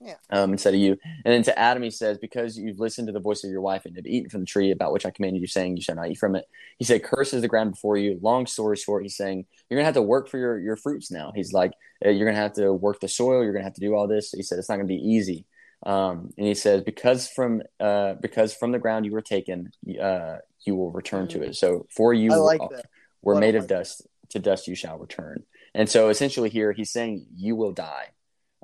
Yeah. 0.00 0.14
Um, 0.30 0.52
instead 0.52 0.74
of 0.74 0.80
you. 0.80 0.96
And 1.24 1.34
then 1.34 1.42
to 1.42 1.58
Adam, 1.58 1.82
he 1.82 1.90
says, 1.90 2.18
because 2.18 2.56
you've 2.56 2.78
listened 2.78 3.08
to 3.08 3.12
the 3.12 3.18
voice 3.20 3.42
of 3.42 3.50
your 3.50 3.60
wife 3.60 3.84
and 3.84 3.96
have 3.96 4.06
eaten 4.06 4.30
from 4.30 4.40
the 4.40 4.46
tree 4.46 4.70
about 4.70 4.92
which 4.92 5.04
I 5.04 5.10
commanded 5.10 5.40
you, 5.40 5.48
saying 5.48 5.76
you 5.76 5.82
shall 5.82 5.96
not 5.96 6.08
eat 6.08 6.18
from 6.18 6.36
it. 6.36 6.44
He 6.78 6.84
said, 6.84 7.02
curses 7.02 7.42
the 7.42 7.48
ground 7.48 7.72
before 7.72 7.96
you. 7.96 8.18
Long 8.22 8.46
story 8.46 8.76
short, 8.76 9.02
he's 9.02 9.16
saying 9.16 9.46
you're 9.68 9.76
going 9.76 9.82
to 9.82 9.86
have 9.86 9.94
to 9.94 10.02
work 10.02 10.28
for 10.28 10.38
your, 10.38 10.58
your 10.60 10.76
fruits 10.76 11.10
now. 11.10 11.32
He's 11.34 11.52
like, 11.52 11.72
uh, 12.04 12.10
you're 12.10 12.26
going 12.26 12.36
to 12.36 12.40
have 12.40 12.52
to 12.54 12.72
work 12.72 13.00
the 13.00 13.08
soil. 13.08 13.42
You're 13.42 13.52
going 13.52 13.62
to 13.62 13.68
have 13.68 13.74
to 13.74 13.80
do 13.80 13.94
all 13.94 14.06
this. 14.06 14.30
He 14.30 14.42
said, 14.42 14.58
it's 14.58 14.68
not 14.68 14.76
going 14.76 14.86
to 14.86 14.94
be 14.94 15.00
easy. 15.00 15.46
Um, 15.84 16.30
and 16.38 16.46
he 16.46 16.54
says, 16.54 16.82
because 16.82 17.28
from, 17.28 17.62
uh, 17.80 18.14
because 18.14 18.54
from 18.54 18.70
the 18.72 18.78
ground 18.78 19.04
you 19.04 19.12
were 19.12 19.20
taken, 19.22 19.72
uh, 20.00 20.36
you 20.64 20.76
will 20.76 20.92
return 20.92 21.26
to 21.28 21.42
it. 21.42 21.56
So 21.56 21.86
for 21.90 22.14
you, 22.14 22.32
I 22.32 22.36
like 22.36 22.60
were- 22.60 22.76
that. 22.76 22.86
we're 23.22 23.40
made 23.40 23.56
of 23.56 23.62
like 23.64 23.68
that. 23.68 23.74
dust. 23.78 24.06
To 24.30 24.38
dust 24.38 24.68
you 24.68 24.74
shall 24.74 24.98
return. 24.98 25.42
And 25.74 25.88
so 25.88 26.10
essentially 26.10 26.50
here 26.50 26.72
he's 26.72 26.90
saying 26.92 27.26
you 27.34 27.56
will 27.56 27.72
die. 27.72 28.08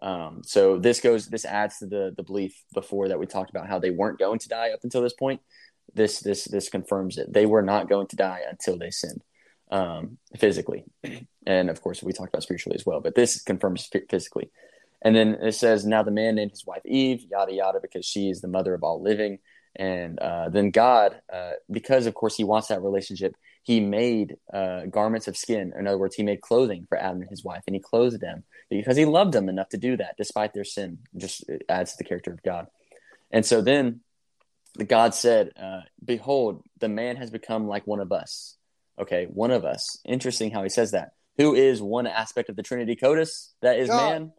Um, 0.04 0.42
so 0.44 0.78
this 0.78 1.00
goes 1.00 1.28
this 1.28 1.46
adds 1.46 1.78
to 1.78 1.86
the 1.86 2.12
the 2.14 2.22
belief 2.22 2.54
before 2.74 3.08
that 3.08 3.18
we 3.18 3.24
talked 3.26 3.48
about 3.48 3.68
how 3.68 3.78
they 3.78 3.90
weren't 3.90 4.18
going 4.18 4.38
to 4.40 4.48
die 4.48 4.70
up 4.70 4.80
until 4.84 5.00
this 5.00 5.14
point. 5.14 5.40
This 5.94 6.20
this 6.20 6.44
this 6.44 6.68
confirms 6.68 7.16
it. 7.16 7.32
They 7.32 7.46
were 7.46 7.62
not 7.62 7.88
going 7.88 8.08
to 8.08 8.16
die 8.16 8.42
until 8.48 8.76
they 8.76 8.90
sinned 8.90 9.22
um, 9.70 10.18
physically, 10.36 10.84
and 11.46 11.70
of 11.70 11.80
course 11.80 12.02
we 12.02 12.12
talked 12.12 12.34
about 12.34 12.42
spiritually 12.42 12.76
as 12.78 12.84
well. 12.84 13.00
But 13.00 13.14
this 13.14 13.42
confirms 13.42 13.86
phy- 13.86 14.02
physically. 14.10 14.50
And 15.00 15.14
then 15.14 15.34
it 15.34 15.52
says, 15.52 15.84
now 15.84 16.02
the 16.02 16.10
man 16.10 16.34
named 16.34 16.52
his 16.52 16.66
wife 16.66 16.84
Eve, 16.86 17.26
yada 17.30 17.52
yada, 17.52 17.78
because 17.80 18.06
she 18.06 18.30
is 18.30 18.40
the 18.40 18.48
mother 18.48 18.74
of 18.74 18.82
all 18.82 19.02
living. 19.02 19.38
And 19.76 20.18
uh, 20.18 20.48
then 20.50 20.70
God, 20.70 21.20
uh, 21.32 21.52
because 21.70 22.06
of 22.06 22.14
course 22.14 22.36
he 22.36 22.44
wants 22.44 22.68
that 22.68 22.82
relationship, 22.82 23.34
he 23.62 23.80
made 23.80 24.36
uh, 24.52 24.86
garments 24.86 25.26
of 25.26 25.36
skin. 25.36 25.72
In 25.76 25.86
other 25.86 25.98
words, 25.98 26.14
he 26.14 26.22
made 26.22 26.40
clothing 26.40 26.86
for 26.88 26.98
Adam 26.98 27.22
and 27.22 27.30
his 27.30 27.42
wife, 27.42 27.62
and 27.66 27.74
he 27.74 27.80
clothed 27.80 28.20
them 28.20 28.44
because 28.70 28.96
he 28.96 29.04
loved 29.04 29.32
them 29.32 29.48
enough 29.48 29.70
to 29.70 29.78
do 29.78 29.96
that, 29.96 30.16
despite 30.18 30.52
their 30.52 30.64
sin. 30.64 30.98
Just 31.16 31.48
it 31.48 31.64
adds 31.68 31.92
to 31.92 31.98
the 31.98 32.04
character 32.04 32.30
of 32.30 32.42
God. 32.42 32.66
And 33.30 33.44
so 33.44 33.62
then 33.62 34.00
the 34.74 34.84
God 34.84 35.14
said, 35.14 35.50
uh, 35.60 35.80
"Behold, 36.04 36.62
the 36.78 36.88
man 36.88 37.16
has 37.16 37.30
become 37.30 37.66
like 37.66 37.86
one 37.86 38.00
of 38.00 38.12
us." 38.12 38.56
Okay, 38.98 39.26
one 39.26 39.50
of 39.50 39.64
us. 39.64 39.98
Interesting 40.04 40.50
how 40.50 40.62
he 40.62 40.68
says 40.68 40.92
that. 40.92 41.12
Who 41.38 41.54
is 41.54 41.82
one 41.82 42.06
aspect 42.06 42.48
of 42.48 42.56
the 42.56 42.62
Trinity 42.62 42.96
Codis? 42.96 43.52
That 43.62 43.78
is 43.78 43.88
God. 43.88 43.96
man. 43.96 44.32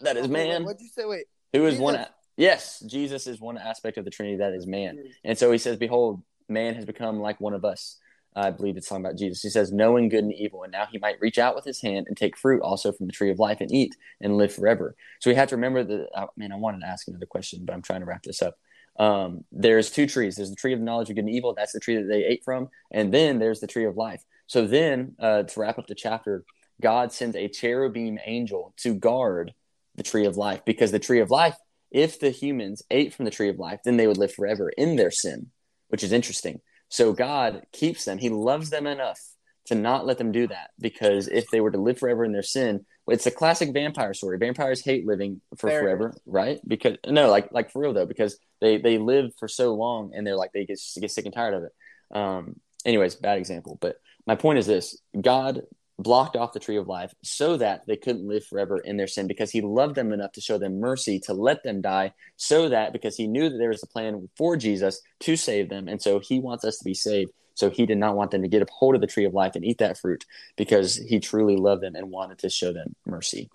That 0.00 0.16
is 0.16 0.28
wait, 0.28 0.48
man. 0.48 0.64
What'd 0.64 0.80
you 0.80 0.88
say? 0.88 1.04
Wait. 1.04 1.26
Who 1.52 1.66
is 1.66 1.78
one? 1.78 1.94
Jesus. 1.94 2.10
Yes, 2.40 2.80
Jesus 2.80 3.26
is 3.26 3.38
one 3.38 3.58
aspect 3.58 3.98
of 3.98 4.06
the 4.06 4.10
Trinity. 4.10 4.38
That 4.38 4.54
is 4.54 4.66
man. 4.66 4.98
And 5.24 5.36
so 5.36 5.52
he 5.52 5.58
says, 5.58 5.76
Behold, 5.76 6.22
man 6.48 6.74
has 6.74 6.86
become 6.86 7.20
like 7.20 7.38
one 7.38 7.52
of 7.52 7.66
us. 7.66 7.98
I 8.34 8.50
believe 8.50 8.78
it's 8.78 8.88
talking 8.88 9.04
about 9.04 9.18
Jesus. 9.18 9.42
He 9.42 9.50
says, 9.50 9.72
knowing 9.72 10.08
good 10.08 10.24
and 10.24 10.32
evil, 10.32 10.62
and 10.62 10.72
now 10.72 10.86
he 10.90 10.98
might 10.98 11.20
reach 11.20 11.36
out 11.36 11.54
with 11.54 11.64
his 11.64 11.82
hand 11.82 12.06
and 12.06 12.16
take 12.16 12.38
fruit 12.38 12.62
also 12.62 12.92
from 12.92 13.08
the 13.08 13.12
tree 13.12 13.30
of 13.30 13.38
life 13.38 13.60
and 13.60 13.70
eat 13.70 13.94
and 14.22 14.38
live 14.38 14.54
forever. 14.54 14.94
So 15.18 15.28
we 15.28 15.34
have 15.34 15.48
to 15.48 15.56
remember 15.56 15.84
that. 15.84 16.08
Oh, 16.16 16.30
man, 16.38 16.50
I 16.50 16.56
wanted 16.56 16.80
to 16.80 16.86
ask 16.86 17.08
another 17.08 17.26
question, 17.26 17.64
but 17.66 17.74
I'm 17.74 17.82
trying 17.82 18.00
to 18.00 18.06
wrap 18.06 18.22
this 18.22 18.40
up. 18.40 18.56
Um, 18.98 19.44
there's 19.52 19.90
two 19.90 20.06
trees. 20.06 20.36
There's 20.36 20.48
the 20.48 20.56
tree 20.56 20.72
of 20.72 20.80
knowledge 20.80 21.10
of 21.10 21.16
good 21.16 21.26
and 21.26 21.34
evil. 21.34 21.52
That's 21.52 21.72
the 21.72 21.80
tree 21.80 21.96
that 21.96 22.08
they 22.08 22.24
ate 22.24 22.42
from, 22.42 22.70
and 22.90 23.12
then 23.12 23.38
there's 23.38 23.60
the 23.60 23.66
tree 23.66 23.84
of 23.84 23.98
life. 23.98 24.22
So 24.46 24.66
then, 24.66 25.14
uh, 25.18 25.42
to 25.42 25.60
wrap 25.60 25.78
up 25.78 25.88
the 25.88 25.94
chapter, 25.94 26.44
God 26.80 27.12
sends 27.12 27.36
a 27.36 27.48
cherubim 27.48 28.18
angel 28.24 28.72
to 28.78 28.94
guard 28.94 29.52
the 29.96 30.02
tree 30.04 30.24
of 30.24 30.38
life 30.38 30.64
because 30.64 30.92
the 30.92 30.98
tree 30.98 31.20
of 31.20 31.30
life 31.30 31.56
if 31.90 32.20
the 32.20 32.30
humans 32.30 32.82
ate 32.90 33.14
from 33.14 33.24
the 33.24 33.30
tree 33.30 33.48
of 33.48 33.58
life, 33.58 33.80
then 33.84 33.96
they 33.96 34.06
would 34.06 34.18
live 34.18 34.32
forever 34.32 34.70
in 34.70 34.96
their 34.96 35.10
sin, 35.10 35.50
which 35.88 36.02
is 36.02 36.12
interesting. 36.12 36.60
So 36.88 37.12
God 37.12 37.62
keeps 37.72 38.04
them. 38.04 38.18
He 38.18 38.28
loves 38.28 38.70
them 38.70 38.86
enough 38.86 39.20
to 39.66 39.74
not 39.74 40.06
let 40.06 40.18
them 40.18 40.32
do 40.32 40.48
that 40.48 40.70
because 40.80 41.28
if 41.28 41.50
they 41.50 41.60
were 41.60 41.70
to 41.70 41.78
live 41.78 41.98
forever 41.98 42.24
in 42.24 42.32
their 42.32 42.42
sin, 42.42 42.84
it's 43.06 43.26
a 43.26 43.30
classic 43.30 43.72
vampire 43.72 44.14
story. 44.14 44.38
Vampires 44.38 44.84
hate 44.84 45.06
living 45.06 45.40
for 45.56 45.68
Fair. 45.68 45.80
forever, 45.80 46.14
right? 46.26 46.60
Because 46.66 46.96
no, 47.06 47.30
like 47.30 47.52
like 47.52 47.70
for 47.70 47.82
real 47.82 47.92
though, 47.92 48.06
because 48.06 48.38
they 48.60 48.78
they 48.78 48.98
live 48.98 49.32
for 49.38 49.48
so 49.48 49.74
long 49.74 50.12
and 50.14 50.26
they're 50.26 50.36
like 50.36 50.52
they 50.52 50.64
get 50.64 50.80
get 51.00 51.10
sick 51.10 51.24
and 51.24 51.34
tired 51.34 51.54
of 51.54 51.64
it. 51.64 51.72
Um, 52.12 52.60
anyways, 52.84 53.16
bad 53.16 53.38
example, 53.38 53.78
but 53.80 53.96
my 54.26 54.34
point 54.34 54.58
is 54.58 54.66
this: 54.66 54.98
God 55.20 55.62
blocked 56.02 56.34
off 56.34 56.54
the 56.54 56.60
tree 56.60 56.76
of 56.76 56.88
life 56.88 57.12
so 57.22 57.58
that 57.58 57.86
they 57.86 57.96
couldn't 57.96 58.26
live 58.26 58.44
forever 58.44 58.78
in 58.78 58.96
their 58.96 59.06
sin 59.06 59.26
because 59.26 59.50
he 59.50 59.60
loved 59.60 59.94
them 59.94 60.12
enough 60.12 60.32
to 60.32 60.40
show 60.40 60.56
them 60.56 60.80
mercy 60.80 61.20
to 61.20 61.34
let 61.34 61.62
them 61.62 61.82
die 61.82 62.12
so 62.36 62.70
that 62.70 62.92
because 62.92 63.16
he 63.16 63.26
knew 63.26 63.50
that 63.50 63.58
there 63.58 63.68
was 63.68 63.82
a 63.82 63.86
plan 63.86 64.28
for 64.36 64.56
Jesus 64.56 65.02
to 65.20 65.36
save 65.36 65.68
them. 65.68 65.88
And 65.88 66.00
so 66.00 66.18
he 66.18 66.40
wants 66.40 66.64
us 66.64 66.78
to 66.78 66.84
be 66.84 66.94
saved. 66.94 67.32
So 67.54 67.68
he 67.68 67.84
did 67.84 67.98
not 67.98 68.16
want 68.16 68.30
them 68.30 68.40
to 68.40 68.48
get 68.48 68.62
a 68.62 68.66
hold 68.72 68.94
of 68.94 69.02
the 69.02 69.06
tree 69.06 69.26
of 69.26 69.34
life 69.34 69.56
and 69.56 69.64
eat 69.64 69.78
that 69.78 69.98
fruit 69.98 70.24
because 70.56 70.96
he 70.96 71.20
truly 71.20 71.56
loved 71.56 71.82
them 71.82 71.94
and 71.94 72.10
wanted 72.10 72.38
to 72.38 72.48
show 72.48 72.72
them 72.72 72.96
mercy. 73.04 73.50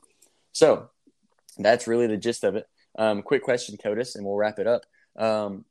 So 0.52 0.90
that's 1.58 1.88
really 1.88 2.06
the 2.06 2.18
gist 2.18 2.44
of 2.44 2.56
it. 2.56 2.68
Um, 2.98 3.24
quick 3.24 3.42
question 3.42 3.78
Codis 3.84 4.16
and 4.16 4.24
we'll 4.24 4.36
wrap 4.36 4.60
it 4.60 4.68
up. 4.68 4.84
Um, 5.16 5.66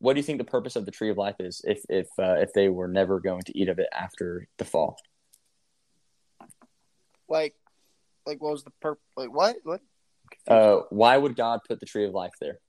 what 0.00 0.12
do 0.12 0.18
you 0.18 0.24
think 0.24 0.36
the 0.36 0.44
purpose 0.44 0.76
of 0.76 0.84
the 0.84 0.90
tree 0.90 1.08
of 1.08 1.16
life 1.16 1.36
is 1.40 1.62
if 1.64 1.82
if 1.88 2.08
uh, 2.18 2.34
if 2.34 2.52
they 2.52 2.68
were 2.68 2.88
never 2.88 3.20
going 3.20 3.42
to 3.42 3.58
eat 3.58 3.70
of 3.70 3.78
it 3.78 3.88
after 3.92 4.46
the 4.58 4.64
fall 4.64 4.98
Like, 7.34 7.56
like 8.26 8.40
what 8.40 8.52
was 8.52 8.62
the 8.62 8.70
perp? 8.80 8.96
Like 9.16 9.32
what? 9.34 9.56
What? 9.64 9.80
uh, 10.46 10.82
why 10.90 11.16
would 11.16 11.34
God 11.34 11.60
put 11.66 11.80
the 11.80 11.86
tree 11.86 12.06
of 12.06 12.14
life 12.14 12.30
there? 12.40 12.60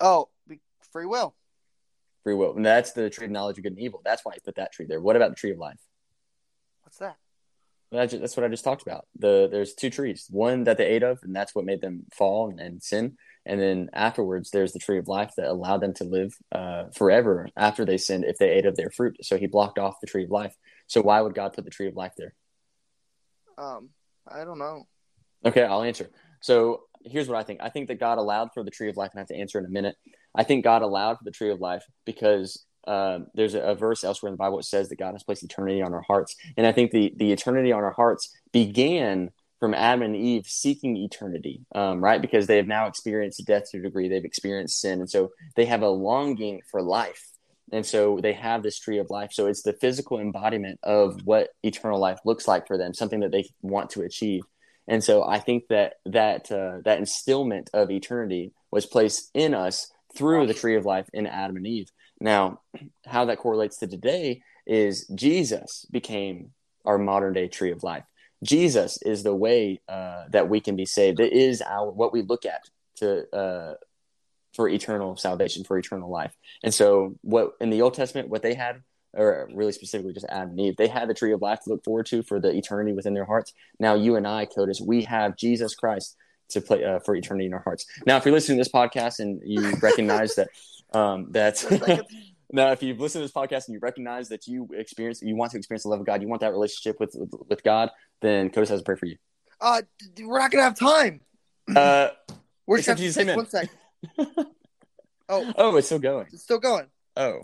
Oh, 0.00 0.28
free 0.92 1.06
will. 1.06 1.36
Free 2.24 2.34
will. 2.34 2.56
And 2.56 2.66
that's 2.66 2.92
the 2.92 3.08
tree 3.08 3.26
of 3.26 3.30
knowledge 3.30 3.58
of 3.58 3.62
good 3.62 3.74
and 3.74 3.80
evil. 3.80 4.02
That's 4.04 4.24
why 4.24 4.34
he 4.34 4.40
put 4.40 4.56
that 4.56 4.72
tree 4.72 4.86
there. 4.88 5.00
What 5.00 5.14
about 5.14 5.30
the 5.30 5.36
tree 5.36 5.52
of 5.52 5.58
life? 5.58 5.78
What's 6.82 6.98
that? 6.98 7.16
That's, 7.92 8.12
that's 8.12 8.36
what 8.36 8.44
I 8.44 8.48
just 8.48 8.64
talked 8.64 8.82
about. 8.82 9.06
The 9.16 9.48
there's 9.48 9.74
two 9.74 9.90
trees. 9.90 10.26
One 10.30 10.64
that 10.64 10.76
they 10.76 10.86
ate 10.86 11.04
of, 11.04 11.20
and 11.22 11.34
that's 11.34 11.54
what 11.54 11.64
made 11.64 11.80
them 11.80 12.06
fall 12.12 12.50
and, 12.50 12.58
and 12.58 12.82
sin. 12.82 13.18
And 13.46 13.60
then 13.60 13.90
afterwards, 13.92 14.50
there's 14.50 14.72
the 14.72 14.80
tree 14.80 14.98
of 14.98 15.06
life 15.06 15.32
that 15.36 15.48
allowed 15.48 15.80
them 15.80 15.94
to 15.94 16.04
live 16.04 16.34
uh, 16.50 16.84
forever 16.92 17.48
after 17.56 17.84
they 17.84 17.98
sinned 17.98 18.24
if 18.24 18.36
they 18.36 18.50
ate 18.50 18.66
of 18.66 18.76
their 18.76 18.90
fruit. 18.90 19.18
So 19.22 19.38
he 19.38 19.46
blocked 19.46 19.78
off 19.78 20.00
the 20.00 20.08
tree 20.08 20.24
of 20.24 20.30
life. 20.30 20.56
So 20.88 21.00
why 21.02 21.20
would 21.20 21.34
God 21.34 21.52
put 21.52 21.64
the 21.64 21.70
tree 21.70 21.86
of 21.86 21.94
life 21.94 22.12
there? 22.18 22.34
Um, 23.60 23.90
I 24.26 24.44
don't 24.44 24.58
know. 24.58 24.84
Okay, 25.44 25.62
I'll 25.62 25.82
answer. 25.82 26.10
So 26.40 26.82
here's 27.04 27.28
what 27.28 27.38
I 27.38 27.42
think. 27.42 27.60
I 27.62 27.68
think 27.68 27.88
that 27.88 28.00
God 28.00 28.18
allowed 28.18 28.50
for 28.52 28.62
the 28.62 28.70
tree 28.70 28.88
of 28.88 28.96
life, 28.96 29.10
and 29.12 29.18
I 29.18 29.22
have 29.22 29.28
to 29.28 29.36
answer 29.36 29.58
in 29.58 29.64
a 29.64 29.70
minute. 29.70 29.96
I 30.34 30.44
think 30.44 30.64
God 30.64 30.82
allowed 30.82 31.18
for 31.18 31.24
the 31.24 31.30
tree 31.30 31.50
of 31.50 31.60
life 31.60 31.84
because 32.04 32.64
um, 32.86 33.26
there's 33.34 33.54
a, 33.54 33.60
a 33.60 33.74
verse 33.74 34.04
elsewhere 34.04 34.28
in 34.28 34.34
the 34.34 34.38
Bible 34.38 34.58
that 34.58 34.64
says 34.64 34.88
that 34.88 34.98
God 34.98 35.12
has 35.12 35.22
placed 35.22 35.42
eternity 35.42 35.82
on 35.82 35.92
our 35.92 36.02
hearts, 36.02 36.34
and 36.56 36.66
I 36.66 36.72
think 36.72 36.90
the 36.90 37.12
the 37.16 37.32
eternity 37.32 37.72
on 37.72 37.84
our 37.84 37.92
hearts 37.92 38.34
began 38.52 39.30
from 39.58 39.74
Adam 39.74 40.00
and 40.00 40.16
Eve 40.16 40.46
seeking 40.46 40.96
eternity, 40.96 41.66
um, 41.74 42.02
right? 42.02 42.22
Because 42.22 42.46
they 42.46 42.56
have 42.56 42.66
now 42.66 42.86
experienced 42.86 43.44
death 43.46 43.70
to 43.70 43.78
a 43.78 43.82
degree, 43.82 44.08
they've 44.08 44.24
experienced 44.24 44.80
sin, 44.80 45.00
and 45.00 45.10
so 45.10 45.30
they 45.54 45.66
have 45.66 45.82
a 45.82 45.88
longing 45.88 46.62
for 46.70 46.80
life. 46.80 47.29
And 47.72 47.86
so 47.86 48.18
they 48.20 48.32
have 48.32 48.62
this 48.62 48.78
tree 48.78 48.98
of 48.98 49.10
life. 49.10 49.32
So 49.32 49.46
it's 49.46 49.62
the 49.62 49.72
physical 49.72 50.18
embodiment 50.18 50.80
of 50.82 51.20
what 51.24 51.50
eternal 51.62 52.00
life 52.00 52.18
looks 52.24 52.48
like 52.48 52.66
for 52.66 52.76
them, 52.76 52.94
something 52.94 53.20
that 53.20 53.32
they 53.32 53.48
want 53.62 53.90
to 53.90 54.02
achieve. 54.02 54.42
And 54.88 55.04
so 55.04 55.24
I 55.24 55.38
think 55.38 55.68
that 55.68 55.94
that 56.06 56.50
uh, 56.50 56.78
that 56.84 57.00
instillment 57.00 57.68
of 57.72 57.90
eternity 57.90 58.52
was 58.70 58.86
placed 58.86 59.30
in 59.34 59.54
us 59.54 59.92
through 60.16 60.46
the 60.46 60.54
tree 60.54 60.76
of 60.76 60.84
life 60.84 61.08
in 61.12 61.26
Adam 61.26 61.56
and 61.56 61.66
Eve. 61.66 61.88
Now, 62.20 62.60
how 63.06 63.26
that 63.26 63.38
correlates 63.38 63.78
to 63.78 63.86
today 63.86 64.42
is 64.66 65.06
Jesus 65.14 65.86
became 65.90 66.50
our 66.84 66.98
modern 66.98 67.32
day 67.34 67.48
tree 67.48 67.70
of 67.70 67.82
life. 67.82 68.04
Jesus 68.42 68.98
is 69.02 69.22
the 69.22 69.34
way 69.34 69.80
uh, 69.88 70.24
that 70.30 70.48
we 70.48 70.60
can 70.60 70.74
be 70.74 70.86
saved. 70.86 71.20
It 71.20 71.32
is 71.32 71.62
our 71.62 71.90
what 71.90 72.12
we 72.12 72.22
look 72.22 72.44
at 72.46 72.62
to 72.96 73.36
uh, 73.36 73.74
for 74.54 74.68
eternal 74.68 75.16
salvation, 75.16 75.64
for 75.64 75.78
eternal 75.78 76.10
life. 76.10 76.34
And 76.62 76.72
so, 76.74 77.16
what 77.22 77.52
in 77.60 77.70
the 77.70 77.82
Old 77.82 77.94
Testament, 77.94 78.28
what 78.28 78.42
they 78.42 78.54
had, 78.54 78.82
or 79.14 79.48
really 79.52 79.72
specifically 79.72 80.12
just 80.12 80.26
Adam 80.28 80.50
and 80.50 80.60
Eve, 80.60 80.76
they 80.76 80.88
had 80.88 81.08
the 81.08 81.14
tree 81.14 81.32
of 81.32 81.42
life 81.42 81.60
to 81.64 81.70
look 81.70 81.84
forward 81.84 82.06
to 82.06 82.22
for 82.22 82.40
the 82.40 82.50
eternity 82.50 82.92
within 82.92 83.14
their 83.14 83.24
hearts. 83.24 83.52
Now, 83.78 83.94
you 83.94 84.16
and 84.16 84.26
I, 84.26 84.46
Codis, 84.46 84.80
we 84.80 85.02
have 85.04 85.36
Jesus 85.36 85.74
Christ 85.74 86.16
to 86.50 86.60
play 86.60 86.84
uh, 86.84 86.98
for 87.00 87.14
eternity 87.14 87.46
in 87.46 87.54
our 87.54 87.62
hearts. 87.62 87.86
Now, 88.06 88.16
if 88.16 88.24
you're 88.24 88.34
listening 88.34 88.58
to 88.58 88.60
this 88.60 88.72
podcast 88.72 89.20
and 89.20 89.40
you 89.44 89.74
recognize 89.82 90.34
that 90.34 90.48
um, 90.92 91.30
that 91.30 91.64
now, 92.52 92.72
if 92.72 92.82
you've 92.82 93.00
listened 93.00 93.20
to 93.20 93.24
this 93.24 93.32
podcast 93.32 93.68
and 93.68 93.74
you 93.74 93.80
recognize 93.80 94.28
that 94.30 94.46
you 94.46 94.68
experience, 94.72 95.22
you 95.22 95.36
want 95.36 95.52
to 95.52 95.58
experience 95.58 95.84
the 95.84 95.88
love 95.88 96.00
of 96.00 96.06
God, 96.06 96.20
you 96.22 96.28
want 96.28 96.40
that 96.40 96.52
relationship 96.52 96.98
with 96.98 97.14
with, 97.14 97.32
with 97.48 97.62
God, 97.62 97.90
then 98.20 98.50
Codis 98.50 98.68
has 98.68 98.80
a 98.80 98.82
prayer 98.82 98.96
for 98.96 99.06
you. 99.06 99.16
Uh, 99.60 99.82
we're 100.20 100.38
not 100.38 100.50
gonna 100.50 100.64
have 100.64 100.78
time. 100.78 101.20
Uh, 101.74 102.08
We're 102.66 102.80
just 102.80 103.00
you 103.00 103.10
say 103.10 103.22
amen. 103.22 103.36
one 103.36 103.46
second. 103.46 103.70
Oh, 105.32 105.52
oh, 105.56 105.76
it's 105.76 105.86
still 105.86 106.00
going. 106.00 106.26
it's 106.32 106.42
still 106.42 106.58
going. 106.58 106.86
Oh, 107.16 107.42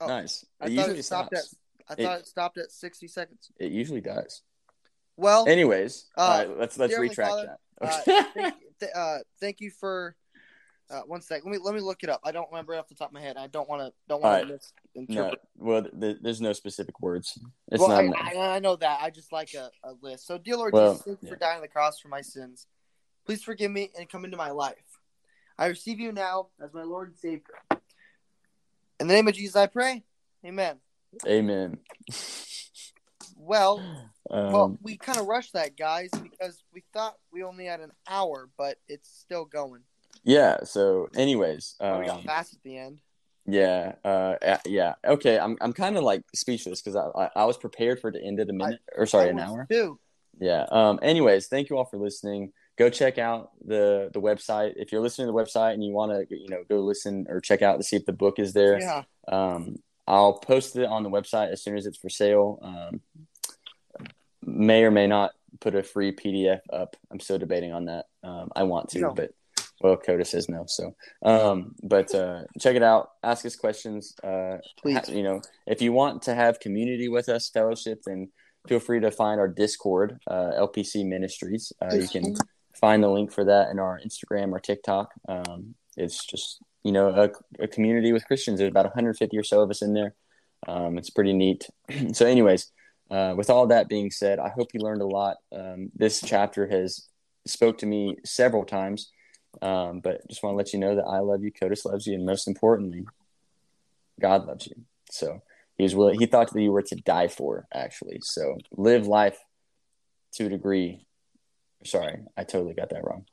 Oh, 0.00 0.06
nice. 0.06 0.44
I 0.60 0.74
thought 0.74 0.88
it 0.90 1.02
stopped 1.04 1.36
stops. 1.36 1.54
at. 1.88 1.98
I 1.98 2.02
thought 2.02 2.18
it, 2.20 2.26
stopped 2.26 2.58
at 2.58 2.70
sixty 2.70 3.08
seconds. 3.08 3.50
It 3.58 3.72
usually 3.72 4.00
does. 4.00 4.42
Well, 5.18 5.46
Anyways, 5.48 6.06
Uh, 6.16 6.20
all 6.20 6.38
right, 6.38 6.58
let's 6.58 6.78
let's 6.78 6.96
retract 6.98 7.30
Father, 7.30 7.56
that. 7.80 7.88
uh, 8.08 8.22
thank, 8.34 8.54
th- 8.80 8.92
uh, 8.94 9.18
thank 9.40 9.60
you 9.60 9.70
for. 9.70 10.16
Uh, 10.88 11.00
one 11.00 11.20
sec. 11.20 11.44
Let 11.44 11.50
me 11.52 11.58
let 11.60 11.74
me 11.74 11.80
look 11.80 12.04
it 12.04 12.08
up. 12.08 12.20
I 12.24 12.30
don't 12.30 12.48
remember 12.50 12.72
it 12.74 12.78
off 12.78 12.86
the 12.88 12.94
top 12.94 13.08
of 13.08 13.12
my 13.14 13.20
head. 13.20 13.36
I 13.36 13.48
don't 13.48 13.68
want 13.68 13.82
to 13.82 13.92
don't 14.08 14.22
want 14.22 14.44
Alright. 14.44 14.60
to 14.60 14.68
no, 14.94 15.02
misinterpret. 15.02 15.40
well, 15.58 15.82
th- 15.82 16.18
there's 16.22 16.40
no 16.40 16.52
specific 16.52 17.00
words. 17.00 17.36
It's 17.72 17.80
well, 17.82 18.02
not. 18.04 18.16
I, 18.16 18.34
I, 18.36 18.54
I 18.56 18.58
know 18.60 18.76
that. 18.76 19.00
I 19.02 19.10
just 19.10 19.32
like 19.32 19.52
a, 19.54 19.68
a 19.82 19.94
list. 20.00 20.26
So, 20.28 20.38
dear 20.38 20.56
Lord 20.56 20.72
Well, 20.74 20.92
Jesus, 20.92 21.04
thank 21.04 21.22
you 21.22 21.28
for 21.28 21.34
dying 21.36 21.56
on 21.56 21.62
the 21.62 21.68
cross 21.68 21.98
for 21.98 22.06
my 22.08 22.20
sins. 22.22 22.66
Please 23.24 23.42
forgive 23.42 23.72
me 23.72 23.90
and 23.98 24.08
come 24.08 24.24
into 24.24 24.36
my 24.36 24.52
life. 24.52 24.76
I 25.58 25.66
receive 25.66 25.98
you 26.00 26.12
now 26.12 26.48
as 26.62 26.72
my 26.74 26.82
Lord 26.82 27.08
and 27.08 27.18
Savior. 27.18 27.54
In 29.00 29.06
the 29.08 29.14
name 29.14 29.28
of 29.28 29.34
Jesus, 29.34 29.56
I 29.56 29.66
pray. 29.66 30.04
Amen. 30.44 30.76
Amen. 31.26 31.78
Well, 33.38 33.78
Um, 34.30 34.52
well, 34.52 34.78
we 34.82 34.96
kind 34.96 35.18
of 35.18 35.26
rushed 35.26 35.52
that, 35.52 35.76
guys, 35.76 36.10
because 36.20 36.62
we 36.72 36.82
thought 36.92 37.16
we 37.32 37.42
only 37.44 37.66
had 37.66 37.80
an 37.80 37.92
hour, 38.08 38.48
but 38.58 38.78
it's 38.88 39.08
still 39.08 39.44
going. 39.44 39.82
yeah. 40.24 40.64
So, 40.64 41.08
anyways, 41.14 41.76
Oh, 41.80 42.00
we 42.00 42.06
got 42.06 42.16
um, 42.16 42.22
fast 42.24 42.54
at 42.54 42.62
the 42.64 42.76
end. 42.76 43.00
yeah, 43.46 43.92
uh, 44.04 44.58
yeah. 44.64 44.94
Okay, 45.04 45.38
I'm 45.38 45.56
I'm 45.60 45.72
kind 45.72 45.96
of 45.96 46.02
like 46.02 46.22
speechless 46.34 46.82
because 46.82 46.96
I, 46.96 47.06
I 47.24 47.30
I 47.36 47.44
was 47.44 47.56
prepared 47.56 48.00
for 48.00 48.08
it 48.08 48.12
to 48.12 48.22
end 48.24 48.40
at 48.40 48.50
a 48.50 48.52
minute 48.52 48.80
or 48.96 49.06
sorry, 49.06 49.26
I 49.26 49.30
an 49.30 49.38
hour. 49.38 49.66
Too. 49.70 49.98
Yeah. 50.40 50.66
Um. 50.70 50.98
Anyways, 51.02 51.46
thank 51.46 51.70
you 51.70 51.76
all 51.76 51.84
for 51.84 51.98
listening. 51.98 52.52
Go 52.76 52.90
check 52.90 53.16
out 53.18 53.52
the 53.64 54.10
the 54.12 54.20
website 54.20 54.74
if 54.76 54.92
you're 54.92 55.00
listening 55.00 55.26
to 55.28 55.32
the 55.32 55.38
website 55.38 55.72
and 55.74 55.82
you 55.82 55.92
want 55.92 56.12
to 56.12 56.36
you 56.36 56.48
know 56.48 56.62
go 56.68 56.80
listen 56.80 57.24
or 57.28 57.40
check 57.40 57.62
out 57.62 57.78
to 57.78 57.82
see 57.82 57.96
if 57.96 58.04
the 58.04 58.12
book 58.12 58.38
is 58.38 58.52
there. 58.52 58.78
Yeah. 58.78 59.02
Um, 59.28 59.76
I'll 60.06 60.34
post 60.38 60.76
it 60.76 60.84
on 60.84 61.02
the 61.02 61.10
website 61.10 61.50
as 61.52 61.62
soon 61.62 61.76
as 61.76 61.86
it's 61.86 61.98
for 61.98 62.08
sale. 62.10 62.58
Um, 62.62 63.00
may 64.44 64.84
or 64.84 64.90
may 64.90 65.06
not 65.06 65.32
put 65.60 65.74
a 65.74 65.82
free 65.82 66.12
PDF 66.12 66.60
up. 66.72 66.96
I'm 67.10 67.20
still 67.20 67.38
debating 67.38 67.72
on 67.72 67.86
that. 67.86 68.06
Um, 68.22 68.50
I 68.54 68.64
want 68.64 68.90
to, 68.90 69.00
No. 69.00 69.14
but 69.14 69.30
well, 69.80 69.96
Coda 69.96 70.24
says 70.24 70.48
no. 70.48 70.64
So, 70.68 70.94
um, 71.22 71.74
but 71.82 72.14
uh, 72.14 72.42
check 72.60 72.76
it 72.76 72.82
out. 72.82 73.10
Ask 73.22 73.44
us 73.46 73.56
questions. 73.56 74.14
Uh, 74.22 74.58
Please. 74.80 74.96
ha- 74.96 75.12
you 75.12 75.22
know, 75.22 75.42
if 75.66 75.82
you 75.82 75.92
want 75.92 76.22
to 76.22 76.34
have 76.34 76.60
community 76.60 77.08
with 77.08 77.28
us, 77.28 77.50
fellowship, 77.50 78.02
then 78.06 78.30
feel 78.68 78.80
free 78.80 79.00
to 79.00 79.10
find 79.10 79.38
our 79.40 79.48
Discord, 79.48 80.18
uh, 80.28 80.52
LPC 80.58 81.04
Ministries. 81.06 81.72
Uh, 81.82 81.94
you 81.94 82.08
can 82.08 82.34
find 82.80 83.02
the 83.02 83.08
link 83.08 83.32
for 83.32 83.44
that 83.44 83.70
in 83.70 83.78
our 83.78 84.00
Instagram 84.04 84.52
or 84.52 84.60
TikTok. 84.60 85.12
Um, 85.28 85.74
it's 85.96 86.24
just 86.24 86.60
you 86.84 86.92
know 86.92 87.08
a, 87.08 87.62
a 87.62 87.68
community 87.68 88.12
with 88.12 88.26
Christians. 88.26 88.58
There's 88.58 88.70
about 88.70 88.84
150 88.84 89.36
or 89.36 89.42
so 89.42 89.62
of 89.62 89.70
us 89.70 89.82
in 89.82 89.94
there. 89.94 90.14
Um, 90.66 90.98
it's 90.98 91.10
pretty 91.10 91.32
neat. 91.32 91.68
so, 92.12 92.26
anyways, 92.26 92.70
uh, 93.10 93.34
with 93.36 93.50
all 93.50 93.68
that 93.68 93.88
being 93.88 94.10
said, 94.10 94.38
I 94.38 94.48
hope 94.48 94.68
you 94.74 94.80
learned 94.80 95.02
a 95.02 95.06
lot. 95.06 95.36
Um, 95.54 95.90
this 95.94 96.20
chapter 96.20 96.66
has 96.68 97.06
spoke 97.46 97.78
to 97.78 97.86
me 97.86 98.16
several 98.24 98.64
times, 98.64 99.10
um, 99.62 100.00
but 100.00 100.26
just 100.28 100.42
want 100.42 100.54
to 100.54 100.58
let 100.58 100.72
you 100.72 100.78
know 100.78 100.96
that 100.96 101.04
I 101.04 101.20
love 101.20 101.42
you, 101.42 101.52
Codis 101.52 101.84
loves 101.84 102.06
you, 102.06 102.14
and 102.14 102.26
most 102.26 102.48
importantly, 102.48 103.06
God 104.20 104.46
loves 104.46 104.66
you. 104.66 104.74
So 105.10 105.42
he 105.76 105.84
was 105.84 105.94
willing. 105.94 106.18
He 106.18 106.26
thought 106.26 106.52
that 106.52 106.62
you 106.62 106.72
were 106.72 106.82
to 106.82 106.96
die 106.96 107.28
for, 107.28 107.66
actually. 107.72 108.18
So 108.22 108.58
live 108.76 109.06
life 109.06 109.38
to 110.34 110.46
a 110.46 110.48
degree. 110.48 111.05
Sorry, 111.84 112.18
I 112.36 112.44
totally 112.44 112.74
got 112.74 112.90
that 112.90 113.04
wrong. 113.04 113.26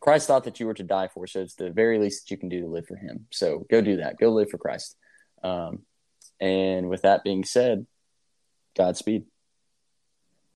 Christ 0.00 0.26
thought 0.26 0.44
that 0.44 0.60
you 0.60 0.66
were 0.66 0.74
to 0.74 0.82
die 0.82 1.08
for, 1.12 1.26
so 1.26 1.40
it's 1.40 1.54
the 1.54 1.70
very 1.70 1.98
least 1.98 2.24
that 2.24 2.30
you 2.30 2.38
can 2.38 2.48
do 2.48 2.60
to 2.62 2.66
live 2.66 2.86
for 2.86 2.96
Him. 2.96 3.26
So 3.30 3.66
go 3.70 3.80
do 3.80 3.98
that. 3.98 4.18
Go 4.18 4.30
live 4.30 4.50
for 4.50 4.58
Christ. 4.58 4.96
Um, 5.42 5.80
and 6.40 6.88
with 6.88 7.02
that 7.02 7.22
being 7.22 7.44
said, 7.44 7.86
Godspeed. 8.76 9.24